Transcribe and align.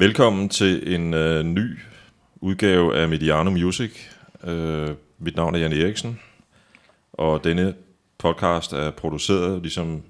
Velkommen 0.00 0.48
til 0.48 0.94
en 0.94 1.14
øh, 1.14 1.44
ny 1.44 1.78
udgave 2.36 2.96
af 2.96 3.08
Mediano 3.08 3.50
Music. 3.50 3.90
Øh, 4.44 4.88
mit 5.18 5.36
navn 5.36 5.54
er 5.54 5.58
Jan 5.58 5.72
Eriksen, 5.72 6.20
og 7.12 7.44
denne 7.44 7.74
podcast 8.18 8.72
er 8.72 8.90
produceret, 8.90 9.62
ligesom 9.62 10.02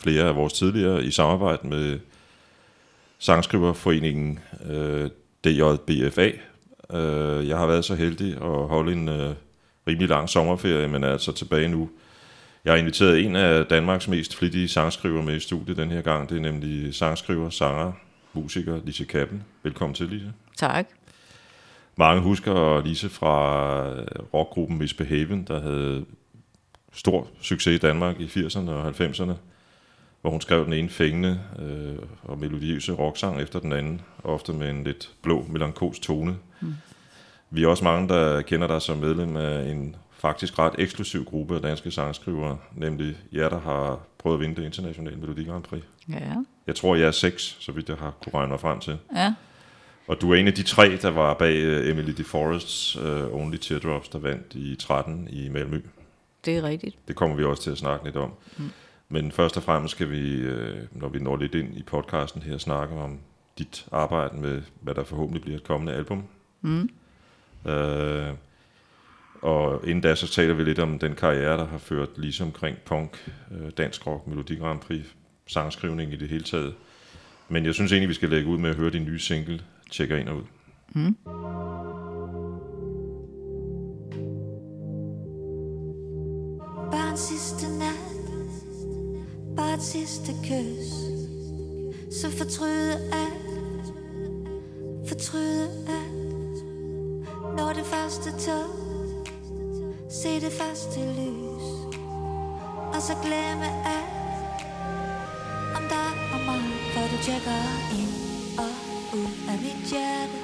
flere 0.00 0.24
af 0.24 0.36
vores 0.36 0.52
tidligere, 0.52 1.04
i 1.04 1.10
samarbejde 1.10 1.68
med 1.68 1.98
Sangskriverforeningen 3.18 4.38
øh, 4.70 5.10
DJBFA. 5.44 6.30
Øh, 6.92 7.48
jeg 7.48 7.58
har 7.58 7.66
været 7.66 7.84
så 7.84 7.94
heldig 7.94 8.32
at 8.32 8.68
holde 8.68 8.92
en 8.92 9.08
øh, 9.08 9.34
rimelig 9.86 10.08
lang 10.08 10.28
sommerferie, 10.28 10.88
men 10.88 11.04
er 11.04 11.12
altså 11.12 11.32
tilbage 11.32 11.68
nu. 11.68 11.90
Jeg 12.64 12.72
har 12.72 12.78
inviteret 12.78 13.24
en 13.24 13.36
af 13.36 13.66
Danmarks 13.66 14.08
mest 14.08 14.36
flittige 14.36 14.68
sangskriver 14.68 15.22
med 15.22 15.36
i 15.36 15.40
studiet 15.40 15.76
den 15.76 15.90
her 15.90 16.00
gang. 16.02 16.28
Det 16.28 16.36
er 16.36 16.40
nemlig 16.42 16.94
sangskriver, 16.94 17.50
sanger, 17.50 17.92
musiker 18.32 18.80
Lise 18.84 19.04
Kappen. 19.04 19.42
Velkommen 19.62 19.94
til, 19.94 20.08
Lise. 20.08 20.32
Tak. 20.56 20.86
Mange 21.96 22.22
husker 22.22 22.82
Lise 22.84 23.08
fra 23.08 23.86
rockgruppen 24.34 24.78
Misbehaven, 24.78 25.44
der 25.44 25.60
havde 25.60 26.04
stor 26.92 27.28
succes 27.40 27.74
i 27.74 27.78
Danmark 27.78 28.20
i 28.20 28.26
80'erne 28.26 28.70
og 28.70 28.88
90'erne, 28.88 29.32
hvor 30.20 30.30
hun 30.30 30.40
skrev 30.40 30.64
den 30.64 30.72
ene 30.72 30.88
fængende 30.88 31.40
øh, 31.58 31.98
og 32.22 32.38
melodiøse 32.38 32.92
rocksang 32.92 33.40
efter 33.40 33.60
den 33.60 33.72
anden, 33.72 34.00
ofte 34.24 34.52
med 34.52 34.70
en 34.70 34.84
lidt 34.84 35.10
blå, 35.22 35.46
melankolsk 35.48 36.02
tone. 36.02 36.36
Mm. 36.60 36.74
Vi 37.50 37.64
er 37.64 37.68
også 37.68 37.84
mange, 37.84 38.08
der 38.08 38.42
kender 38.42 38.66
dig 38.66 38.82
som 38.82 38.98
medlem 38.98 39.36
af 39.36 39.70
en 39.70 39.96
faktisk 40.12 40.58
ret 40.58 40.74
eksklusiv 40.78 41.24
gruppe 41.24 41.54
af 41.54 41.62
danske 41.62 41.90
sangskrivere, 41.90 42.58
nemlig 42.74 43.16
jer, 43.32 43.48
der 43.48 43.60
har 43.60 44.00
prøvet 44.18 44.36
at 44.36 44.40
vinde 44.40 44.56
det 44.56 44.64
internationale 44.64 45.16
Melodi 45.16 45.44
Grand 45.44 45.62
Prix. 45.62 45.82
Ja. 46.08 46.34
Jeg 46.66 46.76
tror, 46.76 46.96
jeg 46.96 47.06
er 47.06 47.10
seks, 47.10 47.56
så 47.60 47.72
vidt 47.72 47.88
jeg 47.88 47.96
har 47.96 48.14
kunne 48.24 48.34
regne 48.34 48.50
mig 48.50 48.60
frem 48.60 48.80
til. 48.80 48.98
Ja. 49.16 49.34
Og 50.10 50.20
du 50.20 50.32
er 50.32 50.36
en 50.36 50.46
af 50.46 50.54
de 50.54 50.62
tre, 50.62 50.96
der 50.96 51.10
var 51.10 51.34
bag 51.34 51.66
uh, 51.66 51.88
Emily 51.88 52.12
DeForests 52.12 52.96
uh, 52.96 53.34
Only 53.34 53.56
Teardrops, 53.56 54.08
der 54.08 54.18
vandt 54.18 54.54
i 54.54 54.76
13 54.76 55.28
i 55.30 55.48
Malmø. 55.48 55.80
Det 56.44 56.56
er 56.56 56.62
rigtigt. 56.62 56.96
Det 57.08 57.16
kommer 57.16 57.36
vi 57.36 57.44
også 57.44 57.62
til 57.62 57.70
at 57.70 57.78
snakke 57.78 58.04
lidt 58.04 58.16
om. 58.16 58.32
Mm. 58.56 58.70
Men 59.08 59.32
først 59.32 59.56
og 59.56 59.62
fremmest 59.62 59.94
skal 59.94 60.10
vi, 60.10 60.48
uh, 60.48 60.76
når 60.92 61.08
vi 61.08 61.18
når 61.18 61.36
lidt 61.36 61.54
ind 61.54 61.76
i 61.76 61.82
podcasten 61.82 62.42
her, 62.42 62.58
snakke 62.58 62.94
om 62.94 63.18
dit 63.58 63.86
arbejde 63.92 64.36
med, 64.36 64.62
hvad 64.80 64.94
der 64.94 65.04
forhåbentlig 65.04 65.42
bliver 65.42 65.56
et 65.56 65.64
kommende 65.64 65.92
album. 65.92 66.24
Mm. 66.60 66.90
Uh, 67.64 68.36
og 69.42 69.80
inden 69.84 70.00
da, 70.00 70.14
så 70.14 70.28
taler 70.28 70.54
vi 70.54 70.64
lidt 70.64 70.78
om 70.78 70.98
den 70.98 71.14
karriere, 71.14 71.56
der 71.56 71.66
har 71.66 71.78
ført 71.78 72.08
lige 72.16 72.44
omkring 72.44 72.76
punk, 72.86 73.30
dansk 73.76 74.06
rock, 74.06 74.26
Melodi 74.26 74.56
Grand 74.56 74.80
Prix, 74.80 75.04
sangskrivning 75.52 76.12
i 76.12 76.16
det 76.16 76.28
hele 76.28 76.44
taget. 76.44 76.74
Men 77.48 77.64
jeg 77.66 77.74
synes 77.74 77.92
egentlig, 77.92 78.08
vi 78.08 78.14
skal 78.14 78.28
lægge 78.28 78.48
ud 78.48 78.58
med 78.58 78.70
at 78.70 78.76
høre 78.76 78.90
din 78.90 79.04
nye 79.04 79.18
single, 79.18 79.60
Tjekker 79.90 80.16
ind 80.16 80.28
og 80.28 80.36
ud. 80.36 80.42
Mm. 80.94 81.16
Bare 86.90 87.10
en 87.10 87.16
sidste 87.16 87.78
nat 87.78 87.94
Bare 89.56 89.74
et 89.74 89.82
sidste 89.82 90.32
kys 90.44 90.90
Så 92.20 92.30
fortryde 92.30 92.92
alt 93.12 93.86
Fortryde 95.08 95.68
alt 95.88 96.64
Når 97.56 97.72
det 97.76 97.86
første 97.86 98.30
tog 98.30 98.64
Se 100.10 100.28
det 100.40 100.52
første 100.52 101.00
lys 101.00 101.66
Og 102.94 103.02
så 103.02 103.16
glemme 103.22 103.66
alt 103.66 104.19
For 107.20 107.26
du 107.26 107.32
tjekker 107.32 107.62
ind 107.92 108.14
og 108.58 108.72
ud 109.18 109.32
af 109.48 109.58
mit 109.62 109.90
hjerte 109.90 110.38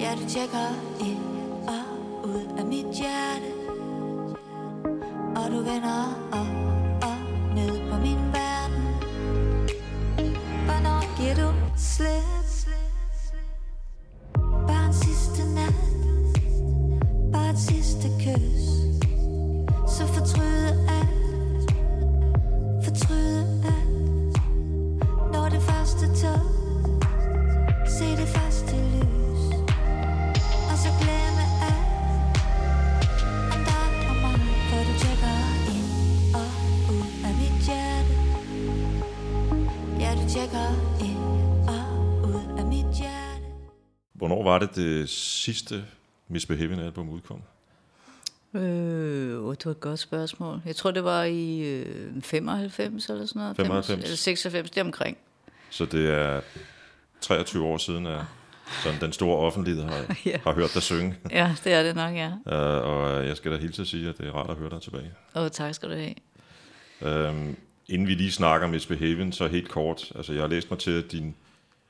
Ja, 0.00 0.14
du 0.14 0.28
tjekker 0.28 0.68
ind 1.00 1.22
og 1.68 1.84
ud 2.28 2.58
af 2.58 2.66
mit 2.66 2.86
hjerte 2.98 3.50
og 5.36 5.50
du 5.52 5.56
vender 5.56 6.28
op 6.32 6.45
det 44.66 44.76
det 44.76 45.08
sidste 45.08 45.84
Misbehaving 46.28 46.80
album 46.80 47.08
udkom? 47.08 47.42
Øh, 48.54 49.44
oh, 49.44 49.54
det 49.54 49.66
var 49.66 49.70
et 49.70 49.80
godt 49.80 49.98
spørgsmål. 49.98 50.60
Jeg 50.66 50.76
tror, 50.76 50.90
det 50.90 51.04
var 51.04 51.24
i 51.24 51.60
øh, 51.60 52.22
95 52.22 53.08
eller 53.08 53.26
sådan 53.26 53.40
noget. 53.40 53.56
95. 53.56 54.04
Eller 54.04 54.16
96, 54.16 54.70
det 54.70 54.82
omkring. 54.82 55.16
Så 55.70 55.84
det 55.84 56.10
er 56.10 56.40
23 57.20 57.64
år 57.64 57.78
siden, 57.78 58.06
at 58.06 58.20
sådan 58.82 59.00
den 59.00 59.12
store 59.12 59.38
offentlighed 59.38 59.84
har, 59.84 60.16
Ja. 60.26 60.38
har 60.44 60.54
hørt 60.54 60.74
dig 60.74 60.82
synge. 60.82 61.16
Ja, 61.30 61.54
det 61.64 61.72
er 61.72 61.82
det 61.82 61.96
nok, 61.96 62.14
ja. 62.14 62.28
Uh, 62.28 62.86
og 62.90 63.26
jeg 63.26 63.36
skal 63.36 63.52
da 63.52 63.56
hilse 63.56 63.82
at 63.82 63.88
sige, 63.88 64.08
at 64.08 64.18
det 64.18 64.26
er 64.28 64.32
rart 64.32 64.50
at 64.50 64.56
høre 64.56 64.70
dig 64.70 64.82
tilbage. 64.82 65.10
Og 65.34 65.52
tak 65.52 65.74
skal 65.74 65.90
du 65.90 65.94
have. 65.94 67.28
Um, 67.30 67.56
inden 67.88 68.06
vi 68.08 68.14
lige 68.14 68.32
snakker 68.32 68.66
om 68.66 68.70
Misbehaving, 68.70 69.34
så 69.34 69.46
helt 69.46 69.68
kort. 69.68 70.12
Altså, 70.14 70.32
jeg 70.32 70.42
har 70.42 70.48
læst 70.48 70.70
mig 70.70 70.78
til, 70.80 70.90
at 70.90 71.12
din 71.12 71.34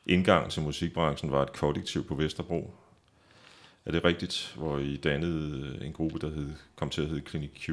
indgang 0.06 0.50
til 0.50 0.62
musikbranchen 0.62 1.30
var 1.30 1.42
et 1.42 1.52
kollektiv 1.52 2.04
på 2.06 2.14
Vesterbro. 2.14 2.70
Er 3.86 3.90
det 3.92 4.04
rigtigt, 4.04 4.52
hvor 4.56 4.78
I 4.78 4.96
dannede 4.96 5.78
en 5.84 5.92
gruppe, 5.92 6.18
der 6.18 6.30
hed, 6.34 6.52
kom 6.76 6.90
til 6.90 7.02
at 7.02 7.08
hedde 7.08 7.22
Clinic 7.28 7.50
Q? 7.66 7.70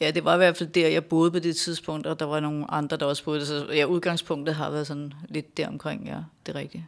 Ja, 0.00 0.10
det 0.10 0.24
var 0.24 0.34
i 0.34 0.36
hvert 0.36 0.56
fald 0.56 0.68
der, 0.68 0.88
jeg 0.88 1.04
boede 1.04 1.30
på 1.30 1.38
det 1.38 1.56
tidspunkt, 1.56 2.06
og 2.06 2.20
der 2.20 2.26
var 2.26 2.40
nogle 2.40 2.70
andre, 2.70 2.96
der 2.96 3.06
også 3.06 3.24
boede. 3.24 3.46
Så 3.46 3.66
ja, 3.72 3.84
udgangspunktet 3.84 4.54
har 4.54 4.70
været 4.70 4.86
sådan 4.86 5.12
lidt 5.28 5.56
deromkring, 5.56 6.06
ja, 6.06 6.18
det 6.46 6.54
er 6.54 6.58
rigtigt. 6.58 6.84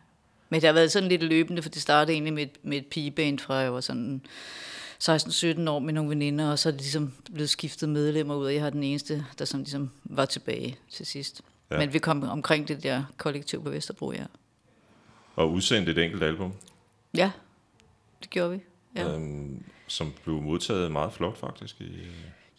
Men 0.48 0.60
det 0.60 0.66
har 0.66 0.74
været 0.74 0.92
sådan 0.92 1.08
lidt 1.08 1.22
løbende, 1.22 1.62
for 1.62 1.68
det 1.70 1.82
startede 1.82 2.12
egentlig 2.12 2.32
med, 2.32 2.42
et- 2.42 2.58
med 2.62 2.76
et 2.78 2.86
pigeband 2.86 3.38
fra 3.38 3.54
jeg 3.54 3.72
var 3.72 3.80
sådan 3.80 4.20
16-17 5.02 5.68
år 5.68 5.78
med 5.78 5.92
nogle 5.92 6.10
veninder, 6.10 6.50
og 6.50 6.58
så 6.58 6.68
er 6.68 6.70
det 6.70 6.80
ligesom 6.80 7.12
blevet 7.32 7.50
skiftet 7.50 7.88
medlemmer 7.88 8.34
ud, 8.34 8.46
og 8.46 8.54
jeg 8.54 8.62
har 8.62 8.70
den 8.70 8.82
eneste, 8.82 9.26
der 9.38 9.44
sådan 9.44 9.64
ligesom 9.64 9.90
var 10.04 10.24
tilbage 10.24 10.76
til 10.90 11.06
sidst. 11.06 11.42
Ja. 11.70 11.78
Men 11.78 11.92
vi 11.92 11.98
kom 11.98 12.22
omkring 12.22 12.68
det 12.68 12.82
der 12.82 13.04
kollektiv 13.16 13.62
på 13.64 13.70
Vesterbro, 13.70 14.12
ja. 14.12 14.24
Og 15.36 15.50
udsendte 15.52 15.92
et 15.92 15.98
enkelt 15.98 16.22
album, 16.22 16.52
Ja, 17.16 17.30
det 18.22 18.30
gjorde 18.30 18.50
vi. 18.50 18.60
Ja. 18.96 19.14
um, 19.16 19.62
som 19.86 20.12
blev 20.24 20.40
modtaget 20.42 20.92
meget 20.92 21.12
flot 21.12 21.38
faktisk. 21.38 21.80
I, 21.80 22.06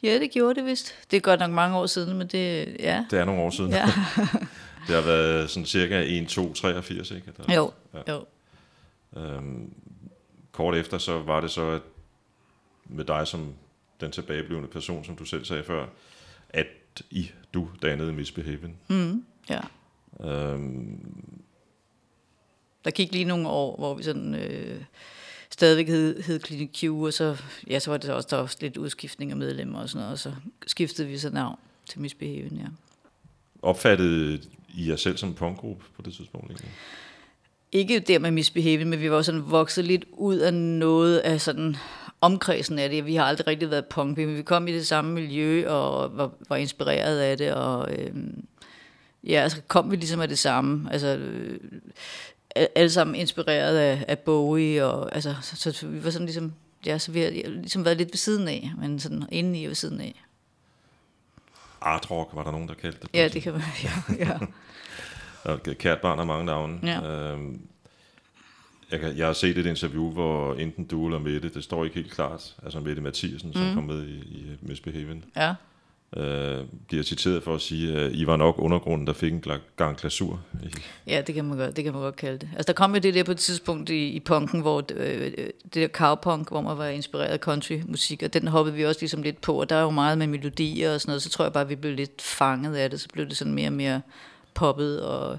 ja, 0.03 0.19
det 0.19 0.31
gjorde 0.31 0.55
det 0.55 0.65
vist. 0.65 0.95
Det 1.11 1.17
er 1.17 1.21
godt 1.21 1.39
nok 1.39 1.51
mange 1.51 1.77
år 1.77 1.85
siden, 1.85 2.17
men 2.17 2.27
det, 2.27 2.75
ja. 2.79 3.05
det 3.11 3.19
er 3.19 3.25
nogle 3.25 3.41
år 3.41 3.49
siden. 3.49 3.71
ja. 3.71 3.85
Det 4.87 4.95
har 4.95 5.01
været 5.01 5.49
sådan 5.49 5.65
cirka 5.65 6.03
1, 6.07 6.27
2, 6.27 6.53
83, 6.53 7.11
ikke? 7.11 7.31
Der, 7.37 7.53
Jo, 7.55 7.71
Ja. 7.93 8.13
jo. 8.13 8.25
Øhm, 9.21 9.73
kort 10.51 10.75
efter, 10.75 10.97
så 10.97 11.19
var 11.19 11.41
det 11.41 11.51
så 11.51 11.69
at 11.69 11.81
med 12.85 13.05
dig 13.05 13.27
som 13.27 13.53
den 14.01 14.11
tilbageblivende 14.11 14.67
person, 14.69 15.03
som 15.05 15.15
du 15.15 15.25
selv 15.25 15.45
sagde 15.45 15.63
før, 15.63 15.85
at 16.49 16.67
I, 17.11 17.31
du 17.53 17.69
dannede 17.81 18.13
Misbehaving. 18.13 18.77
Mm, 18.87 19.25
ja. 19.49 19.59
Øhm, 20.31 21.23
Der 22.85 22.91
gik 22.91 23.11
lige 23.11 23.25
nogle 23.25 23.47
år, 23.47 23.77
hvor 23.77 23.93
vi 23.93 24.03
sådan 24.03 24.35
øh, 24.35 24.81
stadigvæk 25.49 25.87
hed, 25.87 26.23
hed 26.23 26.39
Clinic 26.39 26.69
Q, 26.79 26.83
og 26.83 27.13
så, 27.13 27.37
ja, 27.69 27.79
så 27.79 27.91
var 27.91 27.97
det 27.97 28.09
også, 28.09 28.27
der 28.31 28.37
også 28.37 28.57
lidt 28.61 28.77
udskiftning 28.77 29.31
af 29.31 29.37
medlemmer 29.37 29.79
og 29.79 29.89
sådan 29.89 29.99
noget, 29.99 30.13
og 30.13 30.19
så 30.19 30.31
skiftede 30.67 31.07
vi 31.07 31.17
så 31.17 31.29
navn 31.29 31.59
til 31.89 32.01
Misbehaven, 32.01 32.57
ja. 32.57 32.67
opfattede 33.61 34.41
I 34.73 34.89
jer 34.89 34.95
selv 34.95 35.17
som 35.17 35.29
en 35.29 35.35
punkgruppe 35.35 35.85
på 35.95 36.01
det 36.01 36.13
tidspunkt? 36.13 36.47
Egentlig? 36.51 36.71
Ikke 37.71 37.99
der 37.99 38.19
med 38.19 38.31
Misbehaven, 38.31 38.89
men 38.89 39.01
vi 39.01 39.11
var 39.11 39.21
sådan 39.21 39.51
vokset 39.51 39.85
lidt 39.85 40.05
ud 40.11 40.37
af 40.37 40.53
noget 40.53 41.17
af 41.17 41.41
sådan 41.41 41.75
omkredsen 42.21 42.79
af 42.79 42.89
det. 42.89 43.05
Vi 43.05 43.15
har 43.15 43.25
aldrig 43.25 43.47
rigtig 43.47 43.69
været 43.69 43.85
punk, 43.85 44.17
men 44.17 44.37
vi 44.37 44.41
kom 44.41 44.67
i 44.67 44.73
det 44.73 44.87
samme 44.87 45.13
miljø 45.13 45.69
og 45.69 46.17
var, 46.17 46.31
var 46.49 46.55
inspireret 46.55 47.19
af 47.19 47.37
det, 47.37 47.53
og 47.53 47.91
øhm, 47.97 48.45
ja, 49.23 49.41
altså 49.41 49.61
kom 49.67 49.91
vi 49.91 49.95
ligesom 49.95 50.19
af 50.19 50.27
det 50.27 50.39
samme. 50.39 50.89
Altså, 50.91 51.17
øh, 51.17 51.59
alle 52.55 52.89
sammen 52.89 53.15
inspireret 53.15 53.77
af, 53.77 54.05
af 54.07 54.19
Bowie, 54.19 54.85
og 54.85 55.15
altså, 55.15 55.35
så, 55.41 55.71
så 55.71 55.87
vi 55.87 56.03
var 56.03 56.09
sådan 56.09 56.25
ligesom, 56.25 56.53
ja, 56.85 56.97
så 56.97 57.11
vi 57.11 57.21
har 57.21 57.29
ligesom 57.29 57.85
været 57.85 57.97
lidt 57.97 58.09
ved 58.11 58.17
siden 58.17 58.47
af, 58.47 58.71
men 58.77 58.99
sådan 58.99 59.23
inde 59.31 59.61
i 59.61 59.67
ved 59.67 59.75
siden 59.75 60.01
af. 60.01 60.23
Art 61.81 62.11
rock 62.11 62.29
var 62.33 62.43
der 62.43 62.51
nogen, 62.51 62.67
der 62.67 62.73
kaldte 62.73 62.99
det. 63.01 63.09
Ja, 63.13 63.25
et 63.25 63.33
det 63.33 63.41
kan 63.41 63.53
man, 63.53 63.61
ja, 63.83 64.15
ja. 64.19 64.39
Og 65.51 65.63
kært 65.63 66.01
barn 66.01 66.17
har 66.17 66.25
mange 66.25 66.45
navne. 66.45 66.79
Ja. 66.83 67.01
Øhm, 67.01 67.61
jeg, 68.91 68.99
kan, 68.99 69.17
jeg 69.17 69.25
har 69.25 69.33
set 69.33 69.57
et 69.57 69.65
interview, 69.65 70.11
hvor 70.11 70.53
enten 70.53 70.85
du 70.85 71.05
eller 71.05 71.19
Mette, 71.19 71.49
det 71.49 71.63
står 71.63 71.83
ikke 71.83 71.95
helt 71.95 72.11
klart, 72.11 72.55
altså 72.63 72.79
Mette 72.79 73.01
Mathiasen, 73.01 73.53
som 73.53 73.73
kom 73.73 73.83
med 73.83 74.07
i, 74.07 74.15
i 74.15 74.57
Misbehaven, 74.61 75.25
Ja 75.35 75.53
øh, 76.15 76.57
bliver 76.87 77.03
citeret 77.03 77.43
for 77.43 77.55
at 77.55 77.61
sige, 77.61 77.97
at 77.97 78.11
I 78.11 78.27
var 78.27 78.37
nok 78.37 78.55
undergrunden, 78.57 79.07
der 79.07 79.13
fik 79.13 79.33
en 79.33 79.43
gang 79.77 79.97
glasur. 79.97 80.41
Ja, 81.07 81.21
det 81.27 81.35
kan 81.35 81.45
man 81.45 81.57
godt, 81.57 81.75
det 81.75 81.83
kan 81.83 81.93
man 81.93 82.01
godt 82.01 82.15
kalde 82.15 82.37
det. 82.37 82.49
Altså, 82.51 82.67
der 82.67 82.73
kom 82.73 82.93
jo 82.93 82.99
det 82.99 83.13
der 83.13 83.23
på 83.23 83.31
et 83.31 83.37
tidspunkt 83.37 83.89
i, 83.89 84.07
i 84.07 84.19
punken, 84.19 84.61
hvor 84.61 84.83
øh, 84.95 85.31
det 85.63 85.73
der 85.73 85.87
cowpunk, 85.87 86.49
hvor 86.49 86.61
man 86.61 86.77
var 86.77 86.85
inspireret 86.87 87.27
af 87.27 87.39
countrymusik, 87.39 88.23
og 88.23 88.33
den 88.33 88.47
hoppede 88.47 88.75
vi 88.75 88.85
også 88.85 89.01
ligesom 89.01 89.21
lidt 89.21 89.41
på, 89.41 89.61
og 89.61 89.69
der 89.69 89.75
er 89.75 89.81
jo 89.81 89.89
meget 89.89 90.17
med 90.17 90.27
melodier 90.27 90.93
og 90.93 91.01
sådan 91.01 91.09
noget, 91.09 91.21
så 91.21 91.29
tror 91.29 91.45
jeg 91.45 91.53
bare, 91.53 91.63
at 91.63 91.69
vi 91.69 91.75
blev 91.75 91.93
lidt 91.95 92.21
fanget 92.21 92.75
af 92.75 92.89
det, 92.89 93.01
så 93.01 93.07
blev 93.13 93.25
det 93.25 93.37
sådan 93.37 93.53
mere 93.53 93.67
og 93.67 93.73
mere 93.73 94.01
poppet, 94.53 95.01
og 95.01 95.37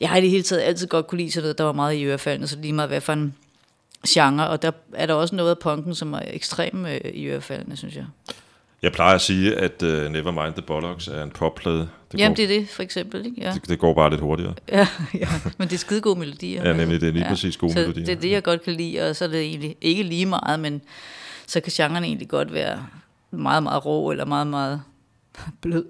jeg 0.00 0.08
har 0.08 0.16
i 0.16 0.20
det 0.20 0.30
hele 0.30 0.42
taget 0.42 0.62
altid 0.62 0.86
godt 0.86 1.06
kunne 1.06 1.18
lide 1.18 1.32
sådan 1.32 1.44
noget, 1.44 1.58
der 1.58 1.64
var 1.64 1.72
meget 1.72 1.94
i 1.94 2.04
ørefaldene, 2.04 2.46
så 2.46 2.56
lige 2.60 2.72
meget 2.72 2.90
hvad 2.90 3.00
for 3.00 3.12
en 3.12 3.34
genre, 4.08 4.48
og 4.48 4.62
der 4.62 4.70
er 4.92 5.06
der 5.06 5.14
også 5.14 5.34
noget 5.34 5.50
af 5.50 5.58
punken, 5.58 5.94
som 5.94 6.12
er 6.12 6.22
ekstrem 6.26 6.86
øh, 6.86 7.00
i 7.14 7.26
ørefaldene, 7.26 7.76
synes 7.76 7.96
jeg 7.96 8.06
jeg 8.84 8.92
plejer 8.92 9.14
at 9.14 9.20
sige, 9.20 9.56
at 9.56 9.82
uh, 9.82 9.88
Nevermind 9.88 10.54
the 10.54 10.62
Bollocks 10.62 11.08
er 11.08 11.22
en 11.22 11.30
popplade. 11.30 11.88
Det, 12.12 12.18
Jamen, 12.18 12.30
går, 12.30 12.34
det 12.34 12.44
er 12.44 12.60
det, 12.60 12.68
for 12.68 12.82
eksempel, 12.82 13.26
ikke? 13.26 13.40
Ja, 13.40 13.52
det, 13.52 13.68
det 13.68 13.78
går 13.78 13.94
bare 13.94 14.10
lidt 14.10 14.20
hurtigere. 14.20 14.54
ja, 14.68 14.88
ja. 15.14 15.28
men 15.58 15.68
det 15.68 15.74
er 15.74 15.78
skide 15.78 16.00
gode 16.00 16.18
melodier. 16.18 16.68
Ja, 16.68 16.76
nemlig, 16.76 17.00
det 17.00 17.08
er 17.08 17.12
lige 17.12 17.24
præcis 17.28 17.56
gode 17.56 17.72
så 17.72 17.78
melodier. 17.78 18.04
det 18.04 18.16
er 18.16 18.20
det, 18.20 18.30
jeg 18.30 18.42
godt 18.42 18.62
kan 18.62 18.72
lide, 18.72 19.10
og 19.10 19.16
så 19.16 19.24
er 19.24 19.28
det 19.28 19.40
egentlig 19.40 19.76
ikke 19.80 20.02
lige 20.02 20.26
meget, 20.26 20.60
men 20.60 20.82
så 21.46 21.60
kan 21.60 21.72
genren 21.76 22.04
egentlig 22.04 22.28
godt 22.28 22.52
være 22.54 22.86
meget, 23.30 23.62
meget 23.62 23.86
rå, 23.86 24.10
eller 24.10 24.24
meget, 24.24 24.46
meget 24.46 24.82
blød. 25.62 25.84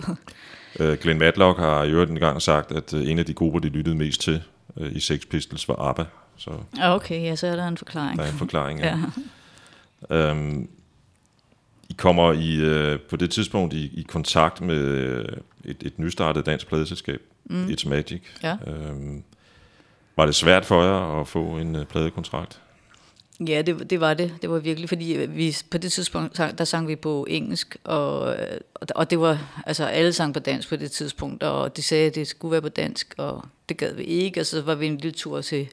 Uh, 0.80 0.92
Glenn 0.92 1.18
Matlock 1.18 1.58
har 1.58 1.82
i 1.84 1.90
øvrigt 1.90 2.10
engang 2.10 2.42
sagt, 2.42 2.72
at 2.72 2.92
uh, 2.92 3.10
en 3.10 3.18
af 3.18 3.26
de 3.26 3.34
grupper, 3.34 3.60
de 3.60 3.68
lyttede 3.68 3.96
mest 3.96 4.20
til 4.20 4.42
uh, 4.76 4.92
i 4.92 5.00
Sex 5.00 5.20
Pistols, 5.30 5.68
var 5.68 5.76
ABBA. 5.88 6.04
Så 6.36 6.50
Ja, 6.78 6.94
okay, 6.94 7.22
ja, 7.22 7.36
så 7.36 7.46
er 7.46 7.56
der 7.56 7.68
en 7.68 7.76
forklaring. 7.76 8.18
der 8.18 8.24
er 8.24 8.32
en 8.32 8.38
forklaring. 8.38 8.80
Ja. 8.80 8.96
Øhm, 10.10 10.68
I 11.88 11.92
kommer 11.92 12.32
i, 12.32 12.56
øh, 12.56 13.00
på 13.00 13.16
det 13.16 13.30
tidspunkt 13.30 13.74
i, 13.74 13.84
i 13.84 14.02
kontakt 14.02 14.60
med 14.60 14.76
øh, 14.76 15.24
et, 15.64 15.76
et 15.82 15.98
nystartet 15.98 16.46
dansk 16.46 16.68
pladeselskab, 16.68 17.20
mm. 17.44 17.66
It's 17.66 17.88
Magic. 17.88 18.22
Ja. 18.42 18.56
Øhm, 18.66 19.22
var 20.16 20.26
det 20.26 20.34
svært 20.34 20.64
for 20.64 20.82
jer 20.82 21.20
at 21.20 21.28
få 21.28 21.58
en 21.58 21.76
øh, 21.76 21.84
pladekontrakt? 21.84 22.60
Ja, 23.40 23.62
det, 23.62 23.90
det 23.90 24.00
var 24.00 24.14
det. 24.14 24.32
Det 24.42 24.50
var 24.50 24.58
virkelig, 24.58 24.88
fordi 24.88 25.26
vi, 25.28 25.56
på 25.70 25.78
det 25.78 25.92
tidspunkt, 25.92 26.38
der 26.58 26.64
sang 26.64 26.88
vi 26.88 26.96
på 26.96 27.26
engelsk, 27.30 27.76
og, 27.84 28.32
øh, 28.32 28.60
og, 28.74 28.86
og 28.94 29.10
det 29.10 29.20
var, 29.20 29.62
altså 29.66 29.84
alle 29.84 30.12
sang 30.12 30.34
på 30.34 30.40
dansk 30.40 30.68
på 30.68 30.76
det 30.76 30.90
tidspunkt, 30.90 31.42
og 31.42 31.76
de 31.76 31.82
sagde, 31.82 32.06
at 32.06 32.14
det 32.14 32.28
skulle 32.28 32.52
være 32.52 32.62
på 32.62 32.68
dansk, 32.68 33.14
og 33.16 33.44
det 33.68 33.76
gad 33.76 33.94
vi 33.94 34.02
ikke, 34.02 34.40
og 34.40 34.46
så 34.46 34.62
var 34.62 34.74
vi 34.74 34.86
en 34.86 34.96
lille 34.96 35.18
tur 35.18 35.40
til 35.40 35.68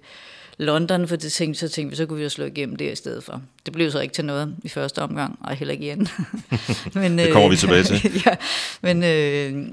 London, 0.61 1.07
for 1.07 1.15
det 1.15 1.31
tænkte, 1.31 1.59
så 1.59 1.69
tænkte 1.69 1.89
vi, 1.89 1.95
så 1.95 2.05
kunne 2.05 2.17
vi 2.17 2.23
jo 2.23 2.29
slå 2.29 2.45
igennem 2.45 2.75
der 2.75 2.91
i 2.91 2.95
stedet 2.95 3.23
for. 3.23 3.41
Det 3.65 3.73
blev 3.73 3.91
så 3.91 3.99
ikke 3.99 4.13
til 4.13 4.25
noget 4.25 4.55
i 4.63 4.69
første 4.69 5.01
omgang, 5.01 5.39
og 5.43 5.55
heller 5.55 5.71
ikke 5.71 5.85
igen. 5.85 6.07
men, 6.93 7.17
Det 7.17 7.31
kommer 7.31 7.49
vi 7.49 7.55
tilbage 7.63 7.83
til. 7.83 8.23
ja, 8.25 8.35
men 8.81 9.03
øh, 9.03 9.67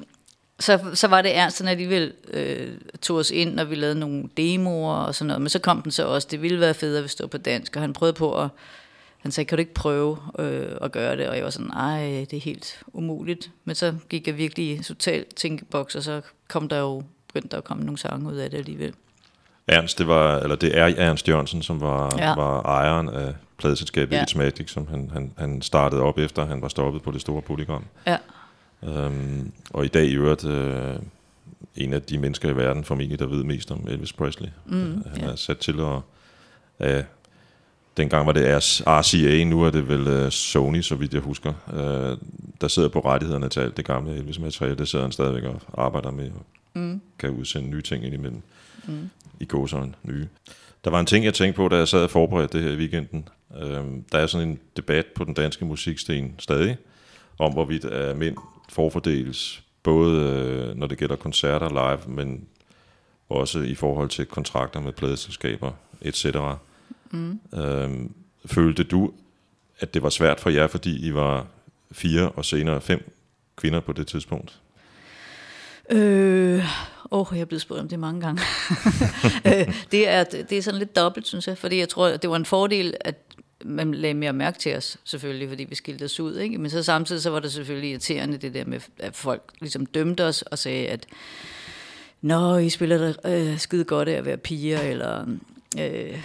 så, 0.61 0.79
så 0.94 1.08
var 1.08 1.23
det 1.23 1.37
Ernst, 1.37 1.58
han 1.58 1.69
alligevel 1.69 2.12
øh, 2.32 2.69
tog 3.02 3.17
os 3.17 3.31
ind, 3.31 3.55
når 3.55 3.64
vi 3.64 3.75
lavede 3.75 3.99
nogle 3.99 4.25
demoer 4.37 4.94
og 4.94 5.14
sådan 5.14 5.26
noget. 5.26 5.40
Men 5.40 5.49
så 5.49 5.58
kom 5.58 5.82
den 5.82 5.93
så 5.93 6.06
også, 6.06 6.29
det 6.31 6.43
ville 6.43 6.61
være 6.61 6.75
federe, 6.75 7.00
hvis 7.00 7.14
det 7.14 7.23
var 7.23 7.29
på 7.29 7.38
dansk. 7.38 7.76
Og 7.76 7.82
han 7.82 7.93
prøvede 7.93 8.14
på 8.14 8.43
at, 8.43 8.49
han 9.19 9.32
sagde, 9.32 9.49
kan 9.49 9.58
du 9.58 9.61
ikke 9.61 9.75
prøve 9.75 10.19
øh, 10.38 10.76
at 10.81 10.93
gøre 10.93 11.17
det? 11.17 11.29
Og 11.29 11.37
jeg 11.37 11.44
var 11.44 11.50
sådan, 11.50 11.70
nej, 11.75 12.26
det 12.31 12.37
er 12.37 12.41
helt 12.41 12.82
umuligt. 12.93 13.50
Men 13.64 13.75
så 13.75 13.94
gik 14.08 14.26
jeg 14.26 14.37
virkelig 14.37 14.70
i 14.70 14.82
total 14.82 15.25
tænkeboks, 15.37 15.94
og 15.94 16.02
så 16.02 16.20
kom 16.49 16.69
der 16.69 16.79
jo, 16.79 17.02
begyndte 17.26 17.49
der 17.49 17.56
at 17.58 17.64
komme 17.64 17.84
nogle 17.84 17.99
sange 17.99 18.31
ud 18.31 18.37
af 18.37 18.50
det 18.50 18.58
alligevel. 18.58 18.94
Ernst, 19.69 19.99
det, 19.99 20.09
var, 20.09 20.38
eller 20.38 20.56
det 20.56 20.79
er 20.79 20.87
Ernst 20.87 21.29
Jørgensen, 21.29 21.62
som 21.62 21.81
var, 21.81 22.15
ja. 22.19 22.35
Var 22.35 22.62
ejeren 22.62 23.09
af 23.09 23.35
pladeselskabet 23.59 24.17
ja. 24.17 24.25
Magic, 24.37 24.70
som 24.70 24.88
han, 24.88 25.11
han, 25.12 25.32
han 25.38 25.62
startede 25.62 26.03
op 26.03 26.19
efter, 26.19 26.47
han 26.47 26.62
var 26.62 26.69
stoppet 26.69 27.03
på 27.03 27.11
det 27.11 27.20
store 27.20 27.43
polygon. 27.43 27.85
Ja, 28.06 28.17
Øhm, 28.85 29.53
og 29.70 29.85
i 29.85 29.88
dag 29.88 30.05
i 30.05 30.15
øvrigt 30.15 30.44
øh, 30.44 30.97
en 31.76 31.93
af 31.93 32.03
de 32.03 32.19
mennesker 32.19 32.50
i 32.50 32.56
verden 32.56 32.85
formentlig, 32.85 33.19
der 33.19 33.26
ved 33.26 33.44
mest 33.44 33.70
om 33.70 33.87
Elvis 33.88 34.12
Presley. 34.12 34.49
Mm, 34.67 35.05
han 35.12 35.20
ja. 35.20 35.26
er 35.26 35.37
sat 35.37 35.59
til 35.59 35.81
at... 35.81 36.00
Øh, 36.88 37.03
dengang 37.97 38.26
var 38.26 38.32
det 38.32 38.44
RCA, 38.87 39.44
nu 39.44 39.62
er 39.62 39.70
det 39.70 39.88
vel 39.88 40.06
øh, 40.06 40.31
Sony, 40.31 40.81
så 40.81 40.94
vidt 40.94 41.15
jeg 41.15 41.20
husker. 41.20 41.53
Øh, 41.73 42.17
der 42.60 42.69
sidder 42.69 42.88
på 42.88 43.00
rettighederne 43.00 43.49
til 43.49 43.60
alt 43.60 43.76
det 43.76 43.84
gamle 43.84 44.16
Elvis-materiale. 44.16 44.76
Det 44.76 44.88
sidder 44.88 45.05
han 45.05 45.12
stadigvæk 45.12 45.44
og 45.44 45.60
arbejder 45.84 46.10
med 46.10 46.31
og 46.31 46.44
mm, 46.81 47.00
kan 47.19 47.31
udsende 47.31 47.70
nye 47.70 47.82
ting 47.82 48.05
indimellem. 48.05 48.43
mm. 48.87 49.10
I 49.40 49.44
gåsøjne 49.44 49.94
nye. 50.02 50.28
Der 50.84 50.90
var 50.90 51.00
en 51.00 51.06
ting, 51.06 51.25
jeg 51.25 51.34
tænkte 51.34 51.56
på, 51.56 51.69
da 51.69 51.76
jeg 51.76 51.88
sad 51.88 52.02
og 52.02 52.10
forberedte 52.10 52.58
det 52.58 52.64
her 52.64 52.72
i 52.72 52.76
weekenden. 52.76 53.28
Øhm, 53.56 54.05
der 54.12 54.19
er 54.19 54.26
sådan 54.26 54.49
en 54.49 54.58
debat 54.76 55.06
på 55.06 55.25
den 55.25 55.34
danske 55.34 55.64
musiksten 55.64 56.34
stadig, 56.38 56.76
om 57.38 57.52
hvorvidt 57.52 57.84
uh, 57.84 58.16
mænd 58.16 58.37
forfordeles, 58.69 59.62
både 59.82 60.22
øh, 60.22 60.76
når 60.76 60.87
det 60.87 60.99
gælder 60.99 61.16
koncerter 61.16 61.69
live, 61.69 62.14
men 62.14 62.46
også 63.28 63.58
i 63.58 63.75
forhold 63.75 64.08
til 64.08 64.26
kontrakter 64.26 64.81
med 64.81 64.93
pladeselskaber, 64.93 65.72
etc. 66.02 66.26
Mm. 67.10 67.40
Øhm, 67.55 68.12
følte 68.46 68.84
du, 68.84 69.12
at 69.78 69.94
det 69.94 70.02
var 70.02 70.08
svært 70.08 70.40
for 70.40 70.50
jer, 70.50 70.66
fordi 70.66 71.06
I 71.06 71.14
var 71.14 71.46
fire 71.93 72.29
og 72.29 72.44
senere 72.44 72.81
fem 72.81 73.11
kvinder 73.56 73.81
på 73.81 73.93
det 73.93 74.06
tidspunkt? 74.06 74.61
Øh, 75.90 76.64
åh, 77.11 77.26
jeg 77.32 77.40
er 77.40 77.44
blevet 77.44 77.62
spurgt 77.62 77.81
om 77.81 77.88
det 77.88 77.99
mange 77.99 78.20
gange. 78.20 78.43
Øh, 79.46 79.75
det, 79.93 80.08
er, 80.08 80.25
det 80.25 80.52
er 80.52 80.62
sådan 80.62 80.79
lidt 80.79 80.96
dobbelt, 80.96 81.26
synes 81.26 81.46
jeg, 81.46 81.58
fordi 81.58 81.79
jeg 81.79 81.88
tror, 81.88 82.08
det 82.08 82.31
var 82.31 82.37
en 82.37 82.44
fordel, 82.44 82.94
at 83.00 83.14
man 83.64 83.94
lagde 83.94 84.14
mere 84.14 84.32
mærke 84.32 84.58
til 84.58 84.76
os, 84.76 84.96
selvfølgelig, 85.05 85.49
fordi 85.49 85.64
vi 85.64 85.75
skilte 85.75 86.05
os 86.05 86.20
ud. 86.20 86.37
Ikke? 86.37 86.58
Men 86.58 86.70
så 86.70 86.82
samtidig 86.82 87.23
så 87.23 87.31
var 87.31 87.40
det 87.40 87.52
selvfølgelig 87.52 87.91
irriterende, 87.91 88.37
det 88.37 88.55
der 88.55 88.64
med, 88.64 88.81
at 88.99 89.17
folk 89.17 89.43
ligesom 89.61 89.87
dømte 89.87 90.25
os 90.25 90.43
og 90.43 90.58
sagde, 90.58 90.87
at 90.87 91.06
Nå, 92.20 92.56
I 92.56 92.69
spiller 92.69 93.12
da 93.23 93.38
øh, 93.38 93.58
skide 93.58 93.84
godt 93.84 94.08
af 94.08 94.12
at 94.12 94.25
være 94.25 94.37
piger, 94.37 94.81
eller 94.81 95.26
øh, 95.81 96.19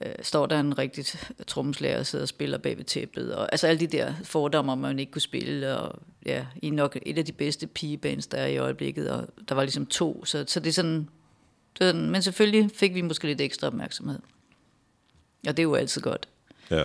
øh, 0.00 0.12
står 0.22 0.46
der 0.46 0.60
en 0.60 0.78
rigtig 0.78 1.04
trommeslager 1.46 1.98
og 1.98 2.06
sidder 2.06 2.24
og 2.24 2.28
spiller 2.28 2.58
bag 2.58 2.76
ved 2.76 2.84
tæppet. 2.84 3.34
Og, 3.34 3.48
altså 3.52 3.66
alle 3.66 3.80
de 3.80 3.86
der 3.86 4.14
fordomme 4.24 4.72
om, 4.72 4.84
at 4.84 4.90
man 4.90 4.98
ikke 4.98 5.12
kunne 5.12 5.22
spille. 5.22 5.78
Og, 5.78 5.98
ja, 6.26 6.46
I 6.62 6.68
er 6.68 6.72
nok 6.72 6.98
et 7.06 7.18
af 7.18 7.24
de 7.24 7.32
bedste 7.32 7.66
pigebands, 7.66 8.26
der 8.26 8.38
er 8.38 8.46
i 8.46 8.56
øjeblikket. 8.56 9.10
Og 9.10 9.28
der 9.48 9.54
var 9.54 9.62
ligesom 9.62 9.86
to, 9.86 10.24
så, 10.24 10.44
så 10.48 10.60
det 10.60 10.68
er 10.68 10.72
sådan... 10.72 11.08
Det 11.78 11.80
er 11.80 11.88
sådan 11.88 12.10
men 12.10 12.22
selvfølgelig 12.22 12.70
fik 12.74 12.94
vi 12.94 13.00
måske 13.00 13.26
lidt 13.26 13.40
ekstra 13.40 13.66
opmærksomhed. 13.66 14.18
Og 15.46 15.56
det 15.56 15.58
er 15.58 15.62
jo 15.62 15.74
altid 15.74 16.02
godt. 16.02 16.28
Ja. 16.70 16.84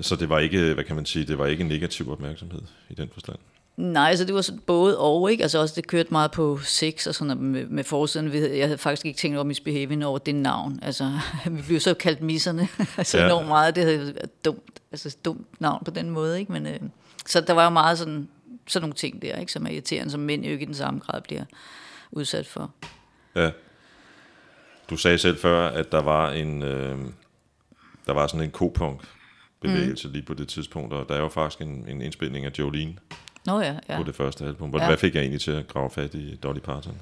Så 0.00 0.16
det 0.16 0.28
var 0.28 0.38
ikke, 0.38 0.74
hvad 0.74 0.84
kan 0.84 0.96
man 0.96 1.06
sige, 1.06 1.24
det 1.24 1.38
var 1.38 1.46
ikke 1.46 1.64
negativ 1.64 2.10
opmærksomhed 2.10 2.62
i 2.90 2.94
den 2.94 3.10
forstand. 3.12 3.38
Nej, 3.80 4.08
altså 4.08 4.24
det 4.24 4.34
var 4.34 4.40
sådan 4.40 4.60
både 4.60 4.98
og, 4.98 5.30
ikke? 5.30 5.42
Altså 5.42 5.58
også 5.58 5.74
det 5.76 5.86
kørte 5.86 6.08
meget 6.10 6.30
på 6.30 6.58
sex 6.58 7.06
og 7.06 7.14
sådan 7.14 7.36
med, 7.36 7.66
med 7.66 7.84
forsiden. 7.84 8.34
Jeg 8.34 8.66
havde 8.66 8.78
faktisk 8.78 9.06
ikke 9.06 9.18
tænkt 9.18 9.36
over 9.36 9.44
misbehaving 9.44 10.04
over 10.04 10.18
det 10.18 10.34
navn. 10.34 10.78
Altså, 10.82 11.10
vi 11.50 11.62
blev 11.62 11.80
så 11.80 11.94
kaldt 11.94 12.22
misserne. 12.22 12.68
altså 12.98 13.18
ja. 13.18 13.24
enormt 13.24 13.48
meget. 13.48 13.76
Det 13.76 13.84
havde 13.84 14.14
været 14.14 14.44
dumt, 14.44 14.80
altså 14.92 15.16
dumt 15.24 15.60
navn 15.60 15.84
på 15.84 15.90
den 15.90 16.10
måde, 16.10 16.40
ikke? 16.40 16.52
Men, 16.52 16.66
øh, 16.66 16.80
så 17.26 17.40
der 17.40 17.52
var 17.52 17.64
jo 17.64 17.70
meget 17.70 17.98
sådan, 17.98 18.28
sådan 18.66 18.82
nogle 18.82 18.94
ting 18.94 19.22
der, 19.22 19.36
ikke? 19.36 19.52
Som 19.52 19.66
er 19.66 19.70
irriterende, 19.70 20.10
som 20.10 20.20
mænd 20.20 20.44
jo 20.44 20.50
ikke 20.50 20.62
i 20.62 20.66
den 20.66 20.74
samme 20.74 21.00
grad 21.00 21.20
bliver 21.20 21.44
udsat 22.10 22.46
for. 22.46 22.72
Ja. 23.36 23.50
Du 24.90 24.96
sagde 24.96 25.18
selv 25.18 25.38
før, 25.38 25.68
at 25.68 25.92
der 25.92 26.02
var 26.02 26.30
en, 26.30 26.62
øh, 26.62 26.98
der 28.06 28.12
var 28.12 28.26
sådan 28.26 28.44
en 28.44 28.50
kopunk 28.50 29.00
bevægelse 29.60 30.08
mm. 30.08 30.12
lige 30.12 30.24
på 30.24 30.34
det 30.34 30.48
tidspunkt, 30.48 30.92
og 30.92 31.08
der 31.08 31.14
er 31.14 31.20
jo 31.20 31.28
faktisk 31.28 31.60
en, 31.60 31.88
en 31.88 32.02
indspilning 32.02 32.46
af 32.46 32.52
Jolene 32.58 32.96
Nå 33.50 33.60
ja, 33.60 33.74
ja. 33.88 33.96
på 33.96 34.02
det 34.02 34.14
første 34.14 34.44
album. 34.44 34.70
Hvad, 34.70 34.80
Ja. 34.80 34.86
hvad 34.86 34.96
fik 34.96 35.14
jeg 35.14 35.20
egentlig 35.20 35.40
til 35.40 35.50
at 35.50 35.68
grave 35.68 35.90
fat 35.90 36.14
i 36.14 36.36
Dolly 36.42 36.58
Parton? 36.58 36.94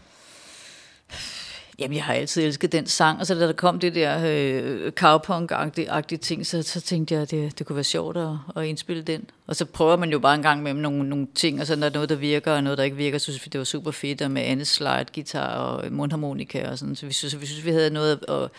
Jamen, 1.78 1.96
jeg 1.96 2.04
har 2.04 2.14
altid 2.14 2.44
elsket 2.44 2.72
den 2.72 2.86
sang, 2.86 3.20
og 3.20 3.26
så 3.26 3.34
da 3.34 3.46
der 3.46 3.52
kom 3.52 3.78
det 3.78 3.94
der 3.94 4.20
øh, 4.26 4.92
cowpunk-agtige 5.00 6.16
ting, 6.16 6.46
så, 6.46 6.62
så 6.62 6.80
tænkte 6.80 7.14
jeg, 7.14 7.22
at 7.22 7.30
det, 7.30 7.58
det 7.58 7.66
kunne 7.66 7.76
være 7.76 7.84
sjovt 7.84 8.16
at, 8.16 8.28
at 8.56 8.64
indspille 8.64 9.02
den. 9.02 9.30
Og 9.46 9.56
så 9.56 9.64
prøver 9.64 9.96
man 9.96 10.10
jo 10.10 10.18
bare 10.18 10.34
en 10.34 10.42
gang 10.42 10.62
med 10.62 10.74
nogle, 10.74 11.08
nogle 11.08 11.26
ting, 11.34 11.60
og 11.60 11.66
så 11.66 11.76
når 11.76 11.80
der 11.80 11.86
er 11.86 11.94
noget, 11.94 12.08
der 12.08 12.16
virker, 12.16 12.52
og 12.52 12.62
noget, 12.62 12.78
der 12.78 12.84
ikke 12.84 12.96
virker, 12.96 13.18
så 13.18 13.24
synes 13.24 13.46
vi, 13.46 13.48
det 13.52 13.58
var 13.58 13.64
super 13.64 13.90
fedt, 13.90 14.22
og 14.22 14.30
med 14.30 14.42
Annes 14.42 14.68
slide, 14.68 15.06
guitar 15.14 15.54
og 15.54 15.92
mundharmonika 15.92 16.70
og 16.70 16.78
sådan. 16.78 16.96
Så 16.96 17.06
vi 17.06 17.12
synes, 17.12 17.40
vi 17.40 17.46
synes, 17.46 17.64
vi 17.64 17.70
havde 17.70 17.90
noget, 17.90 18.24
og 18.24 18.50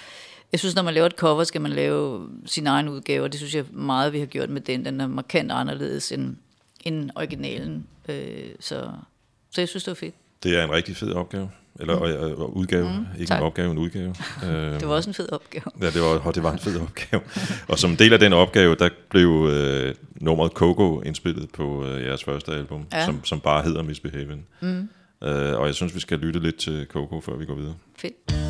jeg 0.52 0.60
synes, 0.60 0.76
når 0.76 0.84
man 0.84 0.94
laver 0.94 1.08
et 1.08 1.16
cover, 1.16 1.44
skal 1.44 1.62
man 1.62 1.72
lave 1.72 2.28
sin 2.46 2.68
egen 2.68 2.90
udgave, 2.90 3.24
og 3.24 3.32
det 3.32 3.40
synes 3.40 3.56
jeg 3.56 3.66
meget, 3.72 4.14
vi 4.14 4.20
har 4.20 4.26
gjort 4.26 4.50
med 4.50 4.62
den. 4.62 4.86
Den 4.86 5.02
er 5.02 5.08
markant 5.08 5.52
anderledes 5.52 6.12
end, 6.12 6.36
end 6.84 7.10
originalen. 7.16 7.88
Øh, 8.10 8.50
så, 8.60 8.92
så 9.52 9.62
jeg 9.62 9.68
synes, 9.68 9.84
det 9.84 9.92
var 9.92 9.96
fedt. 9.96 10.16
Det 10.44 10.60
er 10.60 10.64
en 10.64 10.72
rigtig 10.72 10.96
fed 10.96 11.12
opgave. 11.12 11.50
Eller 11.80 12.00
mm. 12.00 12.06
øh, 12.06 12.40
udgave. 12.40 12.90
Mm, 12.90 13.06
ikke 13.20 13.30
tak. 13.30 13.40
en 13.40 13.46
opgave, 13.46 13.72
en 13.72 13.78
udgave. 13.78 14.16
Øh, 14.46 14.80
Det 14.80 14.88
var 14.88 14.96
også 14.96 15.10
en 15.10 15.14
fed 15.14 15.32
opgave. 15.32 15.64
Ja, 15.82 15.86
det 15.86 16.02
var, 16.02 16.32
det 16.32 16.44
var 16.44 16.52
en 16.52 16.60
fed 16.60 16.82
opgave. 16.82 17.22
Og 17.68 17.80
som 17.80 17.98
del 17.98 18.14
af 18.14 18.20
den 18.20 18.34
opgave, 18.34 18.76
der 18.76 18.90
blev 19.10 19.50
øh, 19.52 19.96
nummeret 20.22 20.52
Coco 20.52 21.02
indspillet 21.02 21.52
på 21.52 21.86
øh, 21.86 22.04
jeres 22.04 22.24
første 22.24 22.52
album, 22.52 22.86
ja. 22.94 23.06
Som, 23.06 23.26
som 23.26 23.40
bare 23.40 23.64
hedder 23.64 23.84
Misbehaving. 23.84 24.48
Mm. 24.62 24.90
Øh, 25.24 25.60
og 25.60 25.66
jeg 25.66 25.76
synes, 25.76 25.96
vi 25.96 26.00
skal 26.00 26.20
lytte 26.20 26.40
lidt 26.40 26.58
til 26.60 26.88
Coco, 26.90 27.22
før 27.22 27.36
vi 27.36 27.46
går 27.46 27.56
videre. 27.56 27.76
Fedt. 27.98 28.49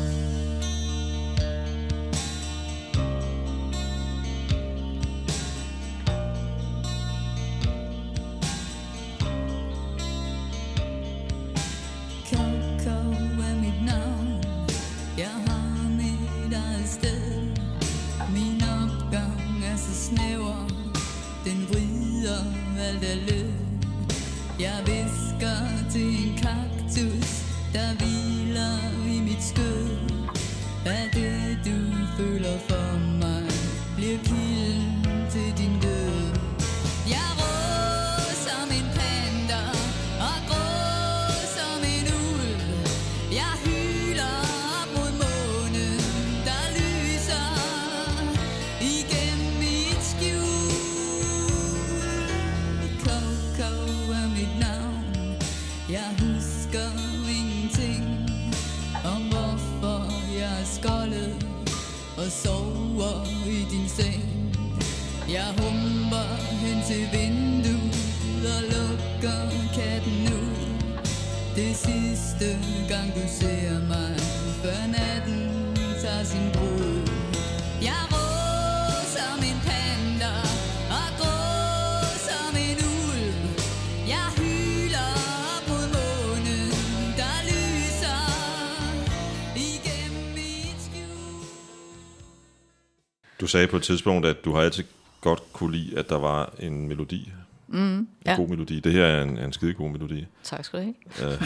Sagde 93.50 93.66
på 93.66 93.76
et 93.76 93.82
tidspunkt, 93.82 94.26
at 94.26 94.44
du 94.44 94.52
har 94.52 94.60
altid 94.62 94.84
godt 95.20 95.52
kunne 95.52 95.76
lide, 95.76 95.98
at 95.98 96.08
der 96.08 96.18
var 96.18 96.52
en 96.58 96.88
melodi. 96.88 97.32
Mm, 97.68 97.78
en 97.78 98.08
ja. 98.26 98.36
god 98.36 98.48
melodi. 98.48 98.80
Det 98.80 98.92
her 98.92 99.04
er 99.04 99.22
en, 99.22 99.38
en 99.38 99.52
skide 99.52 99.74
god 99.74 99.90
melodi. 99.90 100.26
Tak 100.42 100.64
skal 100.64 100.78
du 100.78 100.84
have. 100.84 101.38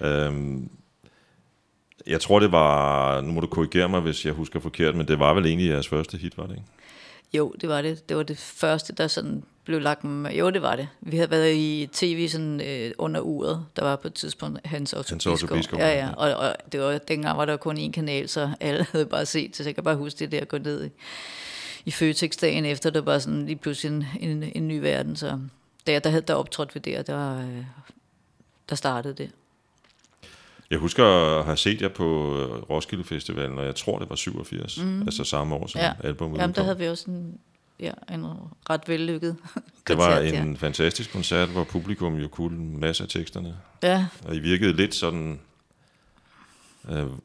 Øhm, 0.26 0.70
jeg 2.06 2.20
tror, 2.20 2.40
det 2.40 2.52
var... 2.52 3.20
Nu 3.20 3.32
må 3.32 3.40
du 3.40 3.46
korrigere 3.46 3.88
mig, 3.88 4.00
hvis 4.00 4.26
jeg 4.26 4.32
husker 4.32 4.60
forkert, 4.60 4.96
men 4.96 5.08
det 5.08 5.18
var 5.18 5.34
vel 5.34 5.46
egentlig 5.46 5.68
jeres 5.68 5.88
første 5.88 6.18
hit, 6.18 6.38
var 6.38 6.46
det 6.46 6.54
ikke? 6.54 6.66
Jo, 7.34 7.54
det 7.60 7.68
var 7.68 7.82
det. 7.82 8.08
Det 8.08 8.16
var 8.16 8.22
det 8.22 8.38
første, 8.38 8.92
der 8.92 9.06
sådan 9.06 9.42
blev 9.68 9.80
lagt 9.80 10.04
med. 10.04 10.32
Jo, 10.32 10.50
det 10.50 10.62
var 10.62 10.76
det. 10.76 10.88
Vi 11.00 11.16
havde 11.16 11.30
været 11.30 11.54
i 11.54 11.88
tv 11.92 12.28
sådan 12.28 12.60
øh, 12.60 12.90
under 12.98 13.20
uret. 13.20 13.64
Der 13.76 13.84
var 13.84 13.96
på 13.96 14.08
et 14.08 14.14
tidspunkt 14.14 14.60
Hans 14.64 14.92
Otto 14.92 15.12
Hans 15.14 15.26
Otto 15.26 15.76
Ja, 15.76 15.98
ja. 15.98 16.12
Og, 16.16 16.34
og 16.34 16.56
det 16.72 16.80
var, 16.80 16.98
dengang 16.98 17.38
var 17.38 17.44
der 17.44 17.56
kun 17.56 17.78
én 17.78 17.90
kanal, 17.90 18.28
så 18.28 18.50
alle 18.60 18.86
havde 18.92 19.06
bare 19.06 19.26
set. 19.26 19.56
Så 19.56 19.64
jeg 19.64 19.74
kan 19.74 19.84
bare 19.84 19.96
huske 19.96 20.18
det 20.18 20.32
der 20.32 20.40
at 20.40 20.48
gå 20.48 20.58
ned 20.58 20.84
i, 20.86 20.90
i 21.84 21.90
Føtex 21.90 22.36
dagen 22.36 22.64
efter. 22.64 22.90
Der 22.90 23.00
var 23.00 23.18
sådan 23.18 23.46
lige 23.46 23.56
pludselig 23.56 24.08
en, 24.20 24.30
en, 24.30 24.52
en 24.54 24.68
ny 24.68 24.78
verden. 24.78 25.16
Så 25.16 25.38
der, 25.86 25.98
der 25.98 26.10
havde 26.10 26.22
der 26.22 26.34
optrådt 26.34 26.74
ved 26.74 26.82
det, 26.82 27.06
der, 27.06 27.38
øh, 27.38 27.64
der 28.68 28.74
startede 28.74 29.14
det. 29.14 29.30
Jeg 30.70 30.78
husker 30.78 31.04
at 31.04 31.44
have 31.44 31.56
set 31.56 31.82
jer 31.82 31.88
på 31.88 32.04
øh, 32.40 32.62
Roskilde 32.70 33.04
Festivalen, 33.04 33.58
og 33.58 33.64
jeg 33.64 33.74
tror, 33.74 33.98
det 33.98 34.10
var 34.10 34.16
87, 34.16 34.78
mm. 34.78 35.02
altså 35.02 35.24
samme 35.24 35.54
år 35.54 35.66
som 35.66 35.80
Ja. 35.80 35.92
albumet 36.04 36.38
Jamen, 36.38 36.56
der 36.56 36.62
havde 36.62 36.78
vi 36.78 36.88
også 36.88 37.10
en, 37.10 37.38
ja, 37.80 37.92
en 38.12 38.26
ret 38.70 38.88
vellykket 38.88 39.36
Det 39.88 39.98
var 39.98 40.16
koncert, 40.16 40.34
ja. 40.34 40.42
en 40.42 40.56
fantastisk 40.56 41.12
koncert, 41.12 41.48
hvor 41.48 41.64
publikum 41.64 42.14
jo 42.14 42.28
kunne 42.28 42.58
en 42.58 42.80
masse 42.80 43.02
af 43.02 43.08
teksterne. 43.08 43.56
Ja, 43.82 44.06
Og 44.24 44.36
I 44.36 44.38
virkede 44.38 44.72
lidt 44.72 44.94
sådan, 44.94 45.40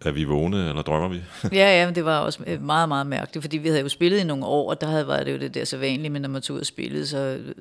er 0.05 0.11
vi 0.11 0.23
vågne, 0.23 0.69
eller 0.69 0.81
drømmer 0.81 1.07
vi? 1.07 1.21
Ja, 1.57 1.79
ja, 1.79 1.85
men 1.85 1.95
det 1.95 2.05
var 2.05 2.19
også 2.19 2.39
øh, 2.47 2.61
meget, 2.61 2.89
meget 2.89 3.07
mærkeligt, 3.07 3.43
fordi 3.43 3.57
vi 3.57 3.67
havde 3.67 3.81
jo 3.81 3.89
spillet 3.89 4.19
i 4.19 4.23
nogle 4.23 4.45
år, 4.45 4.69
og 4.69 4.81
der 4.81 4.87
havde 4.87 5.07
været 5.07 5.25
det 5.25 5.33
jo 5.33 5.37
det 5.37 5.53
der 5.53 5.65
så 5.65 5.77
vanlige, 5.77 6.09
men 6.09 6.21
når 6.21 6.29
man 6.29 6.41
tog 6.41 6.55
ud 6.55 6.59
og 6.59 6.65
spillede, 6.65 7.07
så 7.07 7.17
øh, 7.17 7.55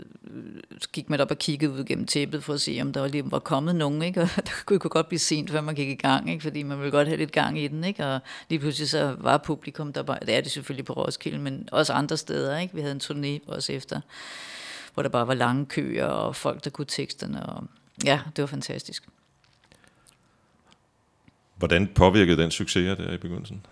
gik 0.92 1.11
man 1.11 1.21
op 1.21 1.30
og 1.30 1.38
kiggede 1.38 1.73
ud 1.73 1.85
gennem 1.85 2.06
tæppet 2.06 2.44
for 2.44 2.52
at 2.54 2.61
se, 2.61 2.78
om 2.82 2.92
der 2.92 3.06
lige 3.06 3.30
var 3.30 3.38
kommet 3.38 3.76
nogen, 3.76 4.02
ikke? 4.02 4.21
og 4.37 4.47
der 4.47 4.52
kunne 4.66 4.78
kunne 4.78 4.90
godt 4.90 5.09
blive 5.09 5.18
sent, 5.18 5.50
før 5.50 5.61
man 5.61 5.75
gik 5.75 5.88
i 5.88 5.94
gang, 5.94 6.30
ikke? 6.30 6.42
fordi 6.42 6.62
man 6.62 6.78
ville 6.78 6.90
godt 6.90 7.09
have 7.09 7.18
lidt 7.18 7.32
gang 7.32 7.59
i 7.59 7.68
den, 7.68 7.85
ikke? 7.85 8.06
og 8.06 8.21
lige 8.49 8.59
pludselig 8.59 8.88
så 8.88 9.16
var 9.18 9.38
publikum, 9.38 9.92
der 9.92 10.02
var, 10.02 10.18
det 10.18 10.37
er 10.37 10.40
det 10.40 10.50
selvfølgelig 10.52 10.85
på 10.85 10.92
Roskilde, 10.92 11.38
men 11.38 11.68
også 11.73 11.92
andre 11.92 12.16
steder, 12.16 12.59
ikke? 12.59 12.75
vi 12.75 12.80
havde 12.80 12.94
en 12.94 13.00
turné 13.04 13.52
også 13.52 13.73
efter, 13.73 14.00
hvor 14.94 15.02
der 15.02 15.11
bare 15.11 15.26
var 15.26 15.35
lange 15.35 15.66
køer, 15.66 16.06
og 16.06 16.37
folk, 16.37 16.64
der 16.64 16.71
kunne 16.71 16.87
teksterne, 16.88 17.47
og 17.47 17.64
ja, 18.04 18.21
det 18.37 18.42
var 18.42 18.47
fantastisk. 18.47 19.04
Hvordan 21.62 21.87
påvirkede 21.87 22.42
den 22.42 22.50
succes 22.50 22.97
der 22.99 23.12
i 23.12 23.16
begyndelsen? 23.16 23.66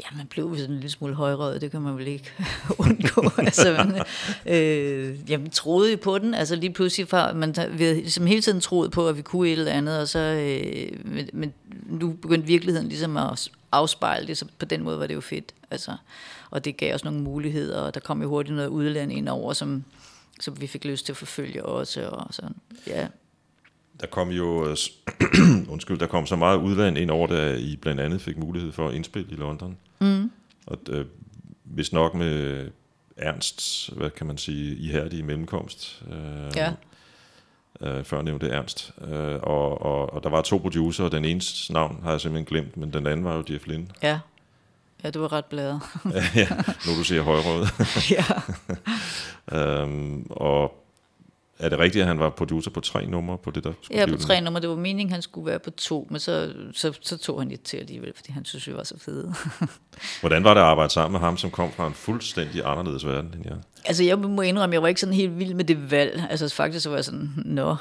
Ja, 0.00 0.16
man 0.16 0.26
blev 0.26 0.56
sådan 0.56 0.70
en 0.70 0.76
lille 0.76 0.90
smule 0.90 1.14
højrøget, 1.14 1.60
det 1.60 1.70
kan 1.70 1.82
man 1.82 1.96
vel 1.96 2.06
ikke 2.06 2.30
undgå. 2.78 3.30
altså, 3.38 3.72
man, 3.72 4.04
øh, 4.46 5.30
jamen, 5.30 5.50
troede 5.50 5.96
på 5.96 6.18
den, 6.18 6.34
altså 6.34 6.56
lige 6.56 6.72
pludselig, 6.72 7.08
fra, 7.08 7.32
man, 7.32 7.54
vi 7.70 7.84
havde 7.84 7.96
ligesom 7.96 8.26
hele 8.26 8.40
tiden 8.40 8.60
troet 8.60 8.90
på, 8.90 9.08
at 9.08 9.16
vi 9.16 9.22
kunne 9.22 9.48
et 9.48 9.58
eller 9.58 9.72
andet, 9.72 10.00
og 10.00 10.08
så, 10.08 10.18
øh, 10.18 11.04
men, 11.04 11.28
men 11.32 11.52
nu 11.86 12.12
begyndte 12.12 12.46
virkeligheden 12.46 12.88
ligesom 12.88 13.16
at 13.16 13.48
afspejle 13.72 14.26
det, 14.26 14.38
så 14.38 14.44
på 14.58 14.64
den 14.64 14.82
måde 14.82 14.98
var 14.98 15.06
det 15.06 15.14
jo 15.14 15.20
fedt. 15.20 15.54
Altså, 15.70 15.96
og 16.50 16.64
det 16.64 16.76
gav 16.76 16.94
os 16.94 17.04
nogle 17.04 17.20
muligheder, 17.20 17.80
og 17.80 17.94
der 17.94 18.00
kom 18.00 18.22
jo 18.22 18.28
hurtigt 18.28 18.56
noget 18.56 18.68
udland 18.68 19.12
ind 19.12 19.28
over, 19.28 19.52
som, 19.52 19.84
som 20.40 20.60
vi 20.60 20.66
fik 20.66 20.84
lyst 20.84 21.06
til 21.06 21.12
at 21.12 21.16
forfølge 21.16 21.64
også, 21.64 22.08
og 22.08 22.34
sådan, 22.34 22.56
ja. 22.86 23.06
Der 24.00 24.06
kom 24.06 24.28
jo, 24.30 24.66
øh, 24.70 24.76
undskyld, 25.72 25.98
der 25.98 26.06
kom 26.06 26.26
så 26.26 26.36
meget 26.36 26.56
udland 26.56 26.98
ind 26.98 27.10
over, 27.10 27.26
da 27.26 27.54
I 27.54 27.76
blandt 27.76 28.00
andet 28.00 28.20
fik 28.20 28.36
mulighed 28.38 28.72
for 28.72 28.88
at 28.88 28.94
indspille 28.94 29.32
i 29.32 29.34
London. 29.34 29.76
Mm. 30.00 30.30
Og 30.66 30.78
øh, 30.88 31.06
hvis 31.64 31.92
nok 31.92 32.14
med 32.14 32.68
Ernsts, 33.16 33.90
hvad 33.96 34.10
kan 34.10 34.26
man 34.26 34.38
sige, 34.38 34.76
ihærdige 34.76 35.22
mellemkomst. 35.22 36.02
Øh, 36.12 36.56
Ja. 36.56 36.72
Øh, 37.80 38.04
før 38.04 38.22
nævnte 38.22 38.48
Ernst. 38.48 38.92
Øh, 39.08 39.34
og, 39.42 39.82
og, 39.82 40.12
og 40.12 40.22
der 40.22 40.28
var 40.28 40.42
to 40.42 40.58
producer, 40.58 41.04
og 41.04 41.12
den 41.12 41.24
ene 41.24 41.40
navn 41.70 42.00
har 42.02 42.10
jeg 42.10 42.20
simpelthen 42.20 42.44
glemt, 42.46 42.76
men 42.76 42.92
den 42.92 43.06
anden 43.06 43.24
var 43.24 43.36
jo 43.36 43.44
Jeff 43.50 43.66
Lynne. 43.66 43.86
Ja, 44.02 44.18
ja 45.04 45.10
det 45.10 45.20
var 45.20 45.32
ret 45.32 45.44
bladet. 45.44 45.80
ja, 46.34 46.48
nu 46.86 46.98
du 46.98 47.04
siger 47.04 47.22
højrød. 47.22 47.66
ja. 48.16 48.24
øhm, 49.82 50.26
og 50.30 50.79
er 51.60 51.68
det 51.68 51.78
rigtigt, 51.78 52.02
at 52.02 52.08
han 52.08 52.18
var 52.18 52.30
producer 52.30 52.70
på 52.70 52.80
tre 52.80 53.06
numre 53.06 53.38
på 53.38 53.50
det, 53.50 53.64
der 53.64 53.72
skulle 53.82 54.00
Ja, 54.00 54.06
på 54.06 54.16
tre 54.16 54.40
nummer. 54.40 54.60
Det 54.60 54.70
var 54.70 54.76
meningen, 54.76 55.12
han 55.12 55.22
skulle 55.22 55.46
være 55.46 55.58
på 55.58 55.70
to, 55.70 56.08
men 56.10 56.20
så, 56.20 56.52
så, 56.72 56.92
så 57.00 57.16
tog 57.16 57.40
han 57.40 57.48
lidt 57.48 57.62
til 57.62 57.76
alligevel, 57.76 58.12
fordi 58.16 58.32
han 58.32 58.44
synes, 58.44 58.66
vi 58.66 58.74
var 58.74 58.84
så 58.84 58.98
fede. 58.98 59.34
Hvordan 60.20 60.44
var 60.44 60.54
det 60.54 60.60
at 60.60 60.66
arbejde 60.66 60.92
sammen 60.92 61.12
med 61.12 61.20
ham, 61.20 61.36
som 61.36 61.50
kom 61.50 61.72
fra 61.72 61.86
en 61.86 61.94
fuldstændig 61.94 62.62
anderledes 62.64 63.06
verden 63.06 63.34
end 63.34 63.44
jeg? 63.44 63.56
altså, 63.84 64.04
jeg 64.04 64.18
må 64.18 64.42
indrømme, 64.42 64.74
jeg 64.74 64.82
var 64.82 64.88
ikke 64.88 65.00
sådan 65.00 65.14
helt 65.14 65.38
vild 65.38 65.54
med 65.54 65.64
det 65.64 65.90
valg. 65.90 66.26
Altså, 66.30 66.48
faktisk 66.48 66.82
så 66.82 66.88
var 66.88 66.96
jeg 66.96 67.04
sådan, 67.04 67.30
nå, 67.36 67.76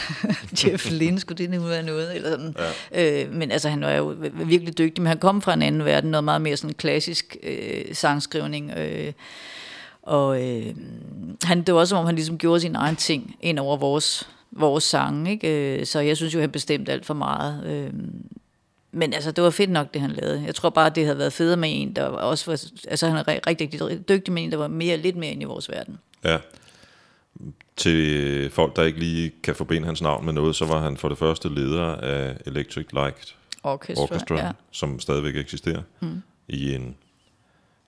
Jeff 0.64 0.90
Lynne, 0.90 1.20
skulle 1.20 1.38
det 1.38 1.50
nu 1.50 1.60
være 1.60 1.82
noget? 1.82 2.16
Eller 2.16 2.30
sådan. 2.30 2.56
Ja. 2.92 3.22
Øh, 3.22 3.32
men 3.32 3.50
altså, 3.50 3.68
han 3.68 3.80
var 3.80 3.90
jo 3.90 4.16
virkelig 4.34 4.78
dygtig, 4.78 5.02
men 5.02 5.08
han 5.08 5.18
kom 5.18 5.42
fra 5.42 5.54
en 5.54 5.62
anden 5.62 5.84
verden, 5.84 6.10
noget 6.10 6.24
meget 6.24 6.42
mere 6.42 6.56
sådan 6.56 6.74
klassisk 6.74 7.36
øh, 7.42 7.84
sangskrivning. 7.94 8.72
Øh, 8.76 9.12
og 10.06 10.42
øh, 10.42 10.74
han, 11.42 11.62
det 11.62 11.74
var 11.74 11.80
også, 11.80 11.88
som 11.90 11.98
om 11.98 12.06
han 12.06 12.14
ligesom 12.14 12.38
gjorde 12.38 12.60
sin 12.60 12.74
egen 12.76 12.96
ting 12.96 13.36
ind 13.40 13.58
over 13.58 13.76
vores, 13.76 14.28
vores 14.50 14.84
sange. 14.84 15.30
Ikke? 15.30 15.78
Øh, 15.80 15.86
Så 15.86 16.00
jeg 16.00 16.16
synes 16.16 16.34
jo, 16.34 16.40
han 16.40 16.50
bestemte 16.50 16.92
alt 16.92 17.06
for 17.06 17.14
meget. 17.14 17.64
Øh, 17.66 17.92
Men 18.92 19.12
altså, 19.12 19.32
det 19.32 19.44
var 19.44 19.50
fedt 19.50 19.70
nok, 19.70 19.94
det 19.94 20.00
han 20.00 20.10
lavede. 20.10 20.42
Jeg 20.46 20.54
tror 20.54 20.70
bare, 20.70 20.90
det 20.90 21.04
havde 21.04 21.18
været 21.18 21.32
federe 21.32 21.56
med 21.56 21.68
en, 21.72 21.96
der 21.96 22.04
også 22.04 22.50
var, 22.50 22.60
altså 22.88 23.08
han 23.08 23.16
er 23.16 23.22
ri- 23.22 23.40
rigtig, 23.46 23.80
rigtig 23.82 24.08
dygtig 24.08 24.34
med 24.34 24.42
en, 24.44 24.50
der 24.50 24.56
var 24.56 24.68
mere, 24.68 24.96
lidt 24.96 25.16
mere 25.16 25.30
ind 25.30 25.42
i 25.42 25.44
vores 25.44 25.70
verden. 25.70 25.98
Ja. 26.24 26.38
Til 27.76 28.50
folk, 28.50 28.76
der 28.76 28.82
ikke 28.82 28.98
lige 28.98 29.32
kan 29.42 29.54
forbinde 29.54 29.86
hans 29.86 30.02
navn 30.02 30.24
med 30.24 30.32
noget, 30.32 30.56
så 30.56 30.64
var 30.64 30.80
han 30.80 30.96
for 30.96 31.08
det 31.08 31.18
første 31.18 31.54
leder 31.54 31.84
af 31.84 32.36
Electric 32.46 32.86
Light 32.92 33.36
Orchestra, 33.62 34.02
Orchestra, 34.02 34.36
ja. 34.36 34.50
som 34.70 35.00
stadigvæk 35.00 35.36
eksisterer 35.36 35.82
mm. 36.00 36.22
i 36.48 36.74
en 36.74 36.96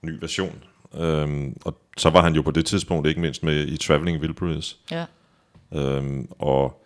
ny 0.01 0.17
version. 0.19 0.63
Øhm, 0.97 1.57
og 1.65 1.77
så 1.97 2.09
var 2.09 2.21
han 2.21 2.35
jo 2.35 2.41
på 2.41 2.51
det 2.51 2.65
tidspunkt 2.65 3.07
ikke 3.07 3.21
mindst 3.21 3.43
med 3.43 3.67
i 3.67 3.77
Traveling 3.77 4.21
Wilburys, 4.21 4.77
ja. 4.91 5.05
Øhm, 5.73 6.27
og 6.39 6.83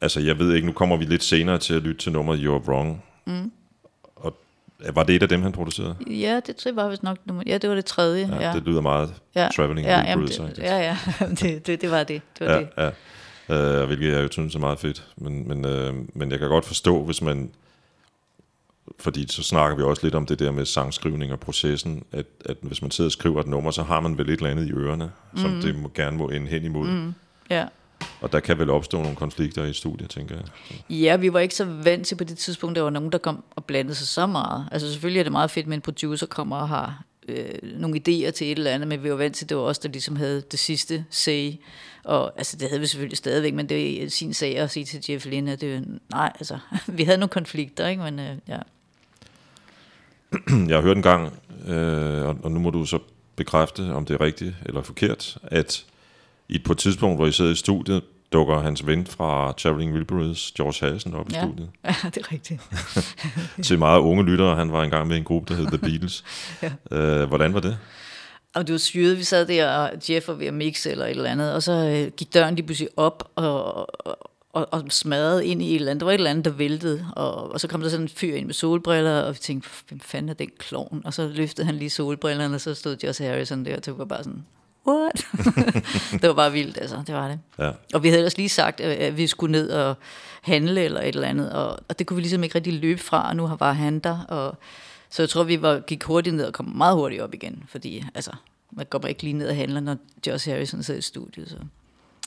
altså, 0.00 0.20
jeg 0.20 0.38
ved 0.38 0.54
ikke, 0.54 0.66
nu 0.66 0.72
kommer 0.72 0.96
vi 0.96 1.04
lidt 1.04 1.22
senere 1.22 1.58
til 1.58 1.74
at 1.74 1.82
lytte 1.82 2.00
til 2.00 2.12
nummeret 2.12 2.38
You're 2.38 2.68
Wrong. 2.68 3.04
Mm. 3.26 3.52
Og 4.16 4.36
var 4.94 5.02
det 5.02 5.16
et 5.16 5.22
af 5.22 5.28
dem, 5.28 5.42
han 5.42 5.52
producerede? 5.52 5.96
Ja, 6.06 6.40
det 6.46 6.56
tror 6.56 6.68
jeg 6.68 6.76
var 6.76 6.88
vist 6.88 7.02
nok 7.02 7.18
nummer. 7.24 7.42
Ja, 7.46 7.58
det 7.58 7.70
var 7.70 7.76
det 7.76 7.84
tredje. 7.84 8.28
Ja, 8.32 8.48
ja. 8.48 8.54
det 8.54 8.62
lyder 8.62 8.80
meget 8.80 9.14
ja. 9.34 9.48
Traveling 9.56 9.86
ja, 9.86 10.00
jamen, 10.00 10.24
Wilburys. 10.24 10.54
det, 10.56 10.62
ja, 10.62 10.78
ja, 10.78 10.96
det, 11.40 11.66
det, 11.66 11.80
det 11.80 11.90
var 11.90 12.04
det. 12.04 12.22
det, 12.38 12.46
var 12.46 12.52
ja, 12.52 12.60
det. 12.60 12.68
ja. 12.78 12.90
Øh, 13.48 13.86
hvilket 13.86 14.12
jeg 14.12 14.22
jo 14.22 14.28
synes 14.30 14.54
er 14.54 14.58
meget 14.58 14.78
fedt. 14.78 15.06
Men, 15.16 15.48
men, 15.48 15.64
øh, 15.64 15.94
men 16.14 16.30
jeg 16.30 16.38
kan 16.38 16.48
godt 16.48 16.64
forstå, 16.64 17.04
hvis 17.04 17.22
man... 17.22 17.50
Fordi 18.98 19.26
så 19.28 19.42
snakker 19.42 19.76
vi 19.76 19.82
også 19.82 20.06
lidt 20.06 20.14
om 20.14 20.26
det 20.26 20.38
der 20.38 20.50
med 20.50 20.64
sangskrivning 20.64 21.32
og 21.32 21.40
processen, 21.40 22.04
at, 22.12 22.26
at 22.44 22.56
hvis 22.62 22.82
man 22.82 22.90
sidder 22.90 23.08
og 23.08 23.12
skriver 23.12 23.40
et 23.40 23.46
nummer, 23.46 23.70
så 23.70 23.82
har 23.82 24.00
man 24.00 24.18
vel 24.18 24.30
et 24.30 24.32
eller 24.32 24.50
andet 24.50 24.68
i 24.68 24.72
ørerne, 24.72 25.10
mm. 25.32 25.38
som 25.38 25.60
det 25.62 25.76
må, 25.76 25.90
gerne 25.94 26.16
må 26.16 26.28
ende 26.28 26.46
hen 26.46 26.64
imod. 26.64 26.88
Mm. 26.88 27.14
Ja. 27.50 27.66
Og 28.20 28.32
der 28.32 28.40
kan 28.40 28.58
vel 28.58 28.70
opstå 28.70 29.02
nogle 29.02 29.16
konflikter 29.16 29.64
i 29.64 29.72
studiet, 29.72 30.10
tænker 30.10 30.36
jeg. 30.36 30.44
Ja, 30.90 31.16
vi 31.16 31.32
var 31.32 31.40
ikke 31.40 31.54
så 31.54 31.64
vant 31.64 32.06
til 32.06 32.16
på 32.16 32.24
det 32.24 32.38
tidspunkt, 32.38 32.76
der 32.76 32.82
var 32.82 32.90
nogen, 32.90 33.12
der 33.12 33.18
kom 33.18 33.44
og 33.50 33.64
blandede 33.64 33.94
sig 33.94 34.06
så 34.06 34.26
meget. 34.26 34.68
Altså 34.72 34.92
selvfølgelig 34.92 35.20
er 35.20 35.24
det 35.24 35.32
meget 35.32 35.50
fedt, 35.50 35.66
med 35.66 35.74
en 35.76 35.80
producer 35.80 36.26
kommer 36.26 36.56
og 36.56 36.68
har 36.68 37.04
øh, 37.28 37.48
nogle 37.62 37.96
idéer 37.96 38.30
til 38.30 38.52
et 38.52 38.58
eller 38.58 38.70
andet, 38.70 38.88
men 38.88 39.02
vi 39.02 39.10
var 39.10 39.16
vant 39.16 39.36
til, 39.36 39.44
at 39.44 39.48
det 39.48 39.56
var 39.56 39.62
os, 39.62 39.78
der 39.78 39.88
ligesom 39.88 40.16
havde 40.16 40.40
det 40.50 40.58
sidste 40.58 41.04
say. 41.10 41.52
Og 42.04 42.32
altså, 42.36 42.56
det 42.56 42.68
havde 42.68 42.80
vi 42.80 42.86
selvfølgelig 42.86 43.18
stadigvæk, 43.18 43.54
men 43.54 43.68
det 43.68 44.04
er 44.04 44.08
sin 44.08 44.34
sag 44.34 44.56
at 44.58 44.70
sige 44.70 44.84
til 44.84 45.04
Jeff 45.08 45.26
Lynne, 45.26 45.52
at 45.52 45.60
det, 45.60 46.00
nej, 46.10 46.32
altså, 46.34 46.58
vi 46.86 47.04
havde 47.04 47.18
nogle 47.18 47.30
konflikter, 47.30 47.88
ikke? 47.88 48.02
Men 48.02 48.18
øh, 48.18 48.36
ja. 48.48 48.58
Jeg 50.68 50.76
har 50.76 50.82
hørt 50.82 50.96
en 50.96 51.02
gang, 51.02 51.32
øh, 51.68 52.28
og, 52.28 52.36
og 52.42 52.50
nu 52.50 52.60
må 52.60 52.70
du 52.70 52.84
så 52.84 52.98
bekræfte, 53.36 53.92
om 53.92 54.04
det 54.04 54.14
er 54.14 54.20
rigtigt 54.20 54.54
eller 54.66 54.82
forkert, 54.82 55.38
at 55.42 55.84
i 56.48 56.58
på 56.58 56.72
et 56.72 56.78
tidspunkt, 56.78 57.18
hvor 57.18 57.26
I 57.26 57.32
sidder 57.32 57.52
i 57.52 57.54
studiet, 57.54 58.02
dukker 58.32 58.60
hans 58.60 58.86
ven 58.86 59.06
fra 59.06 59.52
Traveling 59.52 59.92
Wilburys, 59.92 60.52
George 60.56 60.86
Harrison, 60.86 61.14
op 61.14 61.32
ja. 61.32 61.36
i 61.36 61.46
studiet. 61.46 61.68
Ja, 61.84 61.94
det 62.04 62.16
er 62.16 62.32
rigtigt. 62.32 62.60
Til 63.66 63.78
meget 63.78 64.00
unge 64.00 64.24
lyttere, 64.24 64.56
han 64.56 64.72
var 64.72 64.82
engang 64.82 65.08
med 65.08 65.16
en 65.16 65.24
gruppe, 65.24 65.54
der 65.54 65.60
hed 65.60 65.66
The 65.66 65.78
Beatles. 65.78 66.24
ja. 66.62 66.96
øh, 66.96 67.28
hvordan 67.28 67.54
var 67.54 67.60
det? 67.60 67.78
Og 68.54 68.66
det 68.66 68.72
var 68.72 68.78
syret, 68.78 69.18
vi 69.18 69.24
sad 69.24 69.46
der, 69.46 69.68
og 69.68 69.90
Jeff 70.10 70.28
var 70.28 70.34
ved 70.34 70.46
at 70.46 70.54
mixe 70.54 70.90
eller 70.90 71.04
et 71.04 71.10
eller 71.10 71.30
andet, 71.30 71.54
og 71.54 71.62
så 71.62 71.72
øh, 71.72 72.12
gik 72.16 72.34
døren 72.34 72.54
lige 72.54 72.66
pludselig 72.66 72.88
op, 72.96 73.30
og, 73.34 73.64
og, 74.06 74.30
og, 74.54 74.68
og 74.70 74.84
smadrede 74.88 75.46
ind 75.46 75.62
i 75.62 75.70
et 75.70 75.74
eller 75.74 75.90
andet. 75.90 76.00
Der 76.00 76.04
var 76.04 76.12
et 76.12 76.14
eller 76.14 76.30
andet, 76.30 76.44
der 76.44 76.50
væltede, 76.50 77.06
og, 77.16 77.52
og 77.52 77.60
så 77.60 77.68
kom 77.68 77.80
der 77.80 77.88
sådan 77.88 78.04
en 78.04 78.08
fyr 78.08 78.34
ind 78.34 78.46
med 78.46 78.54
solbriller, 78.54 79.20
og 79.20 79.34
vi 79.34 79.38
tænkte, 79.38 79.68
hvem 79.88 80.00
fanden 80.00 80.28
er 80.28 80.34
den 80.34 80.50
klovn? 80.58 81.02
Og 81.04 81.14
så 81.14 81.28
løftede 81.28 81.66
han 81.66 81.74
lige 81.74 81.90
solbrillerne, 81.90 82.54
og 82.54 82.60
så 82.60 82.74
stod 82.74 82.96
Josh 83.04 83.22
Harrison 83.22 83.64
der, 83.64 83.76
og 83.76 83.86
det 83.86 83.98
var 83.98 84.04
bare 84.04 84.24
sådan, 84.24 84.44
what? 84.88 85.26
det 86.20 86.28
var 86.28 86.34
bare 86.34 86.52
vildt, 86.52 86.78
altså, 86.78 87.02
det 87.06 87.14
var 87.14 87.28
det. 87.28 87.38
Ja. 87.58 87.70
Og 87.94 88.02
vi 88.02 88.08
havde 88.08 88.18
ellers 88.18 88.36
lige 88.36 88.48
sagt, 88.48 88.80
at 88.80 89.16
vi 89.16 89.26
skulle 89.26 89.52
ned 89.52 89.70
og 89.70 89.94
handle 90.42 90.82
eller 90.82 91.00
et 91.00 91.14
eller 91.14 91.28
andet, 91.28 91.52
og, 91.52 91.78
og 91.88 91.98
det 91.98 92.06
kunne 92.06 92.14
vi 92.14 92.22
ligesom 92.22 92.44
ikke 92.44 92.54
rigtig 92.54 92.72
løbe 92.72 93.00
fra, 93.00 93.28
og 93.28 93.36
nu 93.36 93.50
var 93.58 93.72
han 93.72 93.98
der, 93.98 94.18
og 94.28 94.58
så 95.10 95.22
jeg 95.22 95.28
tror, 95.28 95.42
vi 95.42 95.62
var, 95.62 95.80
gik 95.80 96.04
hurtigt 96.04 96.36
ned 96.36 96.44
og 96.44 96.52
kom 96.52 96.66
meget 96.66 96.96
hurtigt 96.96 97.22
op 97.22 97.34
igen, 97.34 97.64
fordi 97.68 98.04
altså, 98.14 98.30
man 98.72 98.86
bare 98.90 99.08
ikke 99.08 99.22
lige 99.22 99.32
ned 99.32 99.48
og 99.48 99.56
handler, 99.56 99.80
når 99.80 99.96
Josh 100.26 100.50
Harrison 100.50 100.82
sidder 100.82 100.98
i 100.98 101.02
studiet. 101.02 101.48
Så. 101.48 101.56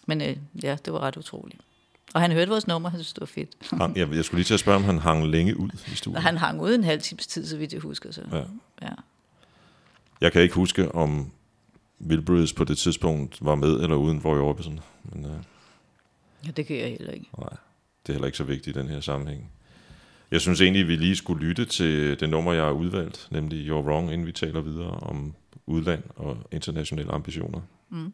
Men 0.06 0.22
øh, 0.22 0.38
ja, 0.64 0.78
det 0.86 0.94
var 0.94 1.00
ret 1.00 1.18
utroligt. 1.18 1.62
Og 2.14 2.22
han 2.22 2.32
hørte 2.32 2.52
vores 2.52 2.68
nummer, 2.68 2.90
han 2.90 3.00
synes, 3.00 3.14
det 3.14 3.22
var 3.22 3.26
fedt. 3.26 3.50
Hang, 3.72 3.98
jeg, 3.98 4.14
jeg 4.16 4.26
skulle 4.26 4.40
lige 4.40 4.46
til 4.46 4.54
at 4.54 4.60
spørge, 4.60 4.76
om 4.76 4.84
han 4.84 4.98
hang 4.98 5.28
længe 5.28 5.60
ud 5.60 5.70
i 5.92 5.96
studiet. 5.96 6.24
Han 6.24 6.38
hang 6.38 6.62
ude 6.62 6.76
en 6.76 6.84
halv 6.84 7.02
times 7.02 7.28
tid, 7.28 7.46
så 7.48 7.58
vidt 7.58 7.74
jeg 7.74 7.82
husker. 7.82 8.12
Så. 8.12 8.22
Ja. 8.32 8.38
Ja. 8.82 8.94
Jeg 10.22 10.32
kan 10.32 10.42
ikke 10.42 10.56
huske, 10.56 10.96
om 10.96 11.32
Wilburys 12.08 12.54
på 12.54 12.64
det 12.64 12.78
tidspunkt 12.78 13.46
var 13.46 13.56
med 13.56 13.80
eller 13.80 13.96
uden 13.96 14.20
Roy 14.26 14.38
Orbison. 14.38 14.80
Men 15.04 15.26
øh, 15.26 15.32
ja, 16.46 16.52
det 16.52 16.66
kan 16.66 16.78
jeg 16.78 16.90
heller 16.90 17.12
ikke. 17.12 17.30
nej, 17.40 17.50
det 18.04 18.10
er 18.10 18.14
heller 18.14 18.26
ikke 18.26 18.38
så 18.38 18.44
vigtigt 18.44 18.78
i 18.78 18.80
den 18.80 18.88
her 18.90 19.00
sammenhæng. 19.00 19.52
Jeg 20.32 20.42
synes 20.42 20.62
egentlig, 20.62 20.82
at 20.82 20.88
vi 20.88 20.96
lige 20.96 21.16
skulle 21.16 21.48
lytte 21.48 21.66
til 21.66 22.20
det 22.20 22.30
nummer, 22.30 22.54
jeg 22.54 22.64
har 22.64 22.72
udvalgt, 22.72 23.28
nemlig 23.32 23.70
You're 23.70 23.74
Wrong, 23.74 24.14
inden 24.14 24.28
vi 24.28 24.32
taler 24.32 24.62
videre 24.62 24.92
om 24.92 25.34
udland 25.66 26.04
og 26.16 26.38
internationale 26.52 27.12
ambitioner. 27.12 27.62
Mm. 27.90 28.14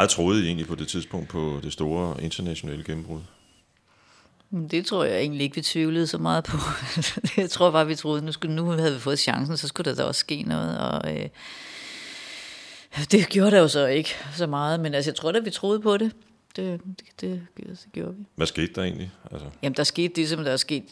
Meget 0.00 0.10
troede 0.10 0.42
I 0.42 0.46
egentlig 0.46 0.66
på 0.66 0.74
det 0.74 0.88
tidspunkt 0.88 1.28
på 1.28 1.60
det 1.62 1.72
store 1.72 2.22
internationale 2.22 2.84
gennembrud? 2.84 3.20
Det 4.70 4.86
tror 4.86 5.04
jeg 5.04 5.20
egentlig 5.20 5.42
ikke, 5.42 5.54
vi 5.54 5.62
tvivlede 5.62 6.06
så 6.06 6.18
meget 6.18 6.44
på. 6.44 6.56
jeg 7.36 7.50
tror 7.50 7.70
bare, 7.70 7.86
vi 7.86 7.94
troede, 7.94 8.24
nu, 8.24 8.32
skulle, 8.32 8.54
nu 8.54 8.64
havde 8.64 8.92
vi 8.92 8.98
fået 8.98 9.18
chancen, 9.18 9.56
så 9.56 9.68
skulle 9.68 9.90
der 9.90 9.96
da 9.96 10.04
også 10.04 10.18
ske 10.18 10.42
noget. 10.42 10.78
Og, 10.78 11.16
øh, 11.16 11.28
det 13.10 13.28
gjorde 13.28 13.50
der 13.50 13.60
jo 13.60 13.68
så 13.68 13.86
ikke 13.86 14.10
så 14.36 14.46
meget, 14.46 14.80
men 14.80 14.94
altså, 14.94 15.10
jeg 15.10 15.16
tror 15.16 15.32
da, 15.32 15.38
vi 15.38 15.50
troede 15.50 15.80
på 15.80 15.96
det. 15.96 16.12
Det, 16.56 16.80
det, 16.84 17.06
det, 17.20 17.46
det 17.56 17.86
gjorde 17.92 18.14
vi. 18.16 18.24
Hvad 18.36 18.46
skete 18.46 18.72
der 18.74 18.82
egentlig? 18.82 19.10
Altså, 19.32 19.46
Jamen, 19.62 19.76
der 19.76 19.84
skete 19.84 20.14
det, 20.14 20.28
som 20.28 20.44
der 20.44 20.52
er 20.52 20.56
sket, 20.56 20.84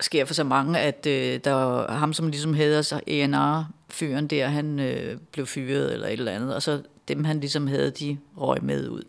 sker 0.00 0.24
for 0.24 0.34
så 0.34 0.44
mange, 0.44 0.78
at 0.78 1.06
øh, 1.06 1.40
der 1.44 1.92
ham, 1.92 2.12
som 2.12 2.28
ligesom 2.28 2.54
hedder 2.54 2.82
sig 2.82 3.00
ENR-fyren 3.06 4.26
der, 4.26 4.46
han 4.46 4.78
øh, 4.78 5.18
blev 5.32 5.46
fyret 5.46 5.92
eller 5.92 6.06
et 6.06 6.12
eller 6.12 6.32
andet, 6.32 6.54
og 6.54 6.62
så 6.62 6.82
dem, 7.08 7.24
han 7.24 7.40
ligesom 7.40 7.66
havde, 7.66 7.90
de 7.90 8.18
røg 8.36 8.62
med 8.64 8.88
ud. 8.88 9.02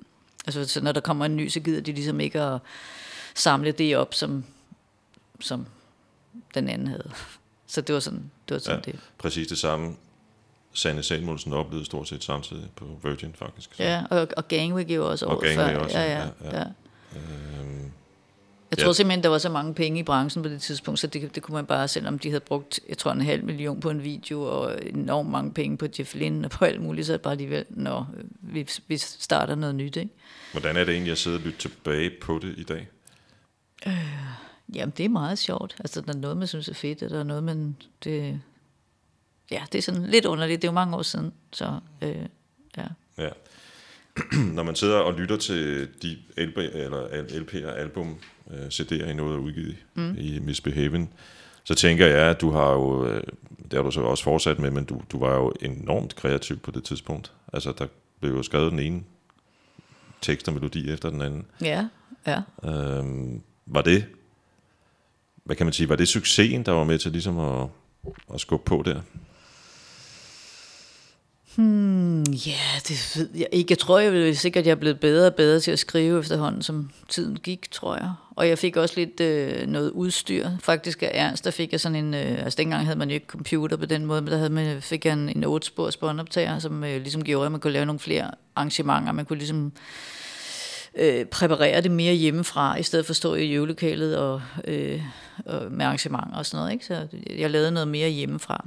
Altså, 0.45 0.65
så 0.65 0.81
når 0.81 0.91
der 0.91 1.01
kommer 1.01 1.25
en 1.25 1.35
ny, 1.35 1.47
så 1.49 1.59
gider 1.59 1.81
de 1.81 1.91
ligesom 1.91 2.19
ikke 2.19 2.41
at 2.41 2.59
samle 3.35 3.71
det 3.71 3.97
op, 3.97 4.13
som, 4.13 4.43
som 5.39 5.65
den 6.53 6.69
anden 6.69 6.87
havde. 6.87 7.11
Så 7.67 7.81
det 7.81 7.93
var 7.93 7.99
sådan, 7.99 8.31
det 8.49 8.53
var 8.55 8.59
sådan 8.59 8.81
Ja. 8.85 8.91
det. 8.91 8.99
præcis 9.17 9.47
det 9.47 9.57
samme. 9.57 9.95
Sanne 10.73 11.03
Samuelsen 11.03 11.53
oplevede 11.53 11.85
stort 11.85 12.07
set 12.07 12.23
samtidig 12.23 12.69
på 12.75 12.85
Virgin, 13.03 13.33
faktisk. 13.35 13.69
Så, 13.75 13.83
Ja, 13.83 14.03
og, 14.09 14.27
og 14.37 14.47
Gangway 14.47 14.89
jo 14.89 15.09
også 15.09 15.25
Og 15.25 15.37
året 15.37 15.43
Gangway 15.43 15.73
før. 15.73 15.79
også, 15.79 15.99
ja, 15.99 16.17
ja, 16.19 16.25
ja, 16.43 16.57
ja. 16.57 16.57
ja. 16.59 16.65
Øhm, 17.15 17.91
Jeg 18.71 18.79
Ja. 18.79 18.83
tror 18.83 18.93
simpelthen, 18.93 19.23
der 19.23 19.29
var 19.29 19.37
så 19.37 19.49
mange 19.49 19.73
penge 19.73 19.99
i 19.99 20.03
branchen 20.03 20.43
på 20.43 20.49
det 20.49 20.61
tidspunkt, 20.61 20.99
så 20.99 21.07
det, 21.07 21.35
det 21.35 21.43
kunne 21.43 21.55
man 21.55 21.65
bare, 21.65 21.87
selvom 21.87 22.19
de 22.19 22.29
havde 22.29 22.39
brugt, 22.39 22.79
jeg 22.89 22.97
tror, 22.97 23.11
en 23.11 23.21
halv 23.21 23.43
million 23.43 23.79
på 23.79 23.89
en 23.89 24.03
video, 24.03 24.41
og 24.41 24.79
enormt 24.85 25.29
mange 25.29 25.51
penge 25.53 25.77
på 25.77 25.87
Jeff 25.99 26.15
Lynne 26.15 26.47
og 26.47 26.51
på 26.51 26.65
alt 26.65 26.81
muligt, 26.81 27.07
så 27.07 27.13
er 27.13 27.17
det 27.17 27.21
bare 27.21 27.31
alligevel, 27.31 27.65
når 27.69 28.07
vi, 28.41 28.67
vi 28.87 28.97
starter 28.97 29.55
noget 29.55 29.75
nyt, 29.75 29.95
ikke? 29.95 30.11
hvordan 30.51 30.77
er 30.77 30.83
det 30.83 30.93
egentlig 30.93 31.11
at 31.11 31.17
sidde 31.17 31.35
og 31.37 31.41
lytte 31.41 31.59
tilbage 31.59 32.11
på 32.21 32.39
det 32.41 32.53
i 32.57 32.63
dag? 32.63 32.87
Jamen, 34.75 34.93
det 34.97 35.05
er 35.05 35.09
meget 35.09 35.39
sjovt. 35.39 35.75
Altså, 35.79 36.01
der 36.01 36.13
er 36.13 36.17
noget, 36.17 36.37
man 36.37 36.47
synes 36.47 36.67
er 36.69 36.73
fedt, 36.73 37.03
og 37.03 37.09
der 37.09 37.19
er 37.19 37.23
noget, 37.23 37.43
man... 37.43 37.75
Det, 38.03 38.41
ja, 39.51 39.63
det 39.71 39.77
er 39.77 39.81
sådan 39.81 40.05
lidt 40.05 40.25
underligt. 40.25 40.61
Det 40.61 40.67
er 40.67 40.71
jo 40.71 40.75
mange 40.75 40.97
år 40.97 41.01
siden, 41.01 41.33
så 41.53 41.79
øh, 42.01 42.15
ja. 42.77 42.85
Ja. 43.17 43.29
Når 44.55 44.63
man 44.63 44.75
sidder 44.75 44.97
og 44.97 45.13
lytter 45.13 45.37
til 45.37 45.87
de 46.01 46.17
LP, 46.37 46.57
eller 46.57 47.07
LP'er, 47.07 47.67
album, 47.67 48.15
øh, 48.51 48.67
CD'er, 48.67 49.09
I 49.09 49.13
noget 49.13 49.35
er 49.35 49.39
udgivet 49.39 49.75
mm. 49.95 50.15
i 50.17 50.39
Misbehaven, 50.39 51.09
så 51.63 51.75
tænker 51.75 52.07
jeg, 52.07 52.27
at 52.27 52.41
du 52.41 52.51
har 52.51 52.71
jo, 52.71 53.07
øh, 53.07 53.23
det 53.63 53.73
har 53.73 53.81
du 53.81 53.91
så 53.91 54.01
også 54.01 54.23
fortsat 54.23 54.59
med, 54.59 54.71
men 54.71 54.85
du, 54.85 55.01
du 55.11 55.19
var 55.19 55.35
jo 55.35 55.53
enormt 55.61 56.15
kreativ 56.15 56.57
på 56.57 56.71
det 56.71 56.83
tidspunkt. 56.83 57.31
Altså, 57.53 57.73
der 57.77 57.87
blev 58.19 58.35
jo 58.35 58.43
skrevet 58.43 58.71
den 58.71 58.79
ene 58.79 59.01
tekst 60.21 60.47
og 60.47 60.53
melodi 60.53 60.91
efter 60.91 61.09
den 61.09 61.21
anden. 61.21 61.45
Ja, 61.61 61.87
ja. 62.27 62.41
Øhm, 62.69 63.41
var 63.65 63.81
det, 63.81 64.05
hvad 65.43 65.55
kan 65.55 65.65
man 65.65 65.73
sige, 65.73 65.89
var 65.89 65.95
det 65.95 66.07
succesen, 66.07 66.63
der 66.63 66.71
var 66.71 66.83
med 66.83 66.99
til 66.99 67.11
ligesom 67.11 67.39
at, 67.39 67.67
at 68.33 68.41
skubbe 68.41 68.65
på 68.65 68.83
der? 68.85 69.01
Hmm, 71.55 72.23
ja, 72.23 72.79
det 72.87 73.13
ved 73.17 73.29
jeg 73.35 73.47
ikke. 73.51 73.71
Jeg 73.71 73.79
tror 73.79 73.99
jeg 73.99 74.13
vil 74.13 74.37
sikkert, 74.37 74.65
jeg 74.65 74.71
er 74.71 74.75
blevet 74.75 74.99
bedre 74.99 75.27
og 75.27 75.35
bedre 75.35 75.59
til 75.59 75.71
at 75.71 75.79
skrive 75.79 76.19
efterhånden, 76.19 76.61
som 76.61 76.89
tiden 77.09 77.37
gik, 77.37 77.71
tror 77.71 77.95
jeg. 77.95 78.11
Og 78.35 78.47
jeg 78.47 78.57
fik 78.57 78.77
også 78.77 78.95
lidt 78.97 79.19
øh, 79.19 79.67
noget 79.67 79.91
udstyr. 79.91 80.49
Faktisk 80.59 81.03
af 81.03 81.11
Ernst, 81.13 81.45
der 81.45 81.51
fik 81.51 81.71
jeg 81.71 81.79
sådan 81.79 81.95
en... 81.95 82.13
Øh, 82.13 82.43
altså 82.43 82.57
dengang 82.57 82.85
havde 82.85 82.99
man 82.99 83.09
jo 83.09 83.13
ikke 83.13 83.27
computer 83.27 83.77
på 83.77 83.85
den 83.85 84.05
måde, 84.05 84.21
men 84.21 84.31
der 84.31 84.37
havde 84.37 84.49
man, 84.49 84.81
fik 84.81 85.05
jeg 85.05 85.13
en, 85.13 85.29
en 85.29 85.43
8-spors 85.43 85.97
båndoptager, 85.97 86.59
som 86.59 86.83
øh, 86.83 87.01
ligesom 87.01 87.23
gjorde, 87.23 87.45
at 87.45 87.51
man 87.51 87.61
kunne 87.61 87.73
lave 87.73 87.85
nogle 87.85 87.99
flere 87.99 88.31
arrangementer. 88.55 89.11
Man 89.11 89.25
kunne 89.25 89.39
ligesom 89.39 89.71
øh, 90.95 91.25
præparere 91.25 91.81
det 91.81 91.91
mere 91.91 92.13
hjemmefra, 92.13 92.77
i 92.77 92.83
stedet 92.83 93.05
for 93.05 93.11
at 93.11 93.17
stå 93.17 93.35
i 93.35 93.51
øvelokalet 93.51 94.17
og, 94.17 94.41
øh, 94.67 95.01
og 95.45 95.71
med 95.71 95.85
arrangementer 95.85 96.37
og 96.37 96.45
sådan 96.45 96.61
noget. 96.61 96.73
Ikke? 96.73 96.85
Så 96.85 97.07
jeg 97.37 97.49
lavede 97.49 97.71
noget 97.71 97.87
mere 97.87 98.09
hjemmefra. 98.09 98.65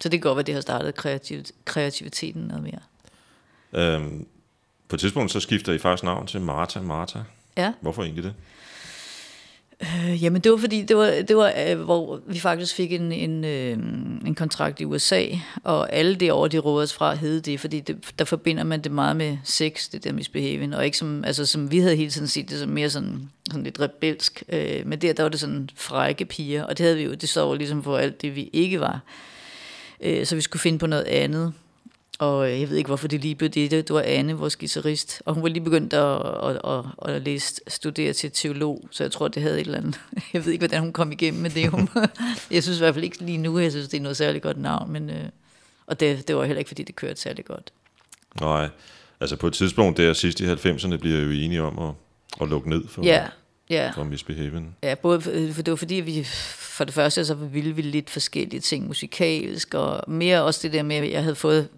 Så 0.00 0.08
det 0.08 0.12
kan 0.12 0.28
godt 0.28 0.36
være, 0.36 0.42
det 0.42 0.54
har 0.54 0.60
startet 0.60 0.94
kreativ, 0.94 1.42
kreativiteten 1.64 2.42
noget 2.42 2.62
mere. 2.62 2.80
Øhm, 3.72 4.26
på 4.88 4.96
et 4.96 5.00
tidspunkt 5.00 5.32
så 5.32 5.40
skifter 5.40 5.72
I 5.72 5.78
faktisk 5.78 6.04
navn 6.04 6.26
til 6.26 6.40
Martha 6.40 6.80
Martha. 6.80 7.18
Ja. 7.56 7.72
Hvorfor 7.80 8.02
egentlig 8.02 8.24
det? 8.24 8.34
Øh, 9.82 10.22
jamen 10.22 10.40
det 10.40 10.52
var 10.52 10.58
fordi, 10.58 10.82
det 10.82 10.96
var, 10.96 11.10
det 11.28 11.36
var 11.36 11.52
øh, 11.68 11.80
hvor 11.80 12.20
vi 12.26 12.38
faktisk 12.38 12.74
fik 12.74 12.92
en, 12.92 13.12
en, 13.12 13.44
øh, 13.44 13.72
en 14.26 14.34
kontrakt 14.34 14.80
i 14.80 14.84
USA, 14.84 15.24
og 15.64 15.92
alle 15.92 16.14
det 16.14 16.32
år, 16.32 16.48
de 16.48 16.58
råder 16.58 16.82
os 16.82 16.94
fra, 16.94 17.14
hed 17.14 17.40
det, 17.40 17.60
fordi 17.60 17.80
det, 17.80 17.96
der 18.18 18.24
forbinder 18.24 18.64
man 18.64 18.80
det 18.80 18.92
meget 18.92 19.16
med 19.16 19.38
sex, 19.44 19.90
det 19.90 20.04
der 20.04 20.12
misbehaving, 20.12 20.76
og 20.76 20.84
ikke 20.84 20.98
som, 20.98 21.24
altså 21.24 21.46
som 21.46 21.70
vi 21.70 21.78
havde 21.78 21.96
hele 21.96 22.10
tiden 22.10 22.28
set 22.28 22.50
det 22.50 22.58
som 22.58 22.68
mere 22.68 22.90
sådan, 22.90 23.30
sådan 23.46 23.64
lidt 23.64 23.80
rebelsk, 23.80 24.42
øh, 24.48 24.86
men 24.86 24.98
der, 24.98 25.12
der 25.12 25.22
var 25.22 25.30
det 25.30 25.40
sådan 25.40 25.70
frække 25.74 26.24
piger, 26.24 26.64
og 26.64 26.78
det 26.78 26.84
havde 26.84 26.96
vi 26.96 27.02
jo, 27.02 27.14
det 27.14 27.28
så 27.28 27.54
ligesom 27.54 27.82
for 27.82 27.96
alt 27.96 28.22
det, 28.22 28.36
vi 28.36 28.50
ikke 28.52 28.80
var. 28.80 28.94
Øh, 28.94 29.37
så 30.24 30.34
vi 30.34 30.40
skulle 30.40 30.60
finde 30.60 30.78
på 30.78 30.86
noget 30.86 31.04
andet. 31.04 31.52
Og 32.18 32.52
øh, 32.52 32.60
jeg 32.60 32.70
ved 32.70 32.76
ikke, 32.76 32.88
hvorfor 32.88 33.08
det 33.08 33.20
lige 33.20 33.34
blev 33.34 33.50
det. 33.50 33.70
Det 33.70 33.90
var 33.90 34.02
Anne, 34.02 34.32
vores 34.32 34.56
guitarist. 34.56 35.22
Og 35.24 35.34
hun 35.34 35.42
var 35.42 35.48
lige 35.48 35.64
begyndt 35.64 35.92
at, 35.92 36.20
at, 36.48 36.60
at, 36.64 37.14
at 37.14 37.22
læse, 37.22 37.60
studere 37.68 38.12
til 38.12 38.30
teolog, 38.30 38.88
så 38.90 39.04
jeg 39.04 39.12
tror, 39.12 39.28
det 39.28 39.42
havde 39.42 39.60
et 39.60 39.66
eller 39.66 39.78
andet. 39.78 40.00
Jeg 40.32 40.44
ved 40.44 40.52
ikke, 40.52 40.60
hvordan 40.62 40.80
hun 40.80 40.92
kom 40.92 41.12
igennem 41.12 41.42
med 41.42 41.50
det. 41.50 41.68
Hun, 41.70 41.88
jeg 42.50 42.62
synes 42.62 42.78
i 42.78 42.80
hvert 42.80 42.94
fald 42.94 43.04
ikke 43.04 43.24
lige 43.24 43.38
nu, 43.38 43.58
jeg 43.58 43.70
synes, 43.70 43.88
det 43.88 43.96
er 43.96 44.02
noget 44.02 44.16
særligt 44.16 44.42
godt 44.42 44.60
navn. 44.60 44.92
Men, 44.92 45.10
øh, 45.10 45.24
og 45.86 46.00
det, 46.00 46.28
det 46.28 46.36
var 46.36 46.44
heller 46.44 46.58
ikke, 46.58 46.68
fordi 46.68 46.82
det 46.82 46.96
kørte 46.96 47.20
særlig 47.20 47.44
godt. 47.44 47.72
Nej, 48.40 48.68
altså 49.20 49.36
på 49.36 49.46
et 49.46 49.52
tidspunkt 49.52 49.96
der 49.96 50.12
sidst 50.12 50.40
i 50.40 50.52
90'erne 50.52 50.96
bliver 50.96 51.20
jo 51.20 51.30
enige 51.30 51.62
om 51.62 51.78
at, 51.78 51.94
at 52.42 52.48
lukke 52.48 52.68
ned 52.68 52.88
for, 52.88 53.02
Ja, 53.02 53.26
ja. 53.70 53.90
for 53.94 54.04
Misbehaven. 54.04 54.76
Ja, 54.82 54.94
både 54.94 55.20
for, 55.20 55.30
for 55.52 55.62
det 55.62 55.70
var 55.70 55.76
fordi, 55.76 55.94
vi 55.94 56.24
for 56.78 56.84
det 56.84 56.94
første 56.94 57.24
så 57.24 57.34
ville 57.34 57.72
vi 57.72 57.82
lidt 57.82 58.10
forskellige 58.10 58.60
ting 58.60 58.86
musikalsk, 58.86 59.74
og 59.74 60.10
mere 60.10 60.42
også 60.42 60.60
det 60.62 60.72
der 60.72 60.82
med, 60.82 60.96
at 60.96 61.10
jeg 61.10 61.22
havde 61.22 61.34
fået 61.34 61.68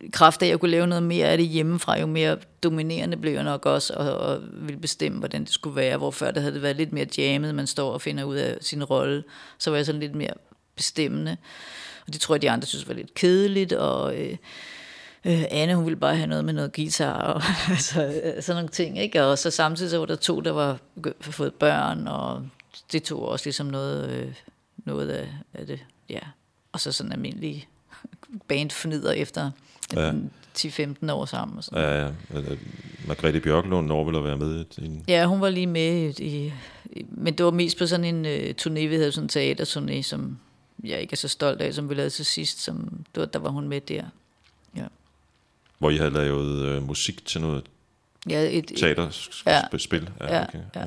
i 0.00 0.10
kraft 0.12 0.42
af, 0.42 0.46
at 0.46 0.50
jeg 0.50 0.60
kunne 0.60 0.70
lave 0.70 0.86
noget 0.86 1.02
mere 1.02 1.26
af 1.26 1.38
det 1.38 1.46
hjemmefra, 1.46 1.98
jo 2.00 2.06
mere 2.06 2.38
dominerende 2.62 3.16
blev 3.16 3.32
jeg 3.32 3.42
nok 3.42 3.66
også, 3.66 3.94
og, 3.94 4.18
og 4.18 4.40
ville 4.52 4.80
bestemme, 4.80 5.18
hvordan 5.18 5.44
det 5.44 5.52
skulle 5.52 5.76
være, 5.76 5.96
hvor 5.96 6.10
før 6.10 6.30
det 6.30 6.42
havde 6.42 6.54
det 6.54 6.62
været 6.62 6.76
lidt 6.76 6.92
mere 6.92 7.06
jammet, 7.18 7.54
man 7.54 7.66
står 7.66 7.92
og 7.92 8.02
finder 8.02 8.24
ud 8.24 8.36
af 8.36 8.58
sin 8.60 8.84
rolle, 8.84 9.24
så 9.58 9.70
var 9.70 9.76
jeg 9.76 9.86
sådan 9.86 10.00
lidt 10.00 10.14
mere 10.14 10.34
bestemmende, 10.76 11.36
og 12.06 12.12
det 12.12 12.20
tror 12.20 12.34
jeg, 12.34 12.42
de 12.42 12.50
andre 12.50 12.66
synes 12.66 12.88
var 12.88 12.94
lidt 12.94 13.14
kedeligt, 13.14 13.72
og 13.72 14.16
øh, 14.16 14.36
Øh, 15.26 15.44
Anne, 15.50 15.74
hun 15.74 15.84
ville 15.84 15.96
bare 15.96 16.16
have 16.16 16.26
noget 16.26 16.44
med 16.44 16.52
noget 16.52 16.72
guitar 16.72 17.20
og 17.20 17.42
altså, 17.70 18.06
øh, 18.06 18.42
sådan 18.42 18.56
nogle 18.56 18.68
ting. 18.68 18.98
Ikke? 18.98 19.24
Og 19.24 19.38
så 19.38 19.50
samtidig 19.50 19.90
så 19.90 19.98
var 19.98 20.06
der 20.06 20.16
to, 20.16 20.40
der 20.40 20.52
var 20.52 20.78
fået 21.20 21.54
børn, 21.54 22.08
og 22.08 22.42
det 22.92 23.02
tog 23.02 23.28
også 23.28 23.46
ligesom 23.46 23.66
noget, 23.66 24.10
øh, 24.10 24.34
noget 24.76 25.10
af, 25.10 25.28
af 25.54 25.66
det. 25.66 25.84
Ja. 26.08 26.20
Og 26.72 26.80
så 26.80 26.92
sådan 26.92 27.12
almindelig 27.12 27.68
bandfnider 28.48 29.12
efter 29.12 29.50
Ja. 29.94 30.06
ja. 30.06 30.12
10-15 30.58 31.12
år 31.12 31.24
sammen. 31.24 31.58
Og 31.58 31.64
sådan. 31.64 31.82
Ja, 31.82 32.04
ja. 32.04 32.10
Øh, 32.34 32.58
Margrethe 33.06 33.40
Bjørklund 33.40 33.86
når 33.86 34.04
vel 34.04 34.16
at 34.16 34.24
være 34.24 34.36
med 34.36 34.64
i 34.78 34.84
en... 34.84 35.04
Ja, 35.08 35.26
hun 35.26 35.40
var 35.40 35.50
lige 35.50 35.66
med 35.66 36.20
i, 36.20 36.24
i 36.46 36.52
men 37.08 37.34
det 37.34 37.44
var 37.44 37.50
mest 37.50 37.78
på 37.78 37.86
sådan 37.86 38.04
en 38.04 38.24
uh, 38.24 38.50
turné, 38.62 38.86
vi 38.88 38.94
havde 38.94 39.12
sådan 39.12 39.30
en 39.34 39.60
teaterturné, 39.60 40.02
som 40.02 40.38
jeg 40.84 41.00
ikke 41.00 41.12
er 41.12 41.16
så 41.16 41.28
stolt 41.28 41.60
af, 41.60 41.74
som 41.74 41.88
vi 41.88 41.94
lavede 41.94 42.10
til 42.10 42.24
sidst, 42.24 42.60
som, 42.62 43.04
det 43.14 43.20
var, 43.20 43.26
der 43.26 43.38
var 43.38 43.50
hun 43.50 43.68
med 43.68 43.80
der. 43.80 44.04
Hvor 45.78 45.90
I 45.90 45.96
havde 45.96 46.10
lavet 46.10 46.66
øh, 46.66 46.82
musik 46.86 47.26
til 47.26 47.40
noget 47.40 47.64
Ja, 48.28 48.48
et, 48.58 48.72
teaterspil. 48.78 50.10
Ja, 50.20 50.38
ja. 50.38 50.44
ja. 50.74 50.84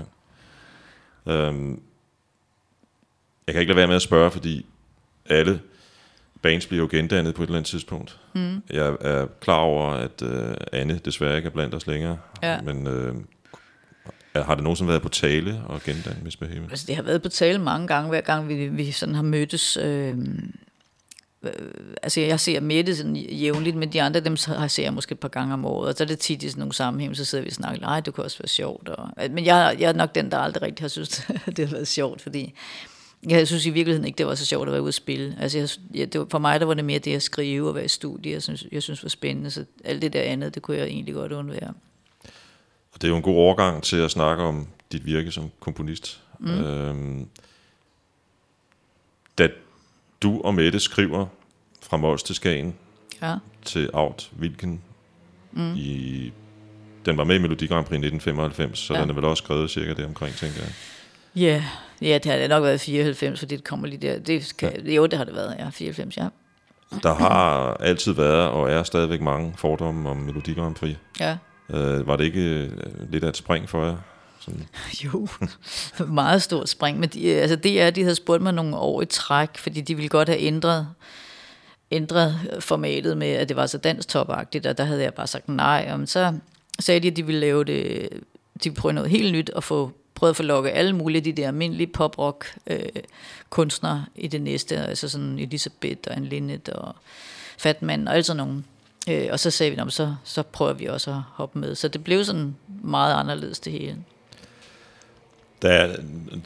Øhm, 1.33 1.81
jeg 3.47 3.53
kan 3.53 3.59
ikke 3.61 3.69
lade 3.69 3.77
være 3.77 3.87
med 3.87 3.95
at 3.95 4.01
spørge, 4.01 4.31
fordi 4.31 4.65
alle 5.25 5.61
bands 6.41 6.65
bliver 6.67 6.81
jo 6.83 6.87
gendannet 6.91 7.35
på 7.35 7.43
et 7.43 7.47
eller 7.47 7.57
andet 7.57 7.69
tidspunkt. 7.69 8.19
Mm. 8.35 8.63
Jeg 8.69 8.97
er 9.01 9.27
klar 9.41 9.57
over, 9.59 9.87
at 9.91 10.21
øh, 10.21 10.53
Anne 10.71 10.99
desværre 11.05 11.37
ikke 11.37 11.47
er 11.47 11.51
blandt 11.53 11.75
os 11.75 11.87
længere, 11.87 12.17
Ja. 12.43 12.61
men 12.61 12.87
øh, 12.87 13.15
har 14.35 14.55
det 14.55 14.63
nogensinde 14.63 14.89
været 14.89 15.01
på 15.01 15.09
tale 15.09 15.61
at 15.69 15.83
gendanne 15.83 16.23
Misbehavior? 16.23 16.69
Altså, 16.69 16.85
det 16.87 16.95
har 16.95 17.03
været 17.03 17.21
på 17.21 17.29
tale 17.29 17.59
mange 17.59 17.87
gange, 17.87 18.09
hver 18.09 18.21
gang 18.21 18.47
vi, 18.47 18.67
vi 18.67 18.91
sådan 18.91 19.15
har 19.15 19.21
mødtes. 19.23 19.77
Øh, 19.77 20.17
øh, 21.43 21.51
altså, 22.03 22.21
jeg 22.21 22.39
ser 22.39 22.59
Mette 22.59 22.95
sådan 22.95 23.15
jævnligt, 23.15 23.75
men 23.75 23.93
de 23.93 24.01
andre, 24.01 24.19
dem 24.19 24.37
ser 24.37 24.83
jeg 24.83 24.93
måske 24.93 25.13
et 25.13 25.19
par 25.19 25.27
gange 25.27 25.53
om 25.53 25.65
året. 25.65 25.89
Og 25.89 25.95
så 25.97 26.03
er 26.03 26.07
det 26.07 26.19
tit 26.19 26.43
i 26.43 26.49
sådan 26.49 26.59
nogle 26.59 26.73
sammenhæng, 26.73 27.17
så 27.17 27.25
sidder 27.25 27.43
vi 27.43 27.49
og 27.49 27.53
snakker, 27.53 27.81
nej, 27.81 27.99
det 27.99 28.13
kunne 28.13 28.25
også 28.25 28.39
være 28.39 28.47
sjovt. 28.47 28.89
Og, 28.89 29.09
men 29.17 29.45
jeg, 29.45 29.75
jeg 29.79 29.89
er 29.89 29.93
nok 29.93 30.15
den, 30.15 30.31
der 30.31 30.37
aldrig 30.37 30.61
rigtig 30.61 30.83
har 30.83 30.89
synes, 30.89 31.27
det 31.55 31.67
har 31.67 31.75
været 31.75 31.87
sjovt, 31.87 32.21
fordi 32.21 32.53
jeg 33.29 33.47
synes 33.47 33.65
i 33.65 33.69
virkeligheden 33.69 34.05
ikke, 34.05 34.17
det 34.17 34.25
var 34.25 34.35
så 34.35 34.45
sjovt 34.45 34.67
at 34.67 34.71
være 34.71 34.81
ude 34.81 34.87
at 34.87 34.93
spille. 34.93 35.37
Altså, 35.39 35.57
jeg, 35.57 35.69
jeg, 35.93 36.13
det 36.13 36.19
var, 36.19 36.27
for 36.31 36.39
mig 36.39 36.59
der 36.59 36.65
var 36.65 36.73
det 36.73 36.85
mere 36.85 36.99
det 36.99 37.15
at 37.15 37.23
skrive 37.23 37.67
og 37.67 37.75
være 37.75 37.85
i 37.85 37.87
studie, 37.87 38.31
jeg 38.31 38.43
synes, 38.43 38.65
jeg 38.71 38.83
synes 38.83 39.03
var 39.03 39.09
spændende. 39.09 39.51
Så 39.51 39.65
alt 39.83 40.01
det 40.01 40.13
der 40.13 40.21
andet, 40.21 40.55
det 40.55 40.63
kunne 40.63 40.77
jeg 40.77 40.87
egentlig 40.87 41.13
godt 41.13 41.31
undvære. 41.31 41.73
Og 42.93 43.01
det 43.01 43.03
er 43.03 43.07
jo 43.07 43.15
en 43.15 43.21
god 43.21 43.35
overgang 43.35 43.83
til 43.83 43.97
at 43.97 44.11
snakke 44.11 44.43
om 44.43 44.67
dit 44.91 45.05
virke 45.05 45.31
som 45.31 45.51
komponist. 45.59 46.21
Mm. 46.39 46.49
Øhm, 46.49 47.27
da 49.37 49.49
du 50.23 50.41
og 50.41 50.53
Mette 50.55 50.79
skriver 50.79 51.25
fra 51.81 51.97
Mols 51.97 52.23
til 52.23 52.35
Skagen 52.35 52.75
Ja. 53.21 53.35
til 53.65 53.89
Out 53.93 54.31
Wilken 54.39 54.81
mm. 55.51 55.73
i... 55.75 56.31
Den 57.05 57.17
var 57.17 57.23
med 57.23 57.35
i 57.35 57.39
Melodi 57.39 57.67
Grand 57.67 57.85
Prix 57.85 57.95
1995, 57.95 58.79
så 58.79 58.93
ja. 58.93 59.01
Den 59.01 59.09
er 59.09 59.13
vel 59.13 59.25
også 59.25 59.43
skrevet 59.43 59.69
cirka 59.69 59.93
det 59.93 60.05
omkring, 60.05 60.35
tænker 60.35 60.61
jeg. 60.61 60.71
Ja, 61.35 61.63
ja, 62.01 62.13
det 62.23 62.25
har 62.31 62.37
det 62.39 62.49
nok 62.49 62.63
været 62.63 62.81
94, 62.81 63.39
fordi 63.39 63.55
det 63.55 63.63
kommer 63.63 63.87
lige 63.87 64.07
der. 64.07 64.19
Det 64.19 64.53
kan, 64.57 64.85
ja. 64.85 64.91
Jo, 64.91 65.05
det 65.05 65.17
har 65.17 65.25
det 65.25 65.35
været, 65.35 65.55
ja, 65.59 65.69
94, 65.69 66.17
ja. 66.17 66.27
Der 67.03 67.13
har 67.13 67.73
altid 67.73 68.11
været 68.13 68.49
og 68.49 68.71
er 68.71 68.83
stadigvæk 68.83 69.21
mange 69.21 69.53
fordomme 69.57 70.09
om 70.09 70.17
Melodi 70.17 70.53
Grand 70.53 70.75
Prix. 70.75 70.95
Ja, 71.19 71.37
Øh, 71.73 72.07
var 72.07 72.15
det 72.15 72.23
ikke 72.23 72.41
øh, 72.41 72.69
lidt 73.11 73.23
af 73.23 73.29
et 73.29 73.37
spring 73.37 73.69
for 73.69 73.85
jer? 73.85 73.95
Sådan, 74.49 74.67
jo, 75.03 75.27
meget 76.13 76.41
stort 76.41 76.69
spring. 76.69 76.99
Men 76.99 77.09
de, 77.09 77.33
altså 77.33 77.55
det 77.55 77.81
er, 77.81 77.89
de 77.89 78.01
havde 78.01 78.15
spurgt 78.15 78.43
mig 78.43 78.53
nogle 78.53 78.75
år 78.75 79.01
i 79.01 79.05
træk, 79.05 79.57
fordi 79.57 79.81
de 79.81 79.95
ville 79.95 80.09
godt 80.09 80.29
have 80.29 80.41
ændret, 80.41 80.87
ændret 81.91 82.57
formatet 82.59 83.17
med, 83.17 83.27
at 83.27 83.49
det 83.49 83.57
var 83.57 83.65
så 83.65 83.77
danstopagtigt, 83.77 84.65
og 84.65 84.77
der 84.77 84.83
havde 84.83 85.03
jeg 85.03 85.13
bare 85.13 85.27
sagt 85.27 85.49
nej. 85.49 85.89
Og 85.93 86.07
så 86.07 86.33
sagde 86.79 86.99
de, 86.99 87.07
at 87.07 87.15
de 87.15 87.25
ville 87.25 87.41
lave 87.41 87.63
det, 87.63 88.09
de 88.63 88.69
ville 88.69 88.75
prøve 88.75 88.93
noget 88.93 89.09
helt 89.09 89.33
nyt, 89.33 89.49
og 89.49 89.63
få 89.63 89.91
prøvet 90.15 90.29
at 90.29 90.37
få 90.37 90.43
lukket 90.43 90.71
alle 90.73 90.93
mulige 90.93 91.21
de 91.21 91.31
der 91.31 91.47
almindelige 91.47 91.87
poprock 91.87 92.55
øh, 92.67 92.79
kunstnere 93.49 94.05
i 94.15 94.27
det 94.27 94.41
næste, 94.41 94.77
altså 94.77 95.09
sådan 95.09 95.39
Elisabeth 95.39 95.99
og 96.07 96.15
Anne 96.15 96.29
Linnet 96.29 96.69
og 96.69 96.95
Fatman 97.57 98.07
og 98.07 98.15
alt 98.15 98.25
sådan 98.25 98.37
nogen. 98.37 98.65
Øh, 99.09 99.27
og 99.31 99.39
så 99.39 99.51
sagde 99.51 99.85
vi, 99.85 99.91
så, 99.91 100.15
så 100.23 100.43
prøver 100.43 100.73
vi 100.73 100.85
også 100.85 101.11
at 101.11 101.21
hoppe 101.33 101.59
med. 101.59 101.75
Så 101.75 101.87
det 101.87 102.03
blev 102.03 102.25
sådan 102.25 102.55
meget 102.83 103.13
anderledes 103.13 103.59
det 103.59 103.73
hele. 103.73 103.97
Der 105.61 105.69
er, 105.69 105.95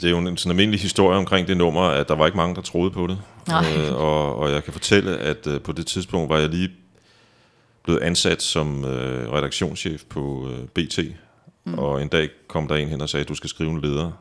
det 0.01 0.03
er 0.03 0.09
jo 0.09 0.17
en 0.17 0.37
sådan 0.37 0.51
almindelig 0.51 0.79
historie 0.79 1.17
omkring 1.17 1.47
det 1.47 1.57
nummer, 1.57 1.81
at 1.81 2.07
der 2.07 2.15
var 2.15 2.25
ikke 2.25 2.37
mange, 2.37 2.55
der 2.55 2.61
troede 2.61 2.91
på 2.91 3.07
det. 3.07 3.19
Nej. 3.47 3.65
Øh, 3.77 3.95
og, 3.95 4.35
og 4.35 4.51
jeg 4.51 4.63
kan 4.63 4.73
fortælle, 4.73 5.17
at 5.17 5.47
øh, 5.47 5.61
på 5.61 5.71
det 5.71 5.87
tidspunkt 5.87 6.29
var 6.29 6.37
jeg 6.37 6.49
lige 6.49 6.71
blevet 7.83 7.99
ansat 7.99 8.41
som 8.41 8.85
øh, 8.85 9.31
redaktionschef 9.31 10.03
på 10.09 10.49
øh, 10.49 10.67
BT. 10.67 10.99
Mm. 11.65 11.79
Og 11.79 12.01
en 12.01 12.07
dag 12.07 12.29
kom 12.47 12.67
der 12.67 12.75
en 12.75 12.87
hen 12.87 13.01
og 13.01 13.09
sagde, 13.09 13.21
at 13.21 13.29
du 13.29 13.35
skal 13.35 13.49
skrive 13.49 13.71
en 13.71 13.81
leder. 13.81 14.11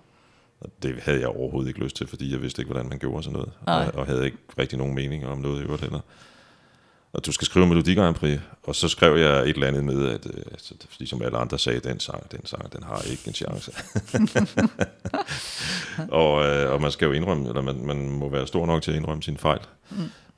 Og 0.60 0.70
det 0.82 0.94
havde 1.02 1.20
jeg 1.20 1.28
overhovedet 1.28 1.68
ikke 1.68 1.80
lyst 1.80 1.96
til, 1.96 2.06
fordi 2.06 2.32
jeg 2.32 2.42
vidste 2.42 2.62
ikke, 2.62 2.72
hvordan 2.72 2.88
man 2.88 2.98
gjorde 2.98 3.22
sådan 3.22 3.32
noget. 3.32 3.52
Nej. 3.66 3.86
Og, 3.86 3.94
og 3.94 4.06
havde 4.06 4.24
ikke 4.24 4.36
rigtig 4.58 4.78
nogen 4.78 4.94
mening 4.94 5.26
om 5.26 5.38
noget 5.38 5.60
i 5.60 5.62
øvrigt 5.62 5.82
heller. 5.82 6.00
Og 7.12 7.26
du 7.26 7.32
skal 7.32 7.44
skrive 7.46 7.66
Melodi 7.66 7.94
Grand 7.94 8.14
Prix. 8.14 8.40
Og 8.62 8.74
så 8.74 8.88
skrev 8.88 9.16
jeg 9.16 9.40
et 9.40 9.48
eller 9.48 9.66
andet 9.66 9.84
med, 9.84 10.08
at 10.08 10.26
øh, 10.26 10.42
altså, 10.50 10.74
ligesom 10.98 11.22
alle 11.22 11.38
andre 11.38 11.58
sagde, 11.58 11.80
den 11.80 12.00
sang, 12.00 12.32
den 12.32 12.46
sang, 12.46 12.72
den 12.72 12.82
har 12.82 13.02
ikke 13.10 13.22
en 13.26 13.34
chance. 13.34 13.72
og, 16.08 16.44
øh, 16.46 16.72
og 16.72 16.80
man 16.82 16.90
skal 16.90 17.06
jo 17.06 17.12
indrømme, 17.12 17.48
eller 17.48 17.62
man, 17.62 17.86
man 17.86 18.10
må 18.10 18.28
være 18.28 18.46
stor 18.46 18.66
nok 18.66 18.82
til 18.82 18.90
at 18.90 18.96
indrømme 18.96 19.22
sin 19.22 19.36
fejl. 19.36 19.60
Mm. 19.90 19.96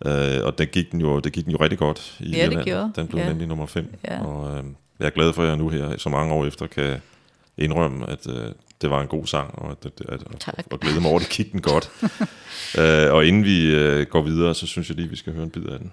Øh, 0.08 0.44
og 0.44 0.58
det 0.58 0.70
gik, 0.70 0.92
den 0.92 1.00
jo, 1.00 1.20
det 1.20 1.32
gik 1.32 1.44
den 1.44 1.52
jo 1.52 1.58
rigtig 1.60 1.78
godt 1.78 2.16
i 2.20 2.30
Ja, 2.30 2.44
det 2.44 2.50
Irland. 2.52 2.64
gjorde. 2.64 2.92
Den 2.96 3.06
blev 3.08 3.20
Ja. 3.22 3.28
nemlig 3.28 3.46
nummer 3.46 3.66
5. 3.66 3.94
Ja. 4.04 4.24
Og 4.26 4.58
øh, 4.58 4.64
jeg 4.98 5.06
er 5.06 5.10
glad 5.10 5.32
for, 5.32 5.42
at 5.42 5.48
jeg 5.48 5.56
nu 5.56 5.68
her, 5.68 5.96
så 5.98 6.08
mange 6.08 6.34
år 6.34 6.46
efter, 6.46 6.66
kan 6.66 7.00
indrømme, 7.58 8.10
at 8.10 8.26
øh, 8.28 8.48
det 8.82 8.90
var 8.90 9.00
en 9.00 9.08
god 9.08 9.26
sang, 9.26 9.58
og, 9.58 9.70
at, 9.70 9.86
at, 10.08 10.22
at, 10.48 10.66
og 10.72 10.80
glæde 10.80 11.00
mig 11.00 11.10
over, 11.10 11.20
at 11.20 11.26
det 11.26 11.30
gik 11.32 11.52
den 11.52 11.60
godt. 11.62 11.90
øh, 12.80 13.12
og 13.14 13.26
inden 13.26 13.44
vi 13.44 13.74
øh, 13.74 14.06
går 14.06 14.22
videre, 14.22 14.54
så 14.54 14.66
synes 14.66 14.88
jeg 14.88 14.96
lige, 14.96 15.08
vi 15.08 15.16
skal 15.16 15.32
høre 15.32 15.44
en 15.44 15.50
bid 15.50 15.66
af 15.66 15.78
den. 15.78 15.92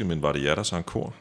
huske, 0.00 0.08
men 0.14 0.22
var 0.22 0.32
det 0.32 0.44
jer, 0.44 0.54
der 0.54 0.62
sang 0.62 0.86
kor? 0.86 1.14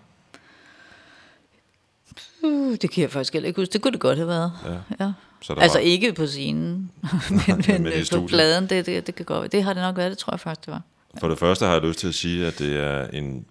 Uh, 2.44 2.76
det 2.82 2.92
kan 2.92 3.02
jeg 3.02 3.12
faktisk 3.12 3.34
heller 3.34 3.48
ikke 3.48 3.62
huske. 3.62 3.74
Det 3.74 3.82
kunne 3.82 3.92
det 3.92 4.00
godt 4.00 4.18
have 4.18 4.28
været. 4.28 4.52
Ja. 4.65 5.06
Ja. 5.06 5.12
Så 5.42 5.56
der 5.56 5.62
Altså 5.62 5.78
var, 5.78 5.84
ikke 5.84 6.13
på 6.13 6.28
scenen, 6.28 6.92
men, 7.30 7.42
men, 7.48 7.63
men 7.68 7.84
men 7.84 7.94
på 8.00 8.06
studiet. 8.06 8.30
pladen, 8.30 8.70
det, 8.70 8.86
det, 8.86 9.08
det 9.08 9.15
kan 9.15 9.26
godt. 9.26 9.52
Det 9.52 9.63
har 9.63 9.74
det 9.74 9.84
nok 9.84 9.98
været, 9.98 10.12
det 10.12 10.18
tror 10.18 10.34
jeg 10.34 10.39
faktisk, 10.39 10.65
det 10.65 10.74
var. 10.74 10.82
For 11.20 11.28
det 11.28 11.39
første 11.39 11.65
har 11.65 11.74
jeg 11.74 11.82
lyst 11.82 12.00
til 12.00 12.08
at 12.08 12.15
sige, 12.15 12.48
at 12.48 12.60
det 12.60 12.78
er 12.78 13.08
en 13.08 13.46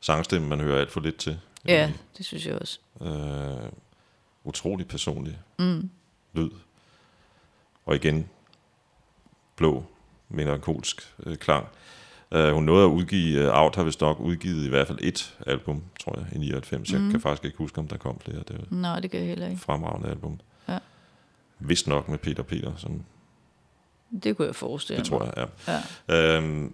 sangstemme, 0.00 0.48
man 0.48 0.60
hører 0.60 0.80
alt 0.80 0.90
for 0.92 1.00
lidt 1.00 1.16
til. 1.16 1.38
Ja, 1.68 1.92
det 2.18 2.26
synes 2.26 2.46
jeg 2.46 2.54
også. 2.54 2.78
Øh, 3.02 3.70
utrolig 4.44 4.88
personlig 4.88 5.38
mm. 5.58 5.90
lyd. 6.32 6.50
Og 7.86 7.94
igen, 7.94 8.28
blå, 9.56 9.84
melankolsk 10.28 11.14
øh, 11.26 11.36
klang. 11.36 11.66
Uh, 12.36 12.54
hun 12.54 12.64
nåede 12.64 12.84
at 12.84 12.88
udgive, 12.90 13.48
uh, 13.48 13.58
Out 13.62 13.76
har 13.76 13.84
vist 13.84 14.00
nok 14.00 14.20
udgivet 14.20 14.64
i 14.64 14.68
hvert 14.68 14.86
fald 14.86 14.98
et 15.02 15.36
album, 15.46 15.82
tror 16.00 16.18
jeg, 16.18 16.26
i 16.32 16.38
99. 16.38 16.92
Mm. 16.92 17.02
Jeg 17.04 17.10
kan 17.10 17.20
faktisk 17.20 17.44
ikke 17.44 17.58
huske, 17.58 17.78
om 17.78 17.88
der 17.88 17.96
kom 17.96 18.20
flere. 18.20 18.38
Det 18.38 18.50
et 18.50 18.72
Nej, 18.72 19.00
det 19.00 19.10
kan 19.10 19.20
jeg 19.20 19.28
heller 19.28 19.46
ikke. 19.48 19.60
fremragende 19.60 20.08
album. 20.08 20.40
Ja. 20.68 20.78
Vist 21.58 21.86
nok 21.86 22.08
med 22.08 22.18
Peter 22.18 22.42
Peter, 22.42 22.72
som 22.76 23.02
Det 24.22 24.36
kunne 24.36 24.46
jeg 24.46 24.54
forestille 24.54 25.02
det 25.02 25.10
mig. 25.10 25.20
tror 25.20 25.32
jeg, 25.36 25.48
ja. 25.68 25.80
Ja. 26.08 26.36
Øhm, 26.38 26.72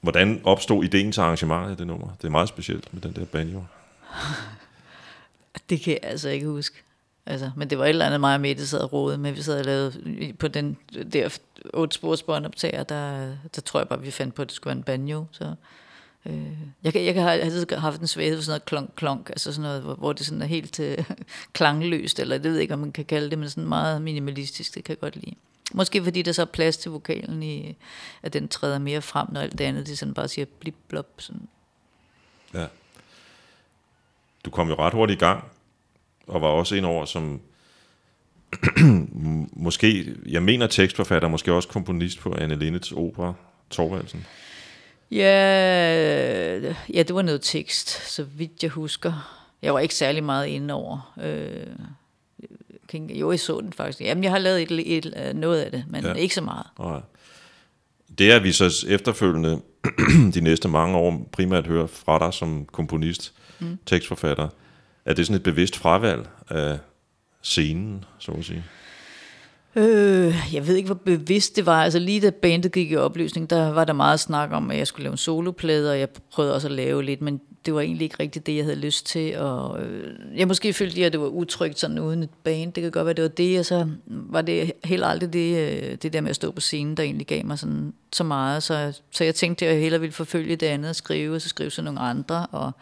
hvordan 0.00 0.40
opstod 0.44 0.84
ideen 0.84 1.12
til 1.12 1.20
arrangementet 1.20 1.70
af 1.70 1.76
det 1.76 1.86
nummer? 1.86 2.08
Det 2.22 2.24
er 2.26 2.30
meget 2.30 2.48
specielt 2.48 2.94
med 2.94 3.02
den 3.02 3.12
der 3.12 3.24
banjo. 3.24 3.64
Det 5.70 5.80
kan 5.80 5.92
jeg 5.92 6.00
altså 6.02 6.28
ikke 6.28 6.46
huske. 6.46 6.82
Altså, 7.30 7.50
men 7.56 7.70
det 7.70 7.78
var 7.78 7.84
et 7.84 7.88
eller 7.88 8.06
andet 8.06 8.20
mig 8.20 8.34
og 8.34 8.40
Mette 8.40 8.66
sad 8.66 8.80
og 8.80 8.92
rodede 8.92 9.18
med. 9.18 9.32
Vi 9.32 9.42
sad 9.42 9.58
og 9.58 9.64
lavede 9.64 10.32
på 10.38 10.48
den 10.48 10.76
der 11.12 11.38
otte 11.74 11.94
spors 11.94 12.22
båndoptager, 12.22 12.82
der, 12.82 13.36
der 13.54 13.60
tror 13.60 13.80
jeg 13.80 13.88
bare, 13.88 14.00
vi 14.00 14.10
fandt 14.10 14.34
på, 14.34 14.42
at 14.42 14.48
det 14.48 14.54
skulle 14.56 14.70
være 14.70 14.76
en 14.76 14.82
banjo. 14.82 15.24
Så, 15.30 15.54
øh, 16.26 16.52
jeg, 16.84 16.92
kan, 16.92 17.04
jeg 17.04 17.14
kan 17.14 17.22
have 17.22 17.40
altid 17.40 17.76
haft 17.76 18.00
en 18.00 18.06
svaghed 18.06 18.36
for 18.36 18.42
sådan 18.42 18.52
noget 18.52 18.64
klonk, 18.64 18.90
klonk, 18.96 19.30
altså 19.30 19.52
sådan 19.52 19.62
noget, 19.62 19.82
hvor, 19.82 19.94
hvor 19.94 20.12
det 20.12 20.26
sådan 20.26 20.42
er 20.42 20.46
helt 20.46 20.80
øh, 20.80 20.98
klangløst, 21.52 22.18
eller 22.20 22.38
det 22.38 22.44
ved 22.44 22.52
jeg 22.52 22.62
ikke, 22.62 22.74
om 22.74 22.80
man 22.80 22.92
kan 22.92 23.04
kalde 23.04 23.30
det, 23.30 23.38
men 23.38 23.50
sådan 23.50 23.68
meget 23.68 24.02
minimalistisk, 24.02 24.74
det 24.74 24.84
kan 24.84 24.90
jeg 24.90 25.00
godt 25.00 25.16
lide. 25.16 25.34
Måske 25.74 26.04
fordi 26.04 26.22
der 26.22 26.32
så 26.32 26.42
er 26.42 26.46
plads 26.46 26.76
til 26.76 26.90
vokalen 26.90 27.42
i, 27.42 27.76
at 28.22 28.32
den 28.32 28.48
træder 28.48 28.78
mere 28.78 29.02
frem, 29.02 29.28
når 29.32 29.40
alt 29.40 29.58
det 29.58 29.64
andet, 29.64 29.86
det 29.86 29.98
sådan 29.98 30.14
bare 30.14 30.28
siger 30.28 30.44
blip 30.60 30.76
blop. 30.88 31.08
Sådan. 31.18 31.48
Ja. 32.54 32.66
Du 34.44 34.50
kom 34.50 34.68
jo 34.68 34.74
ret 34.74 34.94
hurtigt 34.94 35.22
i 35.22 35.24
gang, 35.24 35.44
og 36.28 36.42
var 36.42 36.48
også 36.48 36.74
ind 36.74 36.86
over 36.86 37.04
som 37.04 37.40
måske, 39.52 40.14
jeg 40.26 40.42
mener 40.42 40.66
tekstforfatter, 40.66 41.28
måske 41.28 41.52
også 41.52 41.68
komponist 41.68 42.18
på 42.20 42.34
Anne 42.38 42.54
Linnets 42.54 42.92
opera, 42.92 43.34
Torvaldsen. 43.70 44.26
Ja, 45.10 46.72
ja, 46.94 47.02
det 47.02 47.14
var 47.14 47.22
noget 47.22 47.40
tekst, 47.42 48.10
så 48.12 48.22
vidt 48.22 48.62
jeg 48.62 48.70
husker. 48.70 49.38
Jeg 49.62 49.74
var 49.74 49.80
ikke 49.80 49.94
særlig 49.94 50.24
meget 50.24 50.46
inde 50.46 50.74
over. 50.74 51.14
Øh, 51.22 51.66
kan 52.88 53.10
jo, 53.10 53.30
jeg 53.30 53.40
så 53.40 53.60
den 53.60 53.72
faktisk. 53.72 54.00
Jamen, 54.00 54.24
jeg 54.24 54.32
har 54.32 54.38
lavet 54.38 54.62
et, 54.62 54.96
et, 54.96 55.06
et, 55.06 55.36
noget 55.36 55.60
af 55.60 55.70
det, 55.70 55.84
men 55.88 56.04
Ja. 56.04 56.12
ikke 56.12 56.34
så 56.34 56.40
meget. 56.40 56.66
Og 56.76 57.02
det 58.18 58.32
er 58.32 58.38
vi 58.38 58.52
så 58.52 58.86
efterfølgende 58.88 59.60
de 60.34 60.40
næste 60.40 60.68
mange 60.68 60.96
år 60.96 61.28
primært 61.32 61.66
hører 61.66 61.86
fra 61.86 62.18
dig 62.18 62.34
som 62.34 62.66
komponist, 62.72 63.32
mm. 63.58 63.78
tekstforfatter. 63.86 64.48
Er 65.08 65.14
det 65.14 65.26
sådan 65.26 65.36
et 65.36 65.42
bevidst 65.42 65.76
fravalg 65.76 66.28
af 66.48 66.78
scenen, 67.42 68.04
så 68.18 68.32
at 68.32 68.44
sige? 68.44 68.64
Øh, 69.76 70.34
jeg 70.52 70.66
ved 70.66 70.76
ikke, 70.76 70.86
hvor 70.86 70.94
bevidst 71.04 71.56
det 71.56 71.66
var. 71.66 71.84
Altså 71.84 71.98
lige 71.98 72.20
da 72.20 72.30
bandet 72.30 72.72
gik 72.72 72.90
i 72.90 72.96
opløsning, 72.96 73.50
der 73.50 73.68
var 73.68 73.84
der 73.84 73.92
meget 73.92 74.20
snak 74.20 74.52
om, 74.52 74.70
at 74.70 74.78
jeg 74.78 74.86
skulle 74.86 75.04
lave 75.04 75.12
en 75.12 75.18
soloplade, 75.18 75.90
og 75.90 75.98
jeg 75.98 76.08
prøvede 76.32 76.54
også 76.54 76.68
at 76.68 76.74
lave 76.74 77.02
lidt, 77.04 77.22
men 77.22 77.40
det 77.66 77.74
var 77.74 77.80
egentlig 77.80 78.04
ikke 78.04 78.16
rigtigt 78.20 78.46
det, 78.46 78.56
jeg 78.56 78.64
havde 78.64 78.76
lyst 78.76 79.06
til. 79.06 79.38
Og, 79.38 79.82
øh, 79.82 80.14
jeg 80.36 80.48
måske 80.48 80.72
følte, 80.72 81.04
at 81.04 81.12
det 81.12 81.20
var 81.20 81.26
utrygt 81.26 81.78
sådan 81.78 81.98
uden 81.98 82.22
et 82.22 82.30
band. 82.44 82.72
Det 82.72 82.82
kan 82.82 82.92
godt 82.92 83.06
være, 83.06 83.14
det 83.14 83.22
var 83.22 83.28
det, 83.28 83.58
og 83.58 83.64
så 83.64 83.88
var 84.06 84.42
det 84.42 84.72
helt 84.84 85.04
aldrig 85.04 85.32
det, 85.32 85.82
øh, 85.82 85.96
det 86.02 86.12
der 86.12 86.20
med 86.20 86.30
at 86.30 86.36
stå 86.36 86.50
på 86.50 86.60
scenen, 86.60 86.96
der 86.96 87.02
egentlig 87.02 87.26
gav 87.26 87.46
mig 87.46 87.58
sådan, 87.58 87.92
så 88.12 88.24
meget. 88.24 88.62
Så, 88.62 89.00
så 89.10 89.24
jeg 89.24 89.34
tænkte, 89.34 89.66
at 89.66 89.72
jeg 89.72 89.82
hellere 89.82 90.00
ville 90.00 90.12
forfølge 90.12 90.56
det 90.56 90.66
andet 90.66 90.88
og 90.88 90.96
skrive, 90.96 91.34
og 91.34 91.40
så 91.40 91.48
skrive 91.48 91.70
til 91.70 91.84
nogle 91.84 92.00
andre, 92.00 92.46
og 92.52 92.66
Øh, 92.66 92.72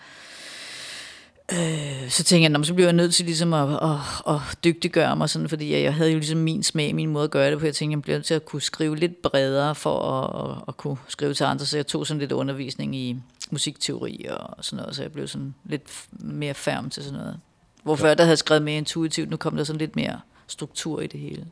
så 2.08 2.24
tænkte 2.24 2.42
jeg, 2.42 2.48
"Nå, 2.50 2.58
men 2.58 2.64
så 2.64 2.74
bliver 2.74 2.86
jeg 2.86 2.92
nødt 2.96 3.14
til 3.14 3.24
ligesom 3.24 3.52
at, 3.52 3.68
at, 3.82 3.98
at 4.34 4.40
dygtiggøre 4.64 5.16
mig, 5.16 5.30
sådan, 5.30 5.48
fordi 5.48 5.72
jeg, 5.72 5.82
jeg 5.82 5.94
havde 5.94 6.10
jo 6.10 6.16
ligesom 6.18 6.38
min 6.38 6.62
smag, 6.62 6.94
min 6.94 7.10
måde 7.10 7.24
at 7.24 7.30
gøre 7.30 7.50
det 7.50 7.58
på. 7.58 7.64
Jeg 7.64 7.74
tænkte, 7.74 7.96
jeg 7.96 8.02
bliver 8.02 8.16
nødt 8.16 8.26
til 8.26 8.34
at 8.34 8.44
kunne 8.44 8.62
skrive 8.62 8.96
lidt 8.96 9.22
bredere 9.22 9.74
for 9.74 10.00
at, 10.00 10.50
at, 10.50 10.64
at 10.68 10.76
kunne 10.76 10.96
skrive 11.08 11.34
til 11.34 11.44
andre, 11.44 11.66
så 11.66 11.76
jeg 11.78 11.86
tog 11.86 12.06
sådan 12.06 12.18
lidt 12.18 12.32
undervisning 12.32 12.96
i 12.96 13.16
musikteori 13.50 14.26
og 14.30 14.64
sådan 14.64 14.76
noget, 14.82 14.96
så 14.96 15.02
jeg 15.02 15.12
blev 15.12 15.28
sådan 15.28 15.54
lidt 15.64 15.82
mere 16.12 16.54
færm 16.54 16.90
til 16.90 17.02
sådan 17.04 17.18
noget. 17.18 17.40
Hvor 17.82 17.96
før 17.96 18.14
der 18.14 18.24
havde 18.24 18.36
skrevet 18.36 18.62
mere 18.62 18.76
intuitivt, 18.76 19.30
nu 19.30 19.36
kom 19.36 19.56
der 19.56 19.64
sådan 19.64 19.78
lidt 19.78 19.96
mere 19.96 20.20
struktur 20.46 21.00
i 21.00 21.06
det 21.06 21.20
hele. 21.20 21.46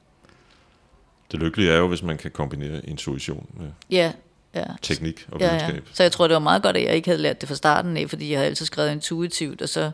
Det 1.33 1.41
lykkelige 1.41 1.71
er 1.71 1.77
jo, 1.77 1.89
hvis 1.89 2.03
man 2.03 2.19
kan 2.19 2.31
kombinere 2.31 2.87
intuition 2.87 3.47
med 3.61 3.67
Ja, 3.91 4.13
ja. 4.55 4.65
teknik 4.83 5.27
og 5.33 5.41
Ja, 5.41 5.47
ja. 5.47 5.53
videnskab. 5.67 5.89
Så 5.95 6.03
jeg 6.03 6.13
tror, 6.13 6.27
det 6.29 6.35
var 6.35 6.41
meget 6.41 6.63
godt, 6.63 6.77
at 6.77 6.83
jeg 6.85 6.95
ikke 6.95 7.09
havde 7.09 7.23
lært 7.23 7.41
det 7.41 7.49
fra 7.49 7.57
starten 7.57 7.97
af, 7.97 8.09
fordi 8.11 8.31
jeg 8.31 8.39
havde 8.39 8.47
altid 8.49 8.67
skrevet 8.67 8.93
intuitivt, 8.93 9.63
og 9.63 9.69
så, 9.69 9.91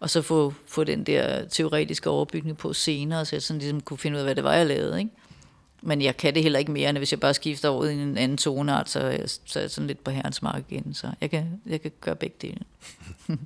og 0.00 0.10
så 0.10 0.22
få, 0.22 0.54
få 0.68 0.84
den 0.84 1.04
der 1.04 1.44
teoretiske 1.48 2.10
overbygning 2.10 2.56
på 2.56 2.72
senere, 2.72 3.24
så 3.24 3.36
jeg 3.36 3.42
sådan 3.42 3.58
ligesom 3.60 3.80
kunne 3.80 3.98
finde 3.98 4.14
ud 4.16 4.20
af, 4.20 4.26
hvad 4.26 4.34
det 4.34 4.44
var, 4.44 4.52
jeg 4.54 4.66
lavede. 4.66 4.98
Ikke? 4.98 5.10
Men 5.82 6.02
jeg 6.02 6.16
kan 6.16 6.34
det 6.34 6.42
heller 6.42 6.58
ikke 6.58 6.72
mere, 6.72 6.88
end 6.90 6.98
hvis 6.98 7.12
jeg 7.12 7.20
bare 7.20 7.34
skifter 7.34 7.68
over 7.68 7.84
i 7.84 7.92
en 7.92 8.18
anden 8.18 8.38
toneart, 8.38 8.90
så, 8.90 9.00
er 9.00 9.10
jeg- 9.10 9.30
så 9.44 9.58
er 9.58 9.62
jeg 9.62 9.70
sådan 9.70 9.86
lidt 9.86 10.04
på 10.04 10.10
herrens 10.10 10.42
mark 10.42 10.62
igen. 10.70 10.94
Så 10.94 11.06
jeg 11.20 11.30
kan, 11.30 11.60
jeg 11.66 11.82
kan 11.82 11.90
gøre 12.00 12.16
begge 12.16 12.36
dele. 12.42 12.58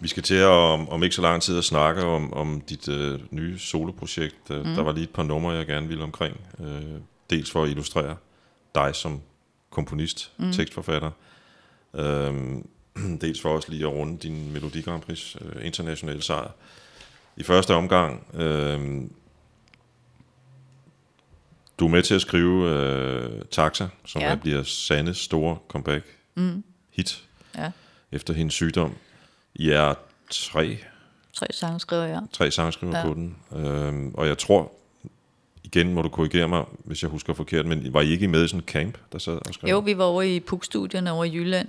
Vi 0.00 0.08
skal 0.08 0.22
til 0.22 0.34
at, 0.34 0.46
om, 0.46 0.88
om 0.88 1.02
ikke 1.02 1.14
så 1.14 1.22
lang 1.22 1.42
tid 1.42 1.58
at 1.58 1.64
snakke 1.64 2.02
om, 2.04 2.32
om 2.32 2.60
dit 2.68 2.88
øh, 2.88 3.20
nye 3.30 3.58
soloprojekt. 3.58 4.50
Øh, 4.50 4.66
mm. 4.66 4.74
Der 4.74 4.82
var 4.82 4.92
lige 4.92 5.04
et 5.04 5.10
par 5.10 5.22
numre, 5.22 5.52
jeg 5.52 5.66
gerne 5.66 5.88
ville 5.88 6.02
omkring. 6.04 6.40
Øh, 6.60 6.82
dels 7.30 7.50
for 7.50 7.62
at 7.64 7.68
illustrere 7.70 8.16
dig 8.74 8.94
som 8.94 9.22
komponist, 9.70 10.32
mm. 10.36 10.52
tekstforfatter. 10.52 11.10
Øh, 11.94 12.34
dels 13.20 13.40
for 13.40 13.48
også 13.48 13.70
lige 13.70 13.86
at 13.86 13.92
runde 13.92 14.18
din 14.18 14.52
Melodi 14.52 14.80
Grand 14.80 15.02
Prix 15.02 15.36
øh, 15.40 15.66
internationale 15.66 16.22
sejr. 16.22 16.50
I 17.36 17.42
første 17.42 17.74
omgang, 17.74 18.26
øh, 18.34 19.02
du 21.78 21.84
er 21.86 21.90
med 21.90 22.02
til 22.02 22.14
at 22.14 22.20
skrive 22.20 22.70
øh, 22.70 23.42
Taxa, 23.50 23.88
som 24.06 24.22
ja. 24.22 24.34
Bliver 24.34 24.62
Sandes 24.62 25.16
store 25.16 25.58
comeback 25.68 26.04
mm. 26.34 26.64
hit 26.90 27.24
Ja. 27.58 27.70
efter 28.12 28.34
hendes 28.34 28.54
sygdom. 28.54 28.94
I 29.54 29.70
er 29.70 29.94
tre, 30.30 30.78
Tre 31.32 31.46
sangskriver, 31.50 32.04
ja. 32.04 32.20
tre 32.32 32.50
sangskriver 32.50 32.98
ja. 32.98 33.06
På 33.06 33.14
den. 33.14 33.36
Øhm, 33.52 34.14
og 34.14 34.26
jeg 34.26 34.38
tror, 34.38 34.72
igen 35.74 35.94
må 35.94 36.02
du 36.02 36.08
korrigere 36.08 36.48
mig, 36.48 36.64
hvis 36.84 37.02
jeg 37.02 37.10
husker 37.10 37.34
forkert, 37.34 37.66
men 37.66 37.94
var 37.94 38.00
I 38.00 38.10
ikke 38.10 38.28
med 38.28 38.44
i 38.44 38.48
sådan 38.48 38.60
en 38.60 38.66
camp, 38.66 38.98
der 39.12 39.18
sad 39.18 39.32
og 39.32 39.54
skrev? 39.54 39.70
Jo, 39.70 39.78
vi 39.78 39.98
var 39.98 40.04
over 40.04 40.22
i 40.22 40.40
PUK-studierne 40.40 41.12
over 41.12 41.24
i 41.24 41.34
Jylland, 41.34 41.68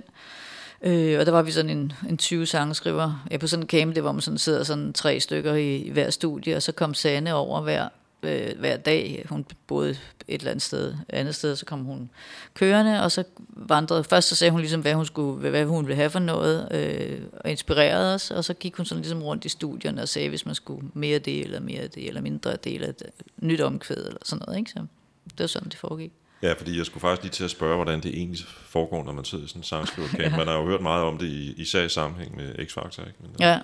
øh, 0.82 1.20
og 1.20 1.26
der 1.26 1.32
var 1.32 1.42
vi 1.42 1.50
sådan 1.50 1.70
en, 1.70 1.92
en 2.08 2.16
20 2.16 2.46
sangskriver. 2.46 3.24
Ja, 3.30 3.36
på 3.36 3.46
sådan 3.46 3.62
en 3.62 3.68
camp, 3.68 3.94
det 3.94 4.04
var 4.04 4.12
man 4.12 4.20
sådan 4.20 4.38
sidder 4.38 4.64
sådan 4.64 4.92
tre 4.92 5.20
stykker 5.20 5.54
i, 5.54 5.76
i 5.76 5.90
hver 5.90 6.10
studie, 6.10 6.56
og 6.56 6.62
så 6.62 6.72
kom 6.72 6.94
Sanne 6.94 7.34
over 7.34 7.60
hver, 7.60 7.88
øh, 8.22 8.58
hver 8.58 8.76
dag. 8.76 9.26
Hun 9.28 9.46
boede 9.66 9.90
et 9.90 9.98
eller 10.28 10.50
andet 10.50 10.62
sted, 10.62 10.88
et 10.88 10.96
andet 11.08 11.34
sted, 11.34 11.56
så 11.56 11.66
kom 11.66 11.84
hun 11.84 12.10
kørende, 12.54 13.02
og 13.02 13.12
så 13.12 13.24
vandrede. 13.48 14.04
Først 14.04 14.28
så 14.28 14.36
sagde 14.36 14.50
hun 14.50 14.60
ligesom, 14.60 14.80
hvad 14.80 14.94
hun, 14.94 15.06
skulle, 15.06 15.50
hvad 15.50 15.64
hun 15.64 15.86
ville 15.86 15.96
have 15.96 16.10
for 16.10 16.18
noget, 16.18 16.68
øh, 16.70 17.20
og 17.40 17.50
inspirerede 17.50 18.14
os, 18.14 18.30
og 18.30 18.44
så 18.44 18.54
gik 18.54 18.76
hun 18.76 18.86
sådan 18.86 19.02
ligesom 19.02 19.22
rundt 19.22 19.44
i 19.44 19.48
studierne 19.48 20.02
og 20.02 20.08
sagde, 20.08 20.28
hvis 20.28 20.46
man 20.46 20.54
skulle 20.54 20.88
mere 20.94 21.18
det, 21.18 21.44
eller 21.44 21.60
mere 21.60 21.80
af 21.80 21.90
det, 21.90 22.08
eller 22.08 22.20
mindre 22.20 22.52
af 22.52 22.58
det, 22.58 22.74
eller 22.74 22.88
et 22.88 23.02
nyt 23.36 23.60
omkvæd, 23.60 24.06
eller 24.06 24.18
sådan 24.24 24.42
noget, 24.46 24.58
ikke? 24.58 24.70
Så 24.70 24.78
det 25.24 25.40
var 25.40 25.46
sådan, 25.46 25.68
det 25.68 25.78
foregik. 25.78 26.12
Ja, 26.42 26.52
fordi 26.52 26.78
jeg 26.78 26.86
skulle 26.86 27.00
faktisk 27.00 27.22
lige 27.22 27.32
til 27.32 27.44
at 27.44 27.50
spørge, 27.50 27.76
hvordan 27.76 28.00
det 28.00 28.14
egentlig 28.14 28.40
foregår, 28.48 29.04
når 29.04 29.12
man 29.12 29.24
sidder 29.24 29.44
i 29.44 29.48
sådan 29.48 29.60
en 29.60 29.64
sangskrivercamp. 29.64 30.36
Man 30.38 30.46
har 30.46 30.54
jo 30.54 30.66
hørt 30.66 30.80
meget 30.80 31.04
om 31.04 31.18
det, 31.18 31.26
i, 31.26 31.54
især 31.56 31.82
i 31.82 31.88
sammenhæng 31.88 32.36
med 32.36 32.54
X-Factor, 32.54 33.00
ikke? 33.00 33.18
Men, 33.20 33.30
Ja, 33.40 33.60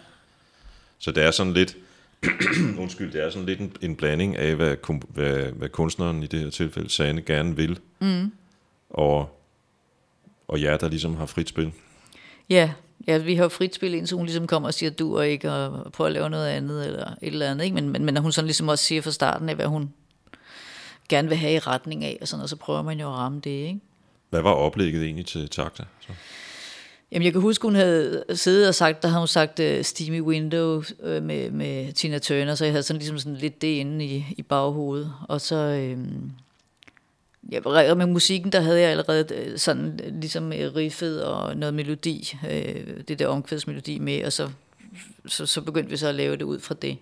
Så 0.99 1.12
det 1.12 1.23
er 1.23 1.31
sådan 1.31 1.53
lidt, 1.53 1.77
undskyld, 2.82 3.12
det 3.12 3.24
er 3.24 3.30
sådan 3.30 3.46
lidt 3.46 3.61
en, 3.61 3.72
en 3.80 3.96
blanding 3.96 4.37
af, 4.37 4.54
hvad, 4.54 4.76
hvad, 5.08 5.52
hvad 5.52 5.68
kunstneren 5.68 6.22
i 6.22 6.26
det 6.26 6.40
her 6.40 6.50
tilfælde, 6.50 6.90
Sane, 6.90 7.22
gerne 7.22 7.56
vil, 7.56 7.78
mm. 8.00 8.32
og, 8.90 9.40
og 10.48 10.62
jer, 10.62 10.76
der 10.76 10.88
ligesom 10.88 11.16
har 11.16 11.26
frit 11.26 11.48
spil. 11.48 11.72
Ja, 12.50 12.72
ja, 13.06 13.18
vi 13.18 13.35
har 13.35 13.42
jo 13.42 13.48
frit 13.48 13.74
spil, 13.74 13.94
indtil 13.94 14.16
hun 14.16 14.26
ligesom 14.26 14.46
kommer 14.46 14.68
og 14.68 14.74
siger, 14.74 14.90
du 14.90 15.14
er 15.14 15.22
ikke, 15.22 15.52
og 15.52 15.92
prøver 15.92 16.06
at 16.06 16.12
lave 16.12 16.30
noget 16.30 16.48
andet, 16.48 16.87
eller 16.87 17.06
et 17.22 17.32
eller 17.32 17.50
andet, 17.50 17.64
ikke? 17.64 17.74
Men, 17.74 17.88
men, 17.88 18.04
men 18.04 18.14
når 18.14 18.20
hun 18.20 18.32
sådan 18.32 18.46
ligesom 18.46 18.68
også 18.68 18.85
siger 18.85 19.02
fra 19.02 19.11
starten 19.11 19.48
af, 19.48 19.54
hvad 19.54 19.66
hun 19.66 19.92
gerne 21.08 21.28
vil 21.28 21.37
have 21.37 21.54
i 21.54 21.58
retning 21.58 22.04
af, 22.04 22.18
og 22.20 22.28
sådan 22.28 22.38
noget, 22.38 22.50
så 22.50 22.56
prøver 22.56 22.82
man 22.82 23.00
jo 23.00 23.08
at 23.08 23.14
ramme 23.14 23.40
det, 23.44 23.50
ikke? 23.50 23.80
Hvad 24.30 24.42
var 24.42 24.50
oplægget 24.50 25.04
egentlig 25.04 25.26
til 25.26 25.48
Takta? 25.48 25.85
Så? 26.00 26.12
Jamen, 27.12 27.25
jeg 27.25 27.33
kan 27.33 27.42
huske, 27.42 27.62
hun 27.62 27.75
havde 27.75 28.25
siddet 28.35 28.68
og 28.68 28.75
sagt, 28.75 29.03
der 29.03 29.09
havde 29.09 29.20
hun 29.20 29.29
sagt 29.29 29.61
uh, 29.61 29.83
Steamy 29.83 30.20
Window 30.20 30.83
uh, 30.98 31.22
med, 31.22 31.51
med 31.51 31.92
Tina 31.92 32.18
Turner, 32.18 32.55
så 32.55 32.64
jeg 32.64 32.72
havde 32.72 32.83
sådan 32.83 32.98
ligesom 32.98 33.18
sådan 33.18 33.37
lidt 33.37 33.62
det 33.62 33.68
inde 33.68 34.05
i, 34.05 34.27
i 34.37 34.42
baghovedet. 34.42 35.12
Og 35.29 35.40
så, 35.40 35.57
øhm, 35.57 36.33
ja, 37.51 37.94
med 37.94 38.07
musikken, 38.07 38.53
der 38.53 38.61
havde 38.61 38.81
jeg 38.81 38.90
allerede 38.90 39.35
øh, 39.35 39.59
sådan 39.59 40.01
ligesom 40.20 40.53
riffet 40.55 41.25
og 41.25 41.57
noget 41.57 41.75
melodi, 41.75 42.37
øh, 42.51 43.01
det 43.09 43.18
der 43.18 43.27
omkvædsmelodi 43.27 43.98
med, 43.98 44.25
og 44.25 44.33
så, 44.33 44.51
så, 45.27 45.46
så 45.46 45.61
begyndte 45.61 45.90
vi 45.90 45.96
så 45.96 46.09
at 46.09 46.14
lave 46.14 46.37
det 46.37 46.42
ud 46.42 46.61
fra 46.61 46.75
det. 46.83 46.98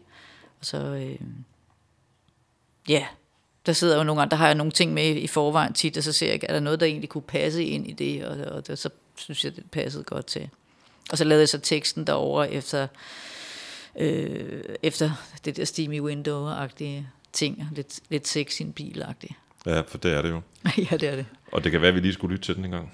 Og 0.60 0.66
så, 0.66 0.78
øh, 0.78 1.20
ja, 2.88 3.06
der 3.66 3.72
sidder 3.72 3.96
jo 3.96 4.04
nogle 4.04 4.20
gange, 4.20 4.30
der 4.30 4.36
har 4.36 4.46
jeg 4.46 4.54
nogle 4.54 4.72
ting 4.72 4.94
med 4.94 5.16
i 5.16 5.26
forvejen 5.26 5.72
tit, 5.72 5.96
og 5.96 6.02
så 6.02 6.12
ser 6.12 6.30
jeg, 6.30 6.40
er 6.42 6.52
der 6.52 6.60
noget, 6.60 6.80
der 6.80 6.86
egentlig 6.86 7.08
kunne 7.08 7.22
passe 7.22 7.64
ind 7.64 7.86
i 7.86 7.92
det, 7.92 8.24
og, 8.24 8.54
og 8.54 8.66
det, 8.66 8.78
så 8.78 8.90
synes 9.20 9.44
jeg, 9.44 9.56
det 9.56 9.70
passede 9.70 10.04
godt 10.04 10.26
til. 10.26 10.48
Og 11.10 11.18
så 11.18 11.24
lavede 11.24 11.40
jeg 11.42 11.48
så 11.48 11.58
teksten 11.58 12.06
derover 12.06 12.44
efter, 12.44 12.88
øh, 13.98 14.62
efter 14.82 15.10
det 15.44 15.56
der 15.56 15.64
steamy 15.64 16.00
window-agtige 16.00 17.06
ting, 17.32 17.68
lidt, 17.72 18.00
lidt 18.08 18.28
sex 18.28 18.60
i 18.60 18.62
en 18.62 18.72
bil-agtigt. 18.72 19.32
Ja, 19.66 19.80
for 19.80 19.98
det 19.98 20.12
er 20.12 20.22
det 20.22 20.30
jo. 20.30 20.42
ja, 20.90 20.96
det 20.96 21.08
er 21.08 21.16
det. 21.16 21.26
Og 21.52 21.64
det 21.64 21.72
kan 21.72 21.80
være, 21.80 21.88
at 21.88 21.94
vi 21.94 22.00
lige 22.00 22.12
skulle 22.12 22.32
lytte 22.34 22.46
til 22.46 22.56
den 22.56 22.64
en 22.64 22.70
gang. 22.70 22.92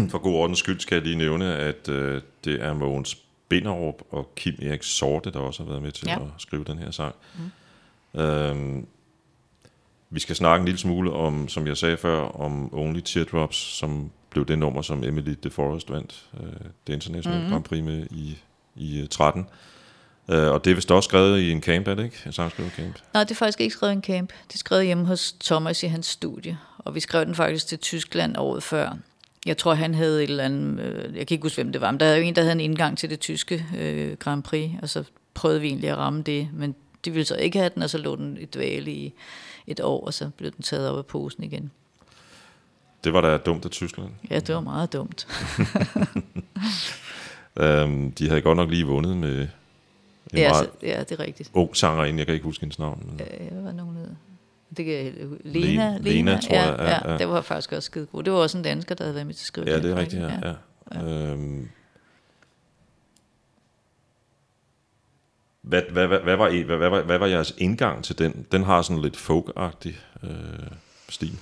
For 0.10 0.18
god 0.18 0.34
ordens 0.34 0.58
skyld 0.58 0.80
skal 0.80 0.94
jeg 0.96 1.04
lige 1.04 1.16
nævne, 1.16 1.56
at 1.56 1.88
øh, 1.88 2.22
det 2.44 2.62
er 2.62 2.74
Mogens 2.74 3.18
Binderup 3.48 4.02
og 4.10 4.32
Kim 4.36 4.54
Erik 4.62 4.82
Sorte, 4.82 5.30
der 5.30 5.38
også 5.38 5.62
har 5.62 5.70
været 5.70 5.82
med 5.82 5.92
til 5.92 6.06
ja. 6.08 6.16
At 6.16 6.28
skrive 6.38 6.64
den 6.64 6.78
her 6.78 6.90
sang. 6.90 7.14
Mm. 8.14 8.20
Øhm, 8.20 8.86
vi 10.10 10.20
skal 10.20 10.36
snakke 10.36 10.62
en 10.62 10.64
lille 10.64 10.78
smule 10.78 11.12
om, 11.12 11.48
som 11.48 11.66
jeg 11.66 11.76
sagde 11.76 11.96
før, 11.96 12.20
om 12.20 12.74
Only 12.74 13.00
Teardrops, 13.00 13.56
som 13.56 14.10
blev 14.30 14.46
det 14.46 14.58
nummer, 14.58 14.82
som 14.82 15.04
Emily 15.04 15.34
DeForest 15.42 15.90
vandt 15.90 16.24
øh, 16.40 16.46
det 16.86 16.92
internationale 16.92 17.38
mm-hmm. 17.38 17.52
Grand 17.52 17.64
Prix 17.64 17.82
med 17.82 18.06
i, 18.10 18.38
i 18.76 19.00
øh, 19.00 19.08
13. 19.08 19.46
Øh, 20.28 20.52
og 20.52 20.64
det 20.64 20.70
er 20.70 20.74
vist 20.74 20.90
også 20.90 21.08
skrevet 21.08 21.40
i 21.40 21.50
en 21.50 21.62
camp, 21.62 21.88
er 21.88 21.94
det 21.94 22.04
ikke? 22.04 22.16
En 22.26 22.32
sangskrivercamp. 22.32 22.98
Nej, 23.14 23.24
det 23.24 23.30
er 23.30 23.34
faktisk 23.34 23.60
ikke 23.60 23.72
skrevet 23.72 23.92
i 23.92 23.96
en 23.96 24.02
camp. 24.02 24.32
Det 24.48 24.54
er 24.54 24.58
skrevet 24.58 24.86
hjemme 24.86 25.06
hos 25.06 25.32
Thomas 25.32 25.82
i 25.82 25.86
hans 25.86 26.06
studie. 26.06 26.58
Og 26.78 26.94
vi 26.94 27.00
skrev 27.00 27.24
den 27.24 27.34
faktisk 27.34 27.66
til 27.66 27.78
Tyskland 27.78 28.36
året 28.36 28.62
før. 28.62 28.96
Jeg 29.46 29.56
tror, 29.58 29.74
han 29.74 29.94
havde 29.94 30.24
et 30.24 30.30
eller 30.30 30.44
andet... 30.44 30.80
Øh, 30.80 31.16
jeg 31.16 31.26
kan 31.26 31.34
ikke 31.34 31.42
huske, 31.42 31.62
hvem 31.62 31.72
det 31.72 31.80
var, 31.80 31.90
men 31.90 32.00
der 32.00 32.06
havde 32.06 32.18
jo 32.18 32.24
en, 32.24 32.36
der 32.36 32.42
havde 32.42 32.52
en 32.52 32.60
indgang 32.60 32.98
til 32.98 33.10
det 33.10 33.20
tyske 33.20 33.66
øh, 33.78 34.16
Grand 34.16 34.42
Prix, 34.42 34.70
og 34.82 34.88
så 34.88 35.04
prøvede 35.34 35.60
vi 35.60 35.66
egentlig 35.66 35.90
at 35.90 35.96
ramme 35.96 36.22
det, 36.22 36.48
men 36.52 36.74
de 37.04 37.10
ville 37.10 37.24
så 37.24 37.36
ikke 37.36 37.58
have 37.58 37.70
den, 37.74 37.82
og 37.82 37.90
så 37.90 37.98
lå 37.98 38.16
den 38.16 38.36
i 38.36 38.44
dvale 38.44 38.90
i 38.90 39.12
et 39.66 39.80
år, 39.80 40.06
og 40.06 40.14
så 40.14 40.30
blev 40.36 40.50
den 40.50 40.62
taget 40.62 40.90
op 40.90 40.98
af 40.98 41.06
posen 41.06 41.44
igen. 41.44 41.70
Det 43.04 43.12
var 43.12 43.20
da 43.20 43.36
dumt 43.36 43.64
af 43.64 43.70
Tyskland. 43.70 44.10
Ja, 44.30 44.38
det 44.40 44.54
var 44.54 44.60
meget 44.60 44.92
dumt. 44.92 45.26
Øhm, 47.56 48.12
de 48.12 48.28
havde 48.28 48.40
godt 48.40 48.56
nok 48.56 48.70
lige 48.70 48.84
vundet 48.86 49.16
med 49.16 49.40
en 49.40 49.48
Ja, 50.38 50.48
meget 50.50 50.64
så, 50.80 50.86
ja, 50.86 51.00
det 51.00 51.10
er 51.12 51.18
rigtigt. 51.20 51.50
ung 51.52 51.76
sangerinde, 51.76 52.18
jeg 52.18 52.26
kan 52.26 52.34
ikke 52.34 52.44
huske 52.44 52.60
hendes 52.62 52.78
navn. 52.78 53.02
Men... 53.06 53.20
Øh, 53.40 53.52
hvad 53.52 53.62
var 53.62 53.72
nogen 53.72 53.96
hed? 53.96 54.08
Det 54.76 54.84
kan, 54.84 55.38
Lena, 55.44 55.98
Lena, 55.98 55.98
Lena, 55.98 56.40
tror 56.40 56.54
jeg, 56.56 56.76
ja, 56.78 56.84
ja, 56.84 56.90
ja. 56.90 57.12
ja, 57.12 57.18
det 57.18 57.28
var 57.28 57.40
faktisk 57.40 57.72
også 57.72 57.86
skide 57.86 58.06
god. 58.06 58.22
Det 58.22 58.32
var 58.32 58.38
også 58.38 58.58
en 58.58 58.64
dansker, 58.64 58.94
der 58.94 59.04
havde 59.04 59.14
været 59.14 59.26
med 59.26 59.34
til 59.34 59.42
at 59.42 59.46
skrive 59.46 59.70
Ja, 59.70 59.76
det 59.76 59.90
er 59.90 59.96
rigtigt, 59.96 60.22
ja. 60.22 60.54
ja. 60.92 61.04
Øhm, 61.04 61.68
hvad, 65.62 65.82
hvad, 65.90 66.06
hvad, 66.06 66.18
hvad, 66.18 66.36
var, 66.36 66.64
hvad, 66.64 66.76
hvad, 66.76 66.88
hvad, 66.88 67.02
hvad 67.02 67.18
var 67.18 67.26
jeres 67.26 67.54
indgang 67.58 68.04
til 68.04 68.18
den? 68.18 68.46
Den 68.52 68.62
har 68.62 68.82
sådan 68.82 69.02
lidt 69.02 69.16
folk-agtig 69.16 70.00
øh, 70.22 70.30
stil. 71.08 71.38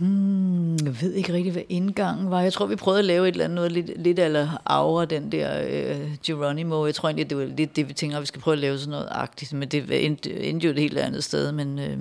Hmm, 0.00 0.72
jeg 0.72 1.02
ved 1.02 1.12
ikke 1.12 1.32
rigtig, 1.32 1.52
hvad 1.52 1.62
indgangen 1.68 2.30
var. 2.30 2.40
Jeg 2.40 2.52
tror, 2.52 2.66
vi 2.66 2.76
prøvede 2.76 2.98
at 2.98 3.04
lave 3.04 3.28
et 3.28 3.32
eller 3.32 3.44
andet 3.44 3.54
noget 3.54 3.72
lidt, 3.72 4.02
lidt 4.02 4.18
eller 4.18 4.62
aura, 4.64 5.04
den 5.04 5.32
der 5.32 5.62
øh, 5.68 6.16
Geronimo. 6.26 6.86
Jeg 6.86 6.94
tror 6.94 7.08
egentlig, 7.08 7.30
det 7.30 7.38
var 7.38 7.44
lidt 7.44 7.76
det, 7.76 7.88
vi 7.88 7.92
tænker, 7.92 8.16
at 8.16 8.20
vi 8.20 8.26
skal 8.26 8.40
prøve 8.40 8.52
at 8.52 8.58
lave 8.58 8.78
sådan 8.78 8.90
noget 8.90 9.08
agtigt. 9.10 9.52
Men 9.52 9.68
det 9.68 10.06
endte, 10.06 10.40
endte 10.40 10.66
jo 10.66 10.72
et 10.72 10.78
helt 10.78 10.98
andet 10.98 11.24
sted. 11.24 11.52
Men 11.52 11.78
øh, 11.78 11.98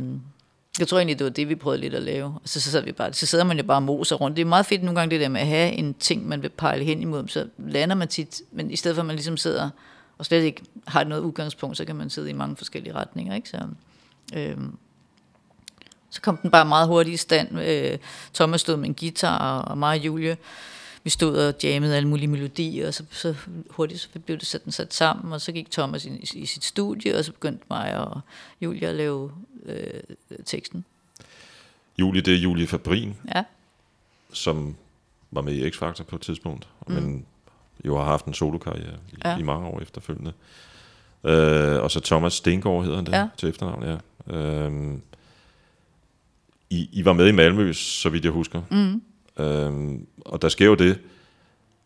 jeg 0.80 0.88
tror 0.88 0.98
egentlig, 0.98 1.20
det 1.20 1.26
var 1.26 1.32
det, 1.32 1.50
vi 1.50 1.56
prøvede 1.56 1.82
lidt 1.82 1.94
at 1.94 2.04
lave. 2.04 2.26
Og 2.26 2.42
så, 2.46 2.62
så, 2.62 2.72
sad 2.72 2.84
vi 2.84 2.92
bare, 2.92 3.14
så 3.14 3.26
sidder 3.26 3.44
man 3.44 3.58
jo 3.58 3.64
bare 3.64 3.78
og 3.78 3.84
moser 3.84 4.16
rundt. 4.16 4.38
Det 4.38 4.42
er 4.42 4.48
meget 4.48 4.66
fedt 4.66 4.84
nogle 4.84 5.00
gange 5.00 5.12
det 5.12 5.22
der 5.22 5.30
med 5.30 5.42
at 5.42 5.48
have 5.48 5.72
en 5.72 5.94
ting, 5.94 6.28
man 6.28 6.42
vil 6.42 6.50
pejle 6.50 6.84
hen 6.84 7.02
imod. 7.02 7.28
Så 7.28 7.48
lander 7.58 7.96
man 7.96 8.08
tit, 8.08 8.42
men 8.52 8.72
i 8.72 8.76
stedet 8.76 8.96
for 8.96 9.02
at 9.02 9.08
man 9.08 9.16
ligesom 9.16 9.38
sidder 9.38 9.70
og 10.18 10.26
slet 10.26 10.44
ikke 10.44 10.62
har 10.88 11.04
noget 11.04 11.22
udgangspunkt, 11.22 11.78
så 11.78 11.86
kan 11.86 11.96
man 11.96 12.10
sidde 12.10 12.30
i 12.30 12.34
mange 12.34 12.56
forskellige 12.56 12.94
retninger. 12.94 13.36
Ikke? 13.36 13.50
Så, 13.50 13.58
øh, 14.36 14.58
så 16.10 16.22
kom 16.22 16.38
den 16.38 16.52
bare 16.52 16.66
meget 16.66 16.88
hurtigt 16.88 17.14
i 17.14 17.18
stand. 17.18 17.60
Øh, 17.60 17.98
Thomas 18.34 18.62
stod 18.62 18.78
med 18.78 18.90
en 18.90 18.96
guitar, 18.96 19.62
og 19.62 19.78
mig 19.78 20.00
og 20.00 20.06
Julie, 20.06 20.38
vi 21.04 21.10
stod 21.10 21.38
og 21.38 21.54
jammede 21.64 21.96
alle 21.98 22.10
mulige 22.10 22.28
melodier, 22.28 22.88
og 22.88 22.94
så, 22.94 23.04
så 23.12 23.36
hurtigt 23.70 24.02
så 24.02 24.20
blev 24.26 24.38
det 24.38 24.48
sat, 24.48 24.62
sat 24.70 24.94
sammen, 24.94 25.34
og 25.34 25.42
så 25.42 25.52
gik 25.52 25.72
Thomas 25.72 26.06
i, 26.06 26.10
i 26.34 26.46
sit 26.46 26.64
studie, 26.64 27.18
og 27.18 27.26
så 27.26 27.32
begyndte 27.32 27.66
mig 27.70 27.98
og 27.98 28.22
Julie 28.62 28.88
at 28.88 28.96
lave 28.96 29.32
øh, 29.66 30.02
teksten. 30.46 30.86
Julie, 31.98 32.22
det 32.22 32.34
er 32.34 32.38
Julie 32.38 32.68
Fabrin, 32.68 33.16
Ja, 33.36 33.44
som 34.34 34.76
var 35.32 35.42
med 35.42 35.54
i 35.54 35.70
X-Factor 35.70 36.04
på 36.04 36.16
et 36.16 36.22
tidspunkt, 36.22 36.68
mm. 36.88 36.94
men 36.94 37.26
jo 37.86 37.98
har 37.98 38.04
haft 38.04 38.26
en 38.26 38.34
solokarriere 38.34 38.98
i, 39.12 39.16
ja. 39.26 39.38
I 39.38 39.44
mange 39.44 39.68
år 39.68 39.80
efterfølgende. 39.82 40.34
Øh, 41.24 41.84
og 41.84 41.92
så 41.92 42.00
Thomas 42.00 42.34
Stengård 42.34 42.84
hedder 42.84 42.96
han 42.98 43.06
det 43.06 43.12
Ja. 43.12 43.28
til 43.38 43.50
efternavn, 43.50 43.84
ja. 43.84 43.98
Øhm, 44.36 45.02
I, 46.70 46.90
I 46.92 47.06
var 47.06 47.14
med 47.14 47.28
i 47.28 47.32
Malmø, 47.32 47.74
så 47.74 48.10
vidt 48.10 48.24
jeg 48.24 48.32
husker. 48.32 48.62
Mm. 48.72 49.02
Øhm, 49.46 50.06
og 50.26 50.42
der 50.42 50.50
sker 50.50 50.66
jo 50.66 50.76
det, 50.76 51.00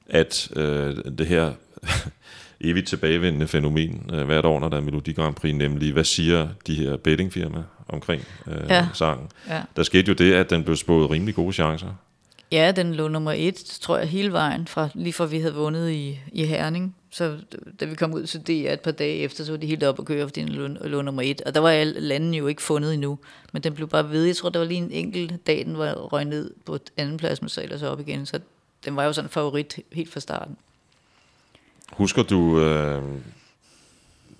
at 0.10 0.50
øh, 0.56 0.96
det 1.18 1.28
her 1.28 1.52
evigt 2.62 2.88
tilbagevendende 2.88 3.48
fænomen 3.48 4.10
øh, 4.14 4.26
hvert 4.26 4.46
år, 4.46 4.60
når 4.60 4.70
der 4.70 4.78
er 4.78 4.82
Melodi 4.82 5.12
Grand 5.14 5.36
Prix, 5.36 5.56
nemlig 5.56 5.94
hvad 5.94 6.04
siger 6.04 6.48
de 6.68 6.76
her 6.76 6.98
bettingfirmaer 6.98 7.64
omkring 7.88 8.24
øh, 8.48 8.56
Ja. 8.70 8.88
sangen. 8.94 9.28
Ja. 9.50 9.62
Der 9.76 9.84
skete 9.84 10.08
jo 10.08 10.14
det, 10.14 10.34
at 10.34 10.50
den 10.50 10.64
blev 10.64 10.76
spået 10.76 11.10
rimelig 11.10 11.36
gode 11.36 11.54
chancer. 11.54 11.88
Ja, 12.52 12.72
den 12.72 12.94
lå 12.96 13.08
nummer 13.08 13.32
et, 13.36 13.56
tror 13.56 13.98
jeg, 13.98 14.08
hele 14.08 14.32
vejen, 14.32 14.68
fra, 14.68 14.90
lige 14.94 15.14
fra 15.14 15.26
vi 15.26 15.40
havde 15.40 15.54
vundet 15.54 15.92
i, 15.92 16.20
i 16.32 16.46
Herning. 16.46 16.96
Så 17.14 17.38
da 17.80 17.86
vi 17.86 17.96
kom 17.96 18.14
ud 18.14 18.26
til 18.26 18.48
det 18.48 18.74
et 18.74 18.80
par 18.80 18.92
dage 18.92 19.18
efter, 19.18 19.44
så 19.44 19.52
var 19.52 19.58
de 19.58 19.68
helt 19.68 19.84
op 19.84 20.00
at 20.00 20.06
køre, 20.06 20.28
fordi 20.28 20.42
den 20.42 20.50
lå, 20.50 20.68
lå 20.68 21.02
nummer 21.02 21.22
et. 21.22 21.42
Og 21.42 21.56
der 21.56 21.60
var 21.60 21.70
alle 21.70 22.00
landene 22.00 22.38
jo 22.38 22.48
ikke 22.48 22.62
fundet 22.62 22.94
endnu, 22.94 23.20
men 23.52 23.64
den 23.64 23.74
blev 23.74 23.88
bare 23.88 24.10
ved. 24.10 24.26
Jeg 24.26 24.36
tror, 24.36 24.50
der 24.50 24.60
var 24.60 24.66
lige 24.66 24.78
en 24.78 24.92
enkelt 24.92 25.48
dag, 25.48 25.66
den 25.66 25.78
var 25.78 25.94
røget 25.94 26.28
ned 26.28 26.52
på 26.66 26.78
anden 26.98 27.18
plads, 27.18 27.42
men 27.42 27.50
så 27.50 27.62
ellers 27.62 27.82
op 27.82 28.00
igen. 28.00 28.26
Så 28.26 28.40
den 28.86 28.96
var 28.96 29.04
jo 29.04 29.14
sådan 29.14 29.26
en 29.26 29.32
favorit 29.32 29.80
helt 29.92 30.14
fra 30.14 30.20
starten. 30.20 30.58
Husker 31.92 32.24
du 32.24 32.60
øh, 32.60 33.02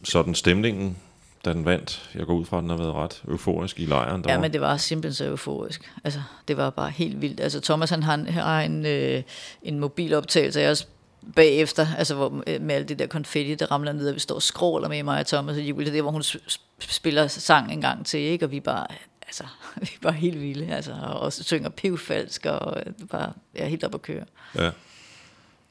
sådan 0.04 0.36
stemningen, 0.36 0.98
da 1.46 1.54
den 1.54 1.66
vandt? 1.66 2.10
Jeg 2.16 2.26
går 2.26 2.34
ud 2.34 2.46
fra, 2.46 2.58
at 2.58 2.62
den 2.62 2.70
har 2.70 2.78
været 2.78 2.94
ret 2.94 3.24
euforisk 3.28 3.80
i 3.80 3.86
lejren. 3.86 4.22
Ja, 4.22 4.28
derovre. 4.28 4.42
men 4.42 4.54
det 4.54 4.62
var 4.62 4.78
simpelthen 4.78 5.14
så 5.14 5.26
euforisk. 5.26 5.92
Altså, 6.04 6.22
det 6.48 6.58
var 6.58 6.70
bare 6.70 6.90
helt 6.90 7.22
vildt. 7.22 7.40
Altså, 7.40 7.62
Thomas 7.62 7.90
han 7.90 8.04
har, 8.04 8.32
har 8.32 8.62
en, 8.62 8.86
øh, 8.86 9.24
en 9.64 9.80
mobiloptagelse 9.80 10.62
af 10.62 10.70
os 10.72 10.88
bagefter, 11.36 11.88
altså 11.98 12.16
hvor, 12.16 12.44
øh, 12.48 12.62
med 12.62 12.76
alt 12.76 12.90
det 12.90 13.00
der 13.00 13.08
konfetti, 13.08 13.56
der 13.56 13.72
ramler 13.72 13.94
ned, 13.94 14.10
og 14.10 14.16
vi 14.16 14.20
står 14.20 14.36
og 14.36 14.42
skråler 14.42 14.90
med 14.90 15.04
mig 15.04 15.20
og 15.20 15.28
Thomas 15.28 15.58
og 15.58 15.64
Julie, 15.64 15.92
det 15.92 15.98
er, 15.98 16.02
hvor 16.02 16.12
hun 16.12 16.22
sp- 16.22 16.48
sp- 16.50 16.94
spiller 16.94 17.28
sang 17.28 17.72
en 17.72 17.82
gang 17.82 18.06
til, 18.06 18.20
ikke? 18.20 18.46
og 18.46 18.52
vi 18.52 18.60
bare, 18.60 18.88
altså, 19.28 19.44
vi 19.82 19.92
er 19.96 20.02
bare 20.02 20.14
helt 20.14 20.42
vilde, 20.42 20.76
altså, 20.76 20.92
og 21.04 21.20
også 21.20 21.44
synger 21.44 21.70
pivfalsk, 21.70 22.46
og 22.46 22.84
øh, 22.86 22.94
bare, 23.12 23.34
er 23.56 23.68
helt 23.68 23.84
op 23.84 23.96
at 23.96 24.02
køre. 24.02 24.26
Ja. 24.56 24.68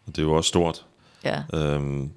Og 0.07 0.17
det 0.17 0.19
er 0.19 0.23
jo 0.23 0.33
også 0.33 0.49
stort. 0.49 0.85
Ja, 1.25 1.43
Øhm, 1.55 2.11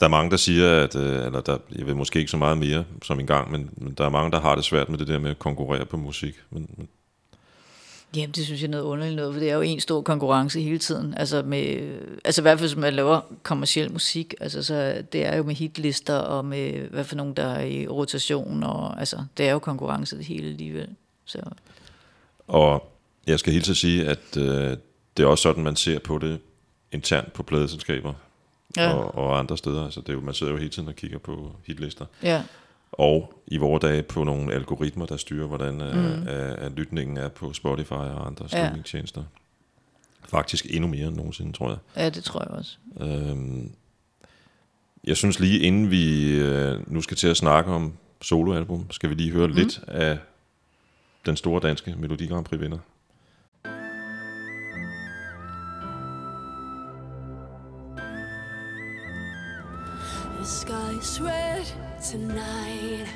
der 0.00 0.06
er 0.06 0.10
mange, 0.10 0.30
der 0.30 0.36
siger, 0.36 0.82
at, 0.82 0.96
øh, 0.96 1.26
eller 1.26 1.40
der, 1.40 1.58
jeg 1.76 1.86
ved 1.86 1.94
måske 1.94 2.18
ikke 2.18 2.30
så 2.30 2.36
meget 2.36 2.58
mere 2.58 2.84
som 3.02 3.20
engang, 3.20 3.50
men, 3.50 3.70
men 3.76 3.94
der 3.94 4.04
er 4.04 4.08
mange, 4.08 4.30
der 4.30 4.40
har 4.40 4.54
det 4.54 4.64
svært 4.64 4.88
med 4.88 4.98
det 4.98 5.08
der 5.08 5.18
med 5.18 5.30
at 5.30 5.38
konkurrere 5.38 5.86
på 5.86 5.96
musik. 5.96 6.34
Men, 6.50 6.70
men 6.76 6.88
Jamen, 8.14 8.30
det 8.30 8.44
synes 8.44 8.60
jeg 8.60 8.66
er 8.66 8.70
noget 8.70 8.84
underligt 8.84 9.16
noget, 9.16 9.34
for 9.34 9.40
det 9.40 9.50
er 9.50 9.54
jo 9.54 9.60
en 9.60 9.80
stor 9.80 10.02
konkurrence 10.02 10.60
hele 10.60 10.78
tiden. 10.78 11.14
Altså, 11.14 11.42
med, 11.42 11.92
altså 12.24 12.40
i 12.40 12.42
hvert 12.42 12.58
fald, 12.58 12.70
hvis 12.70 12.76
man 12.76 12.94
laver 12.94 13.20
kommersiel 13.42 13.92
musik, 13.92 14.34
altså, 14.40 14.62
så 14.62 15.02
det 15.12 15.26
er 15.26 15.36
jo 15.36 15.42
med 15.42 15.54
hitlister 15.54 16.14
og 16.14 16.44
med, 16.44 16.72
hvad 16.72 17.04
for 17.04 17.16
nogen, 17.16 17.34
der 17.34 17.44
er 17.44 17.64
i 17.64 17.86
rotation, 17.86 18.62
og 18.62 18.98
altså, 18.98 19.24
det 19.36 19.48
er 19.48 19.52
jo 19.52 19.58
konkurrence 19.58 20.16
det 20.16 20.24
hele 20.24 20.48
alligevel. 20.48 20.88
Så, 21.24 21.38
Og 22.46 22.92
jeg 23.26 23.38
skal 23.38 23.52
helt 23.52 23.70
at 23.70 23.76
sige, 23.76 24.06
at 24.06 24.36
øh, 24.36 24.76
det 25.16 25.22
er 25.22 25.26
også 25.26 25.42
sådan, 25.42 25.64
man 25.64 25.76
ser 25.76 25.98
på 25.98 26.18
det 26.18 26.38
internt 26.92 27.32
på 27.32 27.42
pladeselskaber 27.42 28.12
ja, 28.76 28.82
ja. 28.82 28.94
og, 28.94 29.14
og 29.14 29.38
andre 29.38 29.58
steder. 29.58 29.84
Altså, 29.84 30.00
det 30.00 30.08
er 30.08 30.12
jo, 30.12 30.20
man 30.20 30.34
sidder 30.34 30.52
jo 30.52 30.58
hele 30.58 30.70
tiden 30.70 30.88
og 30.88 30.96
kigger 30.96 31.18
på 31.18 31.56
hitlister. 31.66 32.04
ja, 32.22 32.42
Og 32.92 33.42
i 33.46 33.56
vores 33.56 33.80
dage 33.80 34.02
på 34.02 34.24
nogle 34.24 34.54
algoritmer, 34.54 35.06
der 35.06 35.16
styrer, 35.16 35.46
hvordan 35.46 35.74
mm. 35.74 36.28
at, 36.28 36.54
at 36.58 36.72
lytningen 36.72 37.16
er 37.16 37.28
på 37.28 37.52
Spotify 37.52 37.92
og 37.92 38.26
andre 38.26 38.48
streamingtjenester. 38.48 39.22
Faktisk 40.28 40.66
endnu 40.70 40.88
mere 40.88 41.06
end 41.06 41.16
nogensinde, 41.16 41.52
tror 41.52 41.68
jeg. 41.68 41.78
ja, 41.96 42.08
det 42.10 42.24
tror 42.24 42.40
jeg 42.40 42.50
også. 42.50 42.78
Øhm, 43.00 43.72
jeg 45.04 45.16
synes 45.16 45.40
lige 45.40 45.58
inden 45.58 45.90
vi 45.90 46.32
øh, 46.32 46.92
nu 46.92 47.02
skal 47.02 47.16
til 47.16 47.28
at 47.28 47.36
snakke 47.36 47.70
om 47.70 47.92
soloalbum, 48.22 48.90
skal 48.90 49.10
vi 49.10 49.14
lige 49.14 49.32
høre 49.32 49.48
mm. 49.48 49.54
lidt 49.54 49.80
af 49.88 50.18
den 51.26 51.36
store 51.36 51.60
danske 51.60 51.94
Melodi 51.98 52.26
Grand 52.26 52.44
Prix 52.44 52.60
vinder. 52.60 52.78
The 60.36 60.44
sky's 60.44 61.20
tonight. 62.02 63.06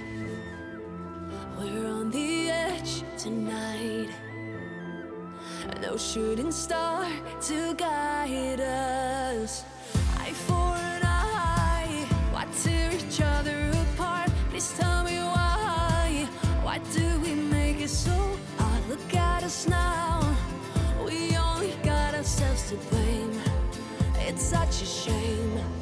We're 1.58 1.86
on 1.86 2.10
the 2.10 2.50
edge 2.50 3.02
tonight. 3.18 4.10
No 5.80 5.96
shooting 5.96 6.52
star 6.52 7.06
to 7.42 7.74
guide 7.74 8.60
us. 8.60 9.64
Eye 10.18 10.32
for 10.32 10.74
an 10.94 11.02
eye. 11.04 12.06
Why 12.32 12.46
tear 12.62 12.90
each 12.92 13.20
other 13.20 13.70
apart? 13.94 14.30
Please 14.50 14.72
tell 14.78 15.04
me 15.04 15.18
why. 15.18 16.28
Why 16.62 16.78
do 16.92 17.20
we 17.20 17.34
make 17.34 17.80
it 17.80 17.90
so 17.90 18.16
hard? 18.58 18.88
Look 18.88 19.14
at 19.14 19.42
us 19.42 19.68
now. 19.68 20.36
We 21.04 21.36
only 21.36 21.74
got 21.82 22.14
ourselves 22.14 22.70
to 22.70 22.76
blame. 22.90 23.40
It's 24.18 24.42
such 24.42 24.82
a 24.82 24.86
shame. 24.86 25.79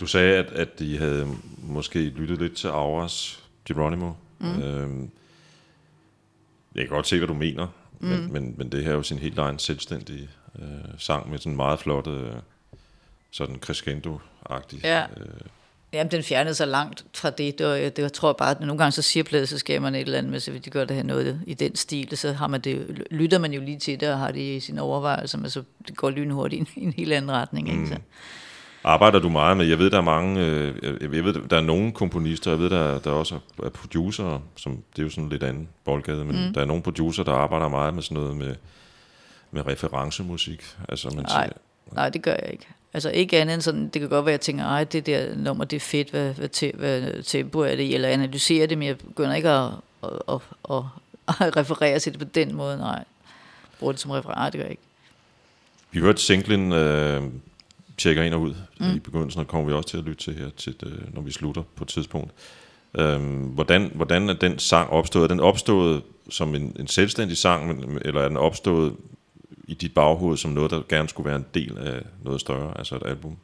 Du 0.00 0.06
sagde, 0.06 0.36
at, 0.36 0.46
at 0.52 0.78
de 0.78 0.98
havde 0.98 1.26
måske 1.62 1.98
lyttet 1.98 2.38
lidt 2.38 2.56
til 2.56 2.68
Auras 2.68 3.44
Geronimo. 3.64 4.12
Mm. 4.38 4.62
Øhm, 4.62 5.10
jeg 6.74 6.82
kan 6.82 6.96
godt 6.96 7.06
se, 7.06 7.18
hvad 7.18 7.28
du 7.28 7.34
mener, 7.34 7.66
mm. 8.00 8.08
men, 8.08 8.32
men, 8.32 8.54
men 8.56 8.72
det 8.72 8.84
her 8.84 8.90
er 8.90 8.94
jo 8.94 9.02
sin 9.02 9.18
helt 9.18 9.38
egen 9.38 9.58
selvstændige 9.58 10.28
øh, 10.58 10.66
sang 10.98 11.30
med 11.30 11.38
sådan 11.38 11.52
en 11.52 11.56
meget 11.56 11.78
flot, 11.78 12.06
øh, 12.06 12.32
sådan 13.30 13.56
crescendo-agtig. 13.56 14.80
Ja. 14.84 15.02
Øh, 15.16 15.26
Jamen, 15.92 16.10
den 16.10 16.22
fjernede 16.22 16.54
sig 16.54 16.68
langt 16.68 17.04
fra 17.14 17.30
det. 17.30 17.58
Det, 17.58 17.66
var, 17.66 17.74
det 17.74 17.98
jeg 17.98 18.12
tror 18.12 18.32
bare, 18.32 18.50
at 18.50 18.60
nogle 18.60 18.78
gange 18.78 18.92
så 18.92 19.02
siger 19.02 19.24
pladeselskaberne 19.24 19.98
et 20.00 20.04
eller 20.04 20.18
andet 20.18 20.52
vil 20.52 20.64
de 20.64 20.70
godt 20.70 20.90
have 20.90 21.06
noget 21.06 21.40
i 21.46 21.54
den 21.54 21.76
stil, 21.76 22.18
så 22.18 22.32
har 22.32 22.46
man 22.46 22.60
det, 22.60 23.02
lytter 23.10 23.38
man 23.38 23.52
jo 23.52 23.60
lige 23.60 23.78
til 23.78 24.00
det, 24.00 24.12
og 24.12 24.18
har 24.18 24.30
det 24.30 24.40
i 24.40 24.60
sine 24.60 24.82
overvejelser, 24.82 25.38
men 25.38 25.50
så 25.50 25.62
det 25.88 25.96
går 25.96 26.10
lynhurtigt 26.10 26.60
i 26.60 26.60
en, 26.60 26.82
i 26.82 26.84
en 26.86 26.92
helt 26.92 27.12
anden 27.12 27.32
retning. 27.32 27.68
Ikke? 27.70 27.88
Så. 27.88 27.96
Arbejder 28.88 29.18
du 29.18 29.28
meget 29.28 29.56
med, 29.56 29.66
jeg 29.66 29.78
ved, 29.78 29.90
der 29.90 29.96
er 29.96 30.02
mange, 30.02 30.40
øh, 30.40 31.14
jeg 31.16 31.24
ved, 31.24 31.48
der 31.50 31.56
er 31.56 31.60
nogle 31.60 31.92
komponister, 31.92 32.50
jeg 32.50 32.60
ved, 32.60 32.70
der, 32.70 32.98
der 32.98 33.10
også 33.10 33.38
er 33.64 33.68
producer, 33.68 34.42
som, 34.56 34.82
det 34.96 34.98
er 34.98 35.02
jo 35.02 35.10
sådan 35.10 35.28
lidt 35.28 35.42
anden 35.42 35.68
boldgade, 35.84 36.24
men 36.24 36.46
mm. 36.46 36.52
der 36.52 36.60
er 36.60 36.64
nogle 36.64 36.82
producer, 36.82 37.22
der 37.22 37.32
arbejder 37.32 37.68
meget 37.68 37.94
med 37.94 38.02
sådan 38.02 38.22
noget 38.22 38.36
med, 38.36 38.54
med 39.50 39.66
referencemusik. 39.66 40.64
Altså, 40.88 41.10
man 41.10 41.24
Nej, 41.24 41.44
siger, 41.44 41.52
nej, 41.92 42.08
det 42.08 42.22
gør 42.22 42.32
jeg 42.32 42.52
ikke. 42.52 42.66
Altså 42.94 43.10
ikke 43.10 43.40
andet 43.40 43.54
end 43.54 43.62
sådan, 43.62 43.88
det 43.88 44.00
kan 44.00 44.08
godt 44.08 44.26
være, 44.26 44.32
at 44.32 44.38
jeg 44.38 44.40
tænker, 44.40 44.64
ej, 44.64 44.84
det 44.84 45.06
der 45.06 45.34
nummer, 45.36 45.64
det 45.64 45.76
er 45.76 45.80
fedt, 45.80 46.10
hvad, 46.10 46.34
hvad, 46.34 46.48
te, 46.48 46.72
hvad 46.74 47.22
tempo 47.22 47.60
er 47.60 47.74
det, 47.76 47.94
eller 47.94 48.08
analysere 48.08 48.66
det, 48.66 48.78
men 48.78 48.88
jeg 48.88 48.98
begynder 48.98 49.34
ikke 49.34 49.48
at, 49.48 49.70
at, 50.02 50.10
at, 50.28 50.40
at, 50.70 50.82
at 51.28 51.56
referere 51.60 51.98
til 51.98 52.12
det 52.12 52.20
på 52.20 52.28
den 52.34 52.54
måde, 52.54 52.76
nej. 52.76 53.04
Bruger 53.78 53.92
det 53.92 54.00
som 54.00 54.10
referat, 54.10 54.52
det 54.52 54.58
gør 54.58 54.64
jeg 54.64 54.70
ikke. 54.70 54.82
Vi 55.90 56.00
hørte 56.00 56.22
singlen 56.22 56.72
øh, 56.72 57.22
tjekker 57.98 58.22
ind 58.22 58.34
og 58.34 58.40
ud 58.40 58.54
mm. 58.80 58.96
i 58.96 58.98
begyndelsen, 58.98 59.40
og 59.40 59.46
kommer 59.46 59.66
vi 59.66 59.72
også 59.72 59.88
til 59.88 59.98
at 59.98 60.04
lytte 60.04 60.24
til 60.24 60.34
her, 60.34 60.50
til, 60.56 60.74
øh, 60.86 61.14
når 61.14 61.22
vi 61.22 61.30
slutter 61.30 61.62
på 61.76 61.84
et 61.84 61.88
tidspunkt. 61.88 62.32
Øhm, 62.98 63.42
hvordan, 63.42 63.90
hvordan 63.94 64.28
er 64.28 64.32
den 64.32 64.58
sang 64.58 64.90
opstået? 64.90 65.24
Er 65.24 65.28
den 65.28 65.40
opstået 65.40 66.02
som 66.30 66.54
en, 66.54 66.76
en 66.78 66.86
selvstændig 66.86 67.36
sang, 67.36 67.84
eller 68.04 68.20
er 68.20 68.28
den 68.28 68.36
opstået 68.36 68.96
i 69.64 69.74
dit 69.74 69.94
baghoved 69.94 70.36
som 70.36 70.50
noget, 70.50 70.70
der 70.70 70.82
gerne 70.88 71.08
skulle 71.08 71.28
være 71.28 71.36
en 71.36 71.46
del 71.54 71.78
af 71.78 72.02
noget 72.24 72.40
større, 72.40 72.78
altså 72.78 72.96
et 72.96 73.02
album? 73.06 73.36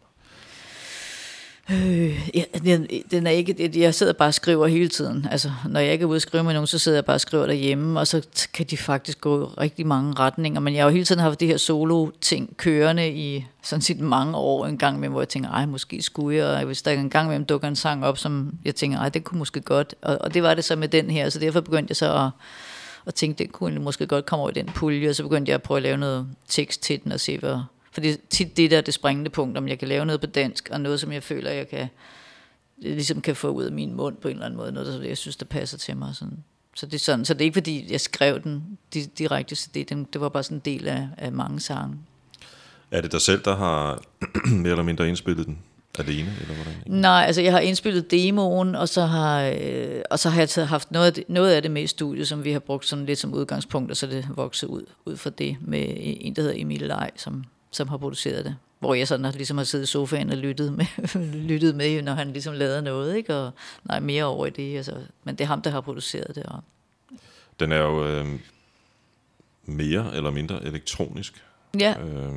Øh, 1.70 2.28
ja, 2.34 2.44
den, 2.64 2.86
den 3.10 3.26
er 3.26 3.30
ikke, 3.30 3.70
jeg 3.76 3.94
sidder 3.94 4.12
bare 4.12 4.28
og 4.28 4.34
skriver 4.34 4.66
hele 4.66 4.88
tiden. 4.88 5.26
Altså, 5.30 5.50
når 5.68 5.80
jeg 5.80 5.92
ikke 5.92 6.02
er 6.02 6.06
ude 6.06 6.16
og 6.16 6.20
skrive 6.20 6.44
med 6.44 6.52
nogen, 6.52 6.66
så 6.66 6.78
sidder 6.78 6.96
jeg 6.96 7.04
bare 7.04 7.16
og 7.16 7.20
skriver 7.20 7.46
derhjemme, 7.46 8.00
og 8.00 8.06
så 8.06 8.26
kan 8.52 8.66
de 8.66 8.76
faktisk 8.76 9.20
gå 9.20 9.42
i 9.42 9.46
rigtig 9.60 9.86
mange 9.86 10.14
retninger. 10.14 10.60
Men 10.60 10.74
jeg 10.74 10.82
har 10.82 10.90
jo 10.90 10.92
hele 10.92 11.04
tiden 11.04 11.20
haft 11.20 11.40
det 11.40 11.48
her 11.48 11.56
solo-ting 11.56 12.56
kørende 12.56 13.12
i 13.12 13.46
sådan 13.62 13.82
set 13.82 14.00
mange 14.00 14.36
år 14.36 14.66
en 14.66 14.78
gang 14.78 15.00
med, 15.00 15.08
hvor 15.08 15.20
jeg 15.20 15.28
tænker, 15.28 15.50
ej, 15.50 15.66
måske 15.66 16.02
skulle 16.02 16.36
jeg, 16.36 16.46
og 16.46 16.64
hvis 16.64 16.82
der 16.82 16.90
en 16.90 17.10
gang 17.10 17.28
med 17.28 17.44
dukker 17.44 17.68
en 17.68 17.76
sang 17.76 18.04
op, 18.04 18.18
som 18.18 18.52
jeg 18.64 18.74
tænker, 18.74 18.98
ej, 18.98 19.08
det 19.08 19.24
kunne 19.24 19.38
måske 19.38 19.60
godt. 19.60 19.94
Og, 20.02 20.18
og 20.20 20.34
det 20.34 20.42
var 20.42 20.54
det 20.54 20.64
så 20.64 20.76
med 20.76 20.88
den 20.88 21.10
her, 21.10 21.30
så 21.30 21.38
derfor 21.38 21.60
begyndte 21.60 21.90
jeg 21.90 21.96
så 21.96 22.14
at, 22.14 22.30
at 23.06 23.14
tænke, 23.14 23.38
det 23.38 23.52
kunne 23.52 23.80
måske 23.80 24.06
godt 24.06 24.26
komme 24.26 24.40
over 24.40 24.50
i 24.50 24.54
den 24.54 24.66
pulje, 24.66 25.08
og 25.08 25.14
så 25.14 25.22
begyndte 25.22 25.50
jeg 25.50 25.54
at 25.54 25.62
prøve 25.62 25.78
at 25.78 25.82
lave 25.82 25.96
noget 25.96 26.26
tekst 26.48 26.82
til 26.82 27.04
den 27.04 27.12
og 27.12 27.20
se, 27.20 27.38
hvad, 27.38 27.58
for 27.94 28.00
det 28.00 28.10
er 28.10 28.16
tit 28.30 28.56
det 28.56 28.70
der 28.70 28.78
er 28.78 28.80
det 28.80 28.94
springende 28.94 29.30
punkt, 29.30 29.58
om 29.58 29.68
jeg 29.68 29.78
kan 29.78 29.88
lave 29.88 30.06
noget 30.06 30.20
på 30.20 30.26
dansk, 30.26 30.68
og 30.72 30.80
noget, 30.80 31.00
som 31.00 31.12
jeg 31.12 31.22
føler, 31.22 31.50
jeg 31.50 31.68
kan, 31.68 31.88
ligesom 32.78 33.20
kan 33.20 33.36
få 33.36 33.48
ud 33.48 33.64
af 33.64 33.72
min 33.72 33.94
mund 33.94 34.16
på 34.16 34.28
en 34.28 34.34
eller 34.34 34.46
anden 34.46 34.56
måde, 34.56 34.72
noget, 34.72 35.00
der 35.00 35.08
jeg 35.08 35.18
synes, 35.18 35.36
der 35.36 35.44
passer 35.44 35.78
til 35.78 35.96
mig. 35.96 36.14
Sådan. 36.14 36.44
Så 36.76 36.86
det 36.86 36.94
er 36.94 36.98
sådan, 36.98 37.24
så 37.24 37.34
det 37.34 37.40
er 37.40 37.44
ikke 37.44 37.54
fordi, 37.54 37.92
jeg 37.92 38.00
skrev 38.00 38.42
den 38.42 38.78
di- 38.94 39.10
direkte, 39.18 39.56
så 39.56 39.68
det, 39.74 39.88
det 40.12 40.20
var 40.20 40.28
bare 40.28 40.42
sådan 40.42 40.56
en 40.56 40.62
del 40.64 40.88
af, 40.88 41.08
af 41.18 41.32
mange 41.32 41.60
sange. 41.60 41.96
Er 42.90 43.00
det 43.00 43.12
dig 43.12 43.20
selv, 43.20 43.42
der 43.44 43.56
har 43.56 44.02
mere 44.62 44.70
eller 44.70 44.82
mindre 44.82 45.08
indspillet 45.08 45.46
den 45.46 45.58
alene, 45.98 46.32
eller 46.40 46.54
hvordan? 46.54 46.74
Nej, 46.86 47.24
altså 47.26 47.42
jeg 47.42 47.52
har 47.52 47.60
indspillet 47.60 48.10
demoen, 48.10 48.74
og 48.74 48.88
så 48.88 49.06
har, 49.06 49.42
øh, 49.60 50.00
og 50.10 50.18
så 50.18 50.30
har 50.30 50.40
jeg 50.40 50.48
taget, 50.48 50.68
haft 50.68 50.90
noget 50.90 51.06
af, 51.06 51.12
det, 51.12 51.24
noget 51.28 51.52
af 51.52 51.62
det 51.62 51.70
med 51.70 51.82
i 51.82 51.86
studiet, 51.86 52.28
som 52.28 52.44
vi 52.44 52.52
har 52.52 52.58
brugt 52.58 52.86
sådan 52.86 53.06
lidt 53.06 53.18
som 53.18 53.34
udgangspunkt, 53.34 53.90
og 53.90 53.96
så 53.96 54.06
det 54.06 54.26
vokset 54.36 54.66
ud, 54.66 54.82
ud 55.04 55.16
fra 55.16 55.30
det 55.30 55.56
med 55.60 55.94
en, 55.96 56.36
der 56.36 56.42
hedder 56.42 56.60
Emil 56.60 56.80
Lej, 56.80 57.10
som, 57.16 57.44
som 57.76 57.88
har 57.88 57.96
produceret 57.96 58.44
det. 58.44 58.56
Hvor 58.78 58.94
jeg 58.94 59.08
sådan 59.08 59.24
har, 59.24 59.32
ligesom 59.32 59.56
har 59.56 59.64
siddet 59.64 59.84
i 59.84 59.90
sofaen 59.90 60.30
og 60.30 60.36
lyttet 60.36 60.72
med, 60.72 60.86
lyttet 61.48 61.74
med, 61.74 62.02
når 62.02 62.12
han 62.14 62.30
ligesom 62.32 62.54
lavede 62.54 62.82
noget, 62.82 63.16
ikke? 63.16 63.34
Og 63.36 63.52
nej, 63.84 64.00
mere 64.00 64.24
over 64.24 64.46
i 64.46 64.50
det. 64.50 64.76
Altså. 64.76 64.96
Men 65.24 65.34
det 65.36 65.44
er 65.44 65.48
ham, 65.48 65.62
der 65.62 65.70
har 65.70 65.80
produceret 65.80 66.34
det. 66.34 66.42
Og, 66.46 66.60
Den 67.60 67.72
er 67.72 67.76
jo 67.78 68.06
øh, 68.06 68.26
mere 69.64 70.16
eller 70.16 70.30
mindre 70.30 70.64
elektronisk. 70.64 71.44
ja, 71.80 71.94
Øh, 72.00 72.32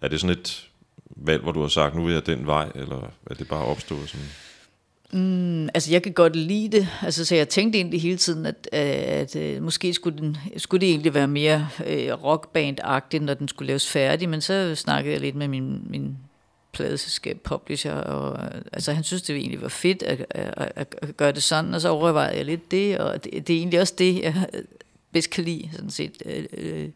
er 0.00 0.08
det 0.08 0.20
sådan 0.20 0.36
et 0.38 0.68
valg, 1.06 1.42
hvor 1.42 1.52
du 1.52 1.60
har 1.60 1.68
sagt, 1.68 1.94
nu 1.94 2.04
vil 2.04 2.12
jeg 2.14 2.26
den 2.26 2.46
vej, 2.46 2.72
eller 2.74 3.10
er 3.30 3.34
det 3.34 3.48
bare 3.48 3.64
opstået 3.64 4.08
sådan? 4.08 4.26
Mm, 5.12 5.68
Altså, 5.74 5.90
jeg 5.90 6.02
kan 6.02 6.12
godt 6.12 6.36
lide 6.36 6.78
det. 6.78 6.88
Altså, 7.02 7.24
så 7.24 7.34
jeg 7.34 7.48
tænkte 7.48 7.78
egentlig 7.78 8.02
hele 8.02 8.16
tiden, 8.16 8.46
at, 8.46 8.68
at, 8.72 9.36
at 9.36 9.62
måske 9.62 9.94
skulle, 9.94 10.18
den, 10.18 10.36
skulle 10.56 10.80
det 10.80 10.90
egentlig 10.90 11.14
være 11.14 11.28
mere 11.28 11.68
øh, 11.86 12.12
rockband-agtigt, 12.12 13.22
når 13.22 13.34
den 13.34 13.48
skulle 13.48 13.66
laves 13.66 13.88
færdig. 13.88 14.28
Men 14.28 14.40
så 14.40 14.74
snakkede 14.74 15.12
jeg 15.12 15.20
lidt 15.20 15.36
med 15.36 15.48
min, 15.48 15.80
min 15.90 16.16
pladeselskab 16.72 17.40
publisher, 17.44 17.92
og 17.92 18.44
øh, 18.44 18.60
altså, 18.72 18.92
han 18.92 19.04
synes, 19.04 19.22
det 19.22 19.36
egentlig 19.36 19.62
var 19.62 19.68
fedt 19.68 20.02
at, 20.02 20.26
at, 20.30 20.72
at, 20.76 20.94
at 21.02 21.16
gøre 21.16 21.32
det 21.32 21.42
sådan, 21.42 21.74
og 21.74 21.80
så 21.80 21.88
overvejede 21.88 22.36
jeg 22.36 22.44
lidt 22.44 22.70
det, 22.70 22.98
og 22.98 23.24
det, 23.24 23.48
det 23.48 23.54
er 23.54 23.58
egentlig 23.58 23.80
også 23.80 23.94
det, 23.98 24.22
jeg 24.22 24.46
bedst 25.12 25.30
kan 25.30 25.44
lide, 25.44 25.68
sådan 25.72 25.90
set. 25.90 26.22
Øh, 26.26 26.44
øh, 26.52 26.88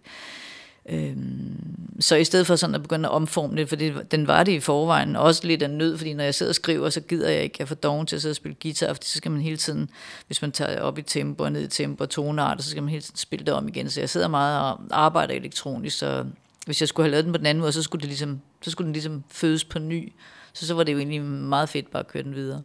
Øhm, 0.89 2.01
så 2.01 2.16
i 2.16 2.24
stedet 2.24 2.47
for 2.47 2.57
sådan 2.57 2.74
at 2.74 2.82
begynde 2.82 3.09
at 3.09 3.12
omforme 3.12 3.57
det, 3.57 3.68
for 3.68 3.76
det, 3.76 4.12
den 4.12 4.26
var 4.26 4.43
det 4.43 4.53
i 4.53 4.61
forvejen, 4.61 5.16
også 5.16 5.47
lidt 5.47 5.62
af 5.62 5.70
nød, 5.70 5.99
fordi 5.99 6.12
når 6.12 6.24
jeg 6.24 6.35
sidder 6.35 6.51
og 6.51 6.55
skriver, 6.55 6.91
så 6.91 7.01
gider 7.01 7.30
jeg 7.30 7.43
ikke, 7.43 7.57
jeg 7.59 7.68
får 7.68 7.74
doven 7.74 8.07
til 8.07 8.16
at 8.16 8.22
sidde 8.22 8.32
og 8.32 8.37
spille 8.37 8.57
guitar, 8.62 8.93
fordi 8.93 9.07
så 9.07 9.16
skal 9.16 9.30
man 9.30 9.41
hele 9.41 9.57
tiden, 9.57 9.91
hvis 10.26 10.43
man 10.43 10.53
tager 10.53 10.80
op 10.80 10.99
i 10.99 11.03
tempo 11.03 11.45
og 11.45 11.53
ned 11.53 11.62
i 11.62 11.68
tempo 11.68 12.05
og 12.05 12.11
toneart, 12.11 12.62
så 12.62 12.70
skal 12.70 12.82
man 12.82 12.91
hele 12.91 13.03
tiden 13.03 13.16
spille 13.16 13.47
det 13.47 13.55
om 13.55 13.68
igen, 13.68 13.91
så 13.91 14.01
jeg 14.01 14.11
sidder 14.11 14.28
meget 14.28 14.61
og 14.61 14.80
arbejder 14.91 15.35
elektronisk, 15.35 15.99
så 15.99 16.24
hvis 16.66 16.80
jeg 16.80 16.89
skulle 16.89 17.05
have 17.05 17.11
lavet 17.11 17.24
den 17.24 17.32
på 17.32 17.39
den 17.39 17.47
anden 17.47 17.61
måde, 17.61 17.72
så 17.72 17.82
skulle, 17.82 18.01
det 18.01 18.09
ligesom, 18.09 18.41
så 18.62 18.70
skulle 18.70 18.87
den 18.87 18.93
ligesom 18.93 19.24
fødes 19.30 19.64
på 19.64 19.78
ny, 19.78 20.12
så 20.53 20.66
så 20.66 20.74
var 20.74 20.85
det 20.85 20.93
jo 20.93 20.99
egentlig 20.99 21.22
meget 21.22 21.68
fedt 21.68 21.91
bare 21.91 22.01
at 22.01 22.09
køre 22.09 22.22
den 22.22 22.35
videre. 22.35 22.62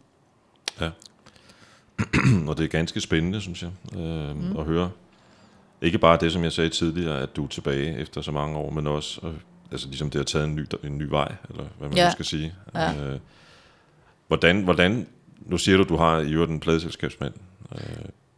Ja. 0.80 0.90
og 2.48 2.56
det 2.56 2.64
er 2.64 2.68
ganske 2.68 3.00
spændende, 3.00 3.40
synes 3.40 3.62
jeg, 3.62 3.70
øh, 3.96 4.36
mm. 4.36 4.56
at 4.58 4.64
høre. 4.64 4.90
Ikke 5.82 5.98
bare 5.98 6.18
det, 6.20 6.32
som 6.32 6.44
jeg 6.44 6.52
sagde 6.52 6.70
tidligere, 6.70 7.20
at 7.20 7.36
du 7.36 7.44
er 7.44 7.48
tilbage 7.48 7.98
efter 7.98 8.20
så 8.22 8.32
mange 8.32 8.58
år, 8.58 8.70
men 8.70 8.86
også 8.86 9.20
øh, 9.26 9.32
altså 9.72 9.86
ligesom 9.88 10.10
det 10.10 10.18
har 10.18 10.24
taget 10.24 10.44
en 10.46 10.54
ny, 10.56 10.66
en 10.84 10.98
ny 10.98 11.02
vej, 11.08 11.32
eller 11.50 11.64
hvad 11.78 11.88
man 11.88 11.96
Ja. 11.98 12.10
skal 12.10 12.24
sige. 12.24 12.54
Ja. 12.74 13.04
Øh, 13.06 13.18
hvordan, 14.28 14.62
hvordan, 14.62 15.06
nu 15.40 15.58
siger 15.58 15.76
du, 15.78 15.84
du 15.84 15.96
har 15.96 16.18
i 16.20 16.32
øvrigt 16.32 16.52
en 16.52 16.60
pladeselskabsmand. 16.60 17.34
Øh, 17.74 17.80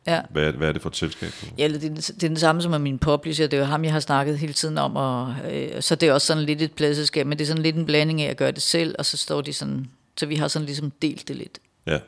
Ja. 0.07 0.21
hvad, 0.31 0.53
hvad 0.53 0.69
er 0.69 0.73
det 0.73 0.83
for 0.83 0.89
et 0.89 0.97
selskab? 0.97 1.29
Ja, 1.59 1.69
det, 1.69 1.75
er- 1.85 1.89
det 1.89 2.25
er 2.25 2.29
den 2.29 2.37
samme 2.37 2.63
som 2.63 2.71
med 2.71 2.79
min 2.79 2.99
publisher. 2.99 3.47
Det 3.47 3.57
er 3.57 3.61
jo 3.61 3.65
ham, 3.67 3.85
jeg 3.85 3.93
har 3.93 4.01
snakket 4.01 4.39
hele 4.39 4.53
tiden 4.53 4.79
om. 4.79 4.97
Og, 4.97 5.35
øh, 5.53 5.83
så 5.83 5.95
det 5.95 6.09
er 6.09 6.13
også 6.13 6.27
sådan 6.27 6.43
lidt 6.43 6.63
et 6.63 6.73
pladselskab, 6.73 7.27
men 7.27 7.39
det 7.39 7.45
er 7.45 7.49
sådan 7.49 7.63
lidt 7.63 7.77
en 7.77 7.87
blanding 7.87 8.23
af 8.23 8.31
at 8.31 8.37
gøre 8.37 8.53
det 8.53 8.63
selv, 8.63 8.95
og 8.99 9.07
så 9.07 9.17
står 9.17 9.41
de 9.41 9.53
sådan... 9.53 9.87
Så 10.17 10.27
vi 10.27 10.35
har 10.37 10.49
sådan 10.49 10.67
ligesom 10.67 10.91
delt 11.03 11.29
det 11.29 11.37
lidt. 11.37 11.59
Ja. 11.87 11.99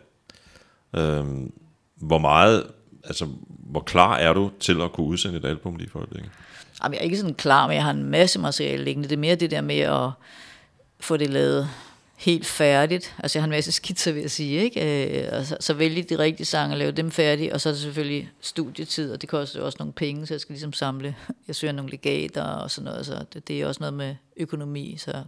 Øhm, 0.96 1.52
hvor 1.96 2.18
meget, 2.18 2.66
altså, 3.04 3.28
hvor 3.46 3.80
klar 3.80 4.16
er 4.16 4.32
du 4.32 4.50
til 4.60 4.80
at 4.80 4.92
kunne 4.92 5.06
udsende 5.06 5.38
et 5.38 5.44
album 5.44 5.76
lige 5.76 5.90
for 5.90 5.98
øjeblikket? 5.98 6.30
Jamen, 6.82 6.94
jeg 6.94 7.00
er 7.00 7.04
ikke 7.04 7.16
sådan 7.16 7.34
klar, 7.34 7.66
men 7.66 7.74
jeg 7.76 7.84
har 7.84 7.90
en 7.90 8.04
masse 8.04 8.38
materiale 8.38 8.84
liggende. 8.84 9.08
Det 9.08 9.16
er 9.16 9.20
mere 9.20 9.34
det 9.34 9.50
der 9.50 9.60
med 9.60 9.78
at 9.78 10.10
få 11.00 11.16
det 11.16 11.30
lavet 11.30 11.68
helt 12.16 12.46
færdigt. 12.46 13.14
Altså, 13.18 13.38
jeg 13.38 13.42
har 13.42 13.46
en 13.46 13.50
masse 13.50 13.72
skitser, 13.82 14.12
vil 14.12 14.20
jeg 14.20 14.30
sige, 14.30 14.62
ikke? 14.62 15.24
Øh, 15.24 15.38
og 15.38 15.46
så, 15.46 15.56
så 15.60 15.74
vælge 15.74 16.02
de 16.02 16.18
rigtige 16.18 16.46
sange 16.46 16.74
og 16.74 16.78
lave 16.78 16.92
dem 16.92 17.10
færdige, 17.10 17.54
og 17.54 17.60
så 17.60 17.68
er 17.68 17.72
det 17.72 17.82
selvfølgelig 17.82 18.30
studietid, 18.40 19.12
og 19.12 19.20
det 19.20 19.28
koster 19.28 19.58
jo 19.60 19.66
også 19.66 19.76
nogle 19.80 19.92
penge, 19.92 20.26
så 20.26 20.34
jeg 20.34 20.40
skal 20.40 20.52
ligesom 20.52 20.72
samle. 20.72 21.16
Jeg 21.48 21.56
søger 21.56 21.72
nogle 21.72 21.90
legater 21.90 22.42
og 22.42 22.70
sådan 22.70 22.84
noget, 22.84 23.06
så 23.06 23.24
det, 23.32 23.48
det 23.48 23.62
er 23.62 23.66
også 23.66 23.80
noget 23.80 23.94
med 23.94 24.14
økonomi, 24.36 24.96
så 24.98 25.22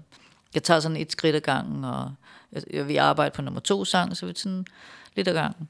jeg 0.54 0.62
tager 0.62 0.80
sådan 0.80 0.96
et 0.96 1.12
skridt 1.12 1.36
ad 1.36 1.40
gangen, 1.40 1.84
og 1.84 2.12
jeg, 2.52 2.62
jeg 2.70 2.88
vil 2.88 2.98
arbejde 2.98 3.34
på 3.34 3.42
nummer 3.42 3.60
to 3.60 3.84
sang, 3.84 4.16
så 4.16 4.26
vi 4.26 4.32
sådan 4.36 4.66
lidt 5.16 5.28
ad 5.28 5.34
gangen. 5.34 5.68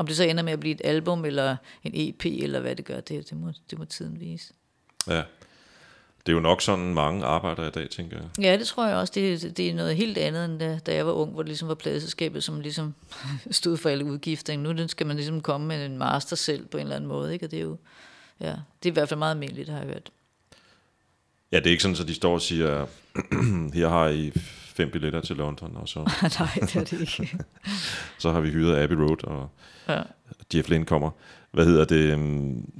Om 0.00 0.06
det 0.06 0.16
så 0.16 0.24
ender 0.24 0.42
med 0.42 0.52
at 0.52 0.60
blive 0.60 0.74
et 0.74 0.80
album, 0.84 1.24
eller 1.24 1.56
en 1.84 1.92
EP, 1.94 2.24
eller 2.24 2.60
hvad 2.60 2.76
det 2.76 2.84
gør, 2.84 3.00
det, 3.00 3.30
det, 3.30 3.38
må, 3.38 3.52
det 3.70 3.78
må 3.78 3.84
tiden 3.84 4.20
vise. 4.20 4.52
Ja. 5.08 5.22
Det 6.26 6.32
er 6.32 6.32
jo 6.32 6.40
nok 6.40 6.62
sådan 6.62 6.94
mange 6.94 7.24
arbejder 7.24 7.68
i 7.68 7.70
dag, 7.70 7.90
tænker 7.90 8.16
jeg. 8.16 8.44
Ja, 8.44 8.58
det 8.58 8.66
tror 8.66 8.86
jeg 8.86 8.96
også. 8.96 9.12
Det, 9.14 9.56
det 9.56 9.70
er 9.70 9.74
noget 9.74 9.96
helt 9.96 10.18
andet, 10.18 10.44
end 10.44 10.58
da, 10.58 10.78
da 10.86 10.94
jeg 10.94 11.06
var 11.06 11.12
ung, 11.12 11.32
hvor 11.32 11.42
det 11.42 11.48
ligesom 11.48 11.68
var 11.68 11.74
pladeselskabet, 11.74 12.44
som 12.44 12.60
ligesom 12.60 12.94
stod 13.50 13.76
for 13.76 13.88
alle 13.88 14.04
udgifter. 14.04 14.56
Nu 14.56 14.88
skal 14.88 15.06
man 15.06 15.16
ligesom 15.16 15.40
komme 15.40 15.66
med 15.66 15.86
en 15.86 15.98
master 15.98 16.36
selv 16.36 16.66
på 16.66 16.76
en 16.76 16.82
eller 16.82 16.96
anden 16.96 17.08
måde, 17.08 17.32
ikke? 17.32 17.46
Og 17.46 17.50
det 17.50 17.56
er 17.56 17.62
jo, 17.62 17.76
ja, 18.40 18.54
det 18.82 18.88
er 18.88 18.90
i 18.90 18.92
hvert 18.92 19.08
fald 19.08 19.18
meget 19.18 19.34
almindeligt, 19.34 19.68
har 19.68 19.78
jeg 19.78 19.86
hørt. 19.86 20.10
Ja, 21.52 21.56
det 21.56 21.66
er 21.66 21.70
ikke 21.70 21.82
sådan, 21.82 21.96
at 22.00 22.08
de 22.08 22.14
står 22.14 22.34
og 22.34 22.42
siger, 22.42 22.86
her 23.78 23.88
har 23.88 24.08
I 24.08 24.32
fem 24.82 24.90
billetter 24.90 25.20
til 25.20 25.36
London, 25.36 25.76
og 25.76 25.88
så, 25.88 25.98
Nej, 26.38 26.48
det 26.60 26.76
er 26.76 26.84
det 26.84 27.00
ikke. 27.00 27.38
så 28.22 28.30
har 28.32 28.40
vi 28.40 28.50
hyret 28.50 28.82
Abbey 28.82 28.96
Road, 28.96 29.24
og 29.24 29.50
Ja. 29.88 30.02
Jeff 30.54 30.68
Lynne 30.68 30.84
kommer. 30.84 31.10
Hvad 31.50 31.64
hedder 31.64 31.84
det? 31.84 31.96
øhm, 32.12 32.70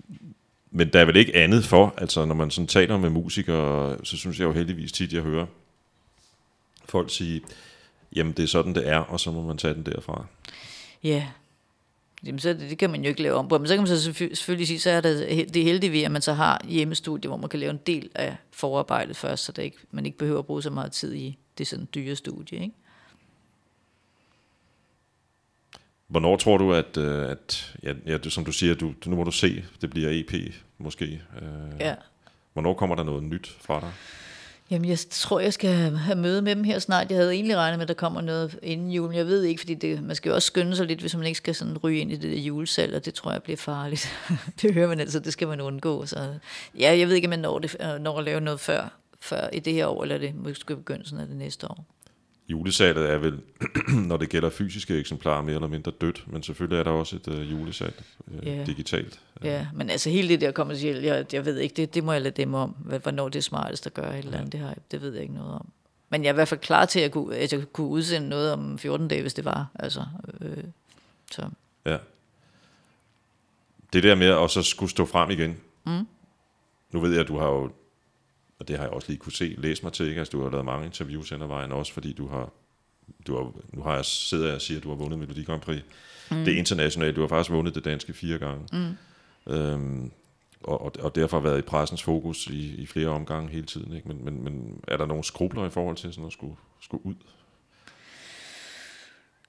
Men 0.71 0.89
der 0.93 1.01
er 1.01 1.05
vel 1.05 1.17
ikke 1.17 1.37
andet 1.37 1.65
for, 1.65 1.95
altså 1.99 2.25
når 2.25 2.35
man 2.35 2.51
sådan 2.51 2.67
taler 2.67 2.99
med 2.99 3.11
musikere, 3.11 3.97
så 4.05 4.17
synes 4.17 4.39
jeg 4.41 4.45
jo 4.47 4.53
heldigvis 4.53 4.93
tit, 4.93 5.13
jeg 5.13 5.23
hører 5.23 5.47
folk 6.85 7.11
sige, 7.11 7.41
jamen 8.17 8.33
det 8.33 8.43
er 8.43 8.47
sådan, 8.47 8.75
det 8.75 8.89
er, 8.89 8.99
og 8.99 9.21
så 9.21 9.31
må 9.31 9.43
man 9.43 9.59
tage 9.59 9.75
den 9.75 9.83
derfra. 9.87 10.25
Ja, 11.05 11.27
Jamen, 12.27 12.39
så 12.39 12.49
det, 12.49 12.61
det 12.71 12.79
kan 12.79 12.91
man 12.91 13.03
jo 13.03 13.09
ikke 13.09 13.23
lave 13.23 13.35
om 13.35 13.49
på. 13.49 13.59
Men 13.59 13.67
så 13.69 13.75
kan 13.75 13.81
man 13.81 13.97
så 13.97 14.11
selvfø- 14.11 14.35
selvfølgelig 14.35 14.67
sige, 14.67 14.81
så 14.81 14.91
er 14.91 15.01
det, 15.01 15.55
det 15.55 15.65
heldige 15.65 15.93
ved, 15.93 16.03
at 16.03 16.11
man 16.11 16.23
så 16.23 16.33
har 16.33 16.61
hjemmestudie, 16.69 17.29
hvor 17.29 17.37
man 17.37 17.49
kan 17.49 17.61
lave 17.61 17.71
en 17.71 17.79
del 17.87 18.11
af 18.15 18.37
forarbejdet 18.51 19.17
først, 19.17 19.45
så 19.45 19.53
det 19.53 19.63
ikke, 19.63 19.77
man 19.91 20.07
ikke 20.07 20.19
behøver 20.19 20.39
at 20.39 20.47
bruge 20.47 20.63
så 20.63 20.71
meget 20.71 20.93
tid 20.93 21.15
i 21.15 21.39
det 21.61 21.69
sådan 21.69 21.89
dyre 21.95 22.17
studie. 22.17 22.59
Ikke? 22.63 22.75
Hvornår 26.09 26.37
tror 26.37 26.59
du, 26.59 26.73
at, 26.75 26.97
øh, 26.97 27.31
at 27.31 27.75
ja, 27.83 27.93
ja, 28.07 28.17
det, 28.19 28.33
som 28.33 28.45
du 28.45 28.53
siger, 28.53 28.75
du, 28.75 28.93
nu 29.07 29.17
må 29.17 29.25
du 29.25 29.31
se, 29.31 29.65
det 29.81 29.91
bliver 29.91 30.09
EP 30.13 30.55
måske. 30.79 31.05
Øh, 31.43 31.81
Ja. 31.81 31.95
Hvornår 32.53 32.75
kommer 32.75 32.97
der 32.97 33.03
noget 33.05 33.23
nyt 33.23 33.57
fra 33.61 33.81
dig? 33.81 33.93
Jamen, 34.71 34.89
jeg 34.89 34.99
tror, 35.11 35.41
jeg 35.41 35.53
skal 35.53 35.71
have- 35.97 36.17
møde 36.19 36.43
med 36.43 36.55
dem 36.57 36.65
her 36.65 36.79
snart. 36.79 37.11
Jeg 37.11 37.19
havde 37.19 37.33
egentlig 37.33 37.57
regnet 37.57 37.79
med, 37.79 37.83
at 37.85 37.89
der 37.89 37.95
kommer 37.95 38.21
noget 38.21 38.59
inden 38.63 38.91
jul, 38.91 39.15
jeg 39.15 39.27
ved 39.27 39.43
ikke, 39.43 39.61
fordi 39.61 39.75
det, 39.75 40.03
man 40.03 40.17
skal 40.17 40.29
jo 40.31 40.35
også 40.35 40.47
skynde 40.47 40.77
sig 40.77 40.87
lidt, 40.87 41.01
hvis 41.01 41.17
man 41.17 41.27
ikke 41.27 41.37
skal 41.37 41.55
sådan 41.55 41.79
ryge 41.79 42.01
ind 42.01 42.13
i 42.13 42.17
det 42.17 42.31
der 42.33 42.39
julesalg, 42.39 42.95
og 42.95 43.05
det 43.05 43.15
tror 43.15 43.33
jeg 43.33 43.43
bliver 43.43 43.57
farligt. 43.57 44.09
det 44.63 44.75
hører 44.75 44.89
man 44.89 45.01
altså, 45.01 45.19
det 45.19 45.33
skal 45.33 45.49
man 45.49 45.61
undgå. 45.61 46.07
Så 46.07 46.35
ja, 46.79 46.99
jeg 46.99 47.09
ved 47.09 47.15
ikke, 47.15 47.29
om 47.29 47.33
jeg 47.33 47.41
når, 47.41 47.59
det, 47.59 47.77
øh, 47.81 47.99
når 48.01 48.19
at 48.19 48.25
lave 48.25 48.41
noget 48.41 48.61
før, 48.61 48.89
før 49.21 49.49
i 49.53 49.59
det 49.59 49.73
her 49.73 49.87
år, 49.87 50.03
eller 50.03 50.15
er 50.15 50.19
det 50.19 50.35
måske 50.35 50.77
begyndelsen 50.77 51.19
af 51.19 51.27
det 51.27 51.37
næste 51.37 51.71
år. 51.71 51.85
Julesalget 52.49 53.11
er 53.11 53.19
vel, 53.19 53.41
når 54.09 54.17
det 54.17 54.29
gælder 54.29 54.51
fysiske 54.51 54.99
eksemplarer, 54.99 55.43
mere 55.43 55.55
eller 55.55 55.69
mindre 55.69 55.93
dødt, 56.01 56.25
men 56.27 56.43
selvfølgelig 56.43 56.79
er 56.79 56.83
der 56.85 56.91
også 56.91 57.17
et 57.17 57.29
øh, 57.29 57.51
julesalg 57.51 58.03
øh, 58.35 58.47
Ja. 58.47 58.65
digitalt. 58.65 59.21
Ja, 59.45 59.67
men 59.75 59.91
altså 59.91 60.11
hele 60.11 60.29
det 60.29 60.41
der 60.41 60.53
kommercielle, 60.53 61.03
jeg, 61.07 61.27
jeg 61.35 61.45
ved 61.45 61.59
ikke, 61.59 61.75
det, 61.75 61.95
det 61.95 62.05
må 62.05 62.13
jeg 62.13 62.23
lade 62.23 62.43
dem 62.43 62.55
om, 62.55 62.71
hvornår 62.71 63.29
det 63.29 63.39
er 63.39 63.43
smartest 63.43 63.87
at 63.87 63.95
gøre 63.95 64.19
et 64.19 64.25
eller 64.25 64.39
andet, 64.39 64.53
det, 64.53 64.61
har, 64.61 64.75
det 64.91 65.03
ved 65.03 65.13
jeg 65.13 65.23
ikke 65.23 65.35
noget 65.35 65.53
om. 65.55 65.69
Men 66.11 66.23
jeg 66.23 66.29
er 66.29 66.33
i 66.33 66.35
hvert 66.35 66.49
fald 66.49 66.61
klar 66.61 66.85
til, 66.85 67.01
at, 67.01 67.13
kunne, 67.13 67.37
at 67.37 67.53
jeg 67.53 67.73
kunne 67.73 67.87
udsende 67.87 68.29
noget 68.29 68.53
om 68.53 68.79
14 68.79 69.09
dage, 69.09 69.23
hvis 69.23 69.35
det 69.35 69.45
var. 69.45 69.67
Altså, 69.75 70.05
øh, 70.41 70.65
så. 71.31 71.43
Ja. 71.87 71.97
Det 73.93 74.03
der 74.03 74.15
med 74.15 74.27
at 74.27 74.51
så 74.51 74.63
skulle 74.63 74.91
stå 74.91 75.05
frem 75.07 75.31
igen. 75.31 75.57
Mm. 75.87 76.07
Nu 76.93 77.01
ved 77.01 77.11
jeg, 77.13 77.21
at 77.21 77.29
du 77.29 77.39
har 77.39 77.47
jo, 77.47 77.71
og 78.61 78.69
det 78.69 78.77
har 78.77 78.85
jeg 78.85 78.93
også 78.93 79.09
lige 79.09 79.19
kunne 79.19 79.33
se, 79.33 79.55
læst 79.59 79.83
mig 79.83 79.93
til, 79.93 80.09
ikke? 80.09 80.19
Altså, 80.19 80.31
du 80.33 80.43
har 80.43 80.51
lavet 80.51 80.65
mange 80.65 80.87
interviews 80.87 81.31
hen 81.31 81.43
ad 81.43 81.47
vejen, 81.47 81.73
også 81.73 81.93
fordi 81.93 82.13
du 82.13 82.27
har, 82.27 82.53
du 83.27 83.37
har 83.37 83.53
nu 83.73 83.83
har 83.83 83.95
jeg 83.95 84.05
sidder 84.05 84.47
jeg 84.47 84.55
og 84.55 84.61
siger, 84.61 84.79
at 84.79 84.85
du 84.85 84.89
har 84.89 84.97
vundet 84.97 85.19
Melodi 85.19 85.43
Grand 85.43 85.61
Prix. 85.61 85.83
Mm. 86.31 86.37
Det 86.37 86.55
er 86.55 86.59
internationalt, 86.59 87.17
du 87.17 87.21
har 87.21 87.29
faktisk 87.29 87.51
vundet 87.51 87.75
det 87.75 87.85
danske 87.85 88.13
fire 88.13 88.39
gange. 88.39 88.67
Mm. 88.73 89.53
Øhm, 89.53 90.11
og, 90.63 90.81
og, 90.81 90.93
og 91.01 91.15
derfor 91.15 91.41
været 91.41 91.59
i 91.59 91.63
pressens 91.63 92.03
fokus 92.03 92.47
i, 92.47 92.75
i 92.75 92.87
flere 92.87 93.09
omgange 93.09 93.51
hele 93.51 93.67
tiden. 93.67 93.93
Ikke? 93.93 94.09
Men, 94.09 94.25
men, 94.25 94.45
men 94.45 94.81
er 94.89 94.97
der 94.97 95.07
nogle 95.07 95.25
skrubler 95.25 95.67
i 95.67 95.71
forhold 95.71 95.97
til 95.97 96.13
sådan 96.13 96.27
at 96.27 96.33
skulle, 96.33 96.57
skulle 96.81 97.07
ud? 97.07 97.15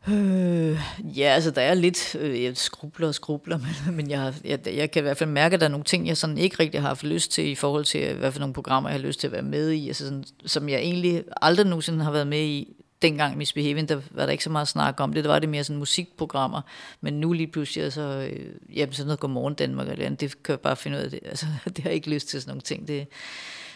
Øh, 0.08 0.80
ja, 1.18 1.24
altså 1.24 1.52
der 1.52 1.62
er 1.62 1.74
lidt 1.74 2.16
øh, 2.16 2.43
jeg 2.43 2.58
skrubler 2.58 3.08
og 3.08 3.16
skrubler, 3.16 3.58
men, 3.86 3.95
men 3.95 4.10
jeg, 4.10 4.34
jeg, 4.43 4.60
jeg 4.68 4.91
kan 4.91 4.99
i 4.99 5.04
hvert 5.04 5.18
fald 5.18 5.30
mærke, 5.30 5.54
at 5.54 5.60
der 5.60 5.66
er 5.66 5.72
nogle 5.72 5.84
ting, 5.84 6.08
jeg 6.08 6.18
sådan 6.18 6.38
ikke 6.38 6.56
rigtig 6.60 6.82
har 6.82 6.88
haft 6.88 7.04
lyst 7.04 7.32
til 7.32 7.47
i 7.47 7.56
forhold 7.56 7.86
til, 7.86 8.16
hvad 8.16 8.32
for 8.32 8.39
nogle 8.39 8.54
programmer, 8.54 8.89
jeg 8.89 8.99
har 8.99 9.08
lyst 9.08 9.20
til 9.20 9.28
at 9.28 9.34
være 9.34 9.41
med 9.41 9.72
i, 9.72 9.88
altså 9.88 10.06
sådan, 10.06 10.24
som 10.45 10.70
jeg 10.70 10.80
egentlig 10.80 11.24
aldrig 11.41 11.66
nogensinde 11.66 12.04
har 12.04 12.12
været 12.12 12.28
med 12.28 12.41
i. 12.41 12.76
Dengang 13.02 13.38
Misbehaving, 13.38 13.89
der 13.89 14.02
var 14.12 14.26
der 14.26 14.32
ikke 14.32 14.43
så 14.43 14.49
meget 14.49 14.68
snak 14.68 14.99
om 14.99 15.14
det, 15.14 15.24
der 15.24 15.30
var 15.30 15.39
det 15.39 15.49
mere 15.49 15.64
sådan 15.64 15.80
musikprogrammer, 15.80 16.62
men 17.02 17.14
nu 17.14 17.34
lige 17.34 17.47
pludselig, 17.47 17.93
så, 17.93 18.02
øh, 18.02 18.49
jamen 18.76 18.93
sådan 18.93 19.08
noget 19.08 19.20
Godmorgen 19.20 19.54
Danmark 19.54 19.89
eller 19.89 20.06
andet, 20.06 20.22
det 20.22 20.43
kan 20.43 20.54
jeg 20.54 20.60
bare 20.60 20.76
finde 20.76 20.97
ud 20.97 21.04
af, 21.04 21.10
det, 21.10 21.20
altså, 21.26 21.45
det 21.66 21.78
har 21.78 21.89
jeg 21.89 21.95
ikke 21.95 22.10
lyst 22.10 22.28
til 22.28 22.41
sådan 22.41 22.49
nogle 22.49 22.62
ting, 22.62 22.88
det, 22.88 23.08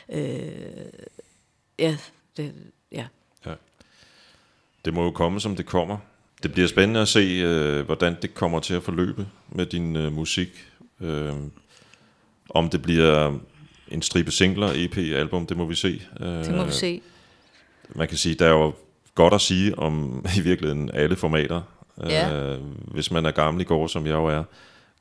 øh, 0.09 0.51
ja, 1.79 1.97
det, 2.37 2.53
ja, 2.91 3.05
det 4.85 4.93
må 4.93 5.03
jo 5.03 5.11
komme, 5.11 5.41
som 5.41 5.55
det 5.55 5.65
kommer. 5.65 5.97
Det 6.45 6.53
bliver 6.53 6.67
spændende 6.67 6.99
at 6.99 7.07
se, 7.07 7.19
øh, 7.19 7.85
hvordan 7.85 8.15
det 8.21 8.33
kommer 8.33 8.59
til 8.59 8.73
at 8.73 8.83
forløbe 8.83 9.27
med 9.49 9.65
din 9.65 9.95
øh, 9.95 10.13
musik. 10.13 10.49
Øh, 11.01 11.33
om 12.49 12.69
det 12.69 12.81
bliver 12.81 13.39
en 13.87 14.01
stribe 14.01 14.31
singler, 14.31 14.71
EP, 14.75 14.97
album, 14.97 15.47
det 15.47 15.57
må 15.57 15.65
vi 15.65 15.75
se. 15.75 16.01
Øh, 16.19 16.27
Det 16.27 16.55
må 16.55 16.63
vi 16.63 16.71
se. 16.71 17.01
Man 17.89 18.07
kan 18.07 18.17
sige, 18.17 18.35
der 18.35 18.45
er 18.45 18.49
jo 18.49 18.73
godt 19.15 19.33
at 19.33 19.41
sige 19.41 19.79
om 19.79 20.25
i 20.37 20.41
virkeligheden 20.41 20.91
alle 20.93 21.15
formater. 21.15 21.61
Ja. 22.03 22.53
Øh, 22.53 22.59
hvis 22.93 23.11
man 23.11 23.25
er 23.25 23.31
gammel 23.31 23.61
i 23.61 23.65
går, 23.65 23.87
som 23.87 24.05
jeg 24.05 24.13
jo 24.13 24.25
er, 24.25 24.43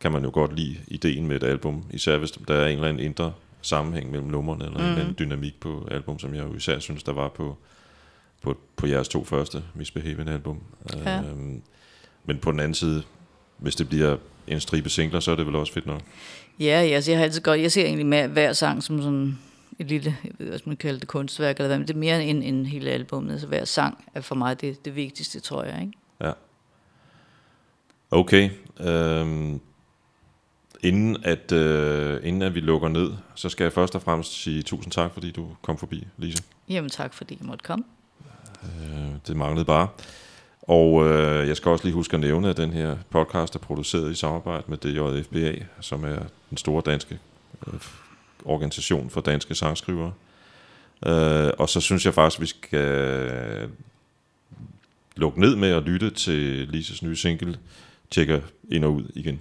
kan 0.00 0.12
man 0.12 0.24
jo 0.24 0.30
godt 0.32 0.56
lide 0.56 0.76
ideen 0.88 1.26
med 1.26 1.36
et 1.36 1.42
album. 1.42 1.84
Især 1.90 2.18
hvis 2.18 2.30
der 2.30 2.54
er 2.54 2.66
en 2.66 2.74
eller 2.74 2.88
anden 2.88 3.04
indre 3.04 3.32
sammenhæng 3.62 4.10
mellem 4.10 4.28
numrene, 4.28 4.64
eller 4.64 4.78
mm. 4.78 4.84
en 4.84 4.90
eller 4.90 5.02
anden 5.02 5.16
dynamik 5.18 5.60
på 5.60 5.88
album, 5.90 6.18
som 6.18 6.34
jeg 6.34 6.44
jo 6.44 6.54
især 6.54 6.78
synes, 6.78 7.02
der 7.02 7.12
var 7.12 7.28
på, 7.28 7.58
på, 8.44 8.56
på 8.76 8.86
jeres 8.86 9.08
to 9.08 9.24
første 9.24 9.62
Misbehaving 9.74 10.28
album. 10.28 10.60
Ja. 11.04 11.18
Øhm, 11.18 11.62
men 12.24 12.38
på 12.38 12.52
den 12.52 12.60
anden 12.60 12.74
side, 12.74 13.02
hvis 13.58 13.76
det 13.76 13.88
bliver 13.88 14.16
en 14.46 14.60
stribe 14.60 14.88
singler, 14.88 15.20
så 15.20 15.30
er 15.30 15.36
det 15.36 15.46
vel 15.46 15.56
også 15.56 15.72
fedt 15.72 15.86
nok. 15.86 16.00
Ja, 16.60 16.64
altså 16.64 17.10
jeg 17.10 17.18
har 17.18 17.24
altid 17.24 17.40
godt, 17.40 17.60
jeg 17.60 17.72
ser 17.72 17.84
egentlig 17.84 18.06
med 18.06 18.28
hver 18.28 18.52
sang 18.52 18.82
som 18.82 19.02
sådan 19.02 19.38
et 19.78 19.86
lille, 19.86 20.16
jeg 20.24 20.32
ved, 20.38 20.46
hvad 20.46 20.58
man 20.64 20.76
kalder 20.76 20.98
det, 20.98 21.08
kunstværk, 21.08 21.56
eller 21.56 21.66
hvad, 21.66 21.78
men 21.78 21.88
det 21.88 21.94
er 21.94 21.98
mere 21.98 22.24
end, 22.24 22.44
end 22.44 22.66
hele 22.66 22.90
albumet, 22.90 23.32
altså 23.32 23.46
hver 23.46 23.64
sang 23.64 24.04
er 24.14 24.20
for 24.20 24.34
mig 24.34 24.60
det, 24.60 24.84
det 24.84 24.96
vigtigste, 24.96 25.40
tror 25.40 25.64
jeg, 25.64 25.80
ikke? 25.80 25.92
Ja. 26.20 26.32
Okay. 28.10 28.50
Øhm, 28.80 29.60
inden, 30.80 31.16
at, 31.24 31.52
øh, 31.52 32.20
inden 32.22 32.42
at 32.42 32.54
vi 32.54 32.60
lukker 32.60 32.88
ned, 32.88 33.12
så 33.34 33.48
skal 33.48 33.64
jeg 33.64 33.72
først 33.72 33.94
og 33.94 34.02
fremmest 34.02 34.32
sige 34.42 34.62
tusind 34.62 34.92
tak, 34.92 35.12
fordi 35.12 35.30
du 35.30 35.48
kom 35.62 35.78
forbi, 35.78 36.06
Lise. 36.16 36.42
Jamen 36.68 36.90
tak, 36.90 37.14
fordi 37.14 37.36
jeg 37.40 37.46
måtte 37.46 37.62
komme. 37.62 37.84
Øh, 38.64 39.14
det 39.26 39.36
manglede 39.36 39.64
bare. 39.64 39.88
Og 40.62 41.06
øh, 41.06 41.48
jeg 41.48 41.56
skal 41.56 41.70
også 41.70 41.84
lige 41.84 41.94
huske 41.94 42.14
at 42.14 42.20
nævne, 42.20 42.50
at 42.50 42.56
den 42.56 42.72
her 42.72 42.96
podcast 43.10 43.54
er 43.54 43.58
produceret 43.58 44.10
i 44.10 44.14
samarbejde 44.14 44.64
med 44.66 44.76
DJFBA, 44.76 45.64
som 45.80 46.04
er 46.04 46.18
den 46.50 46.58
store 46.58 46.82
danske 46.86 47.18
øh, 47.66 47.80
organisation 48.44 49.10
for 49.10 49.20
danske 49.20 49.54
sangskrivere. 49.54 50.12
Øh, 51.06 51.50
og 51.58 51.68
så 51.68 51.80
synes 51.80 52.06
jeg 52.06 52.14
faktisk, 52.14 52.40
vi 52.40 52.46
skal 52.46 52.80
øh, 52.80 53.68
lukke 55.16 55.40
ned 55.40 55.56
med 55.56 55.68
at 55.68 55.82
lytte 55.82 56.10
til 56.10 56.68
Lises 56.68 57.02
nye 57.02 57.16
single, 57.16 57.58
Tjekker 58.10 58.40
ind 58.70 58.84
og 58.84 58.92
ud 58.92 59.10
igen. 59.14 59.40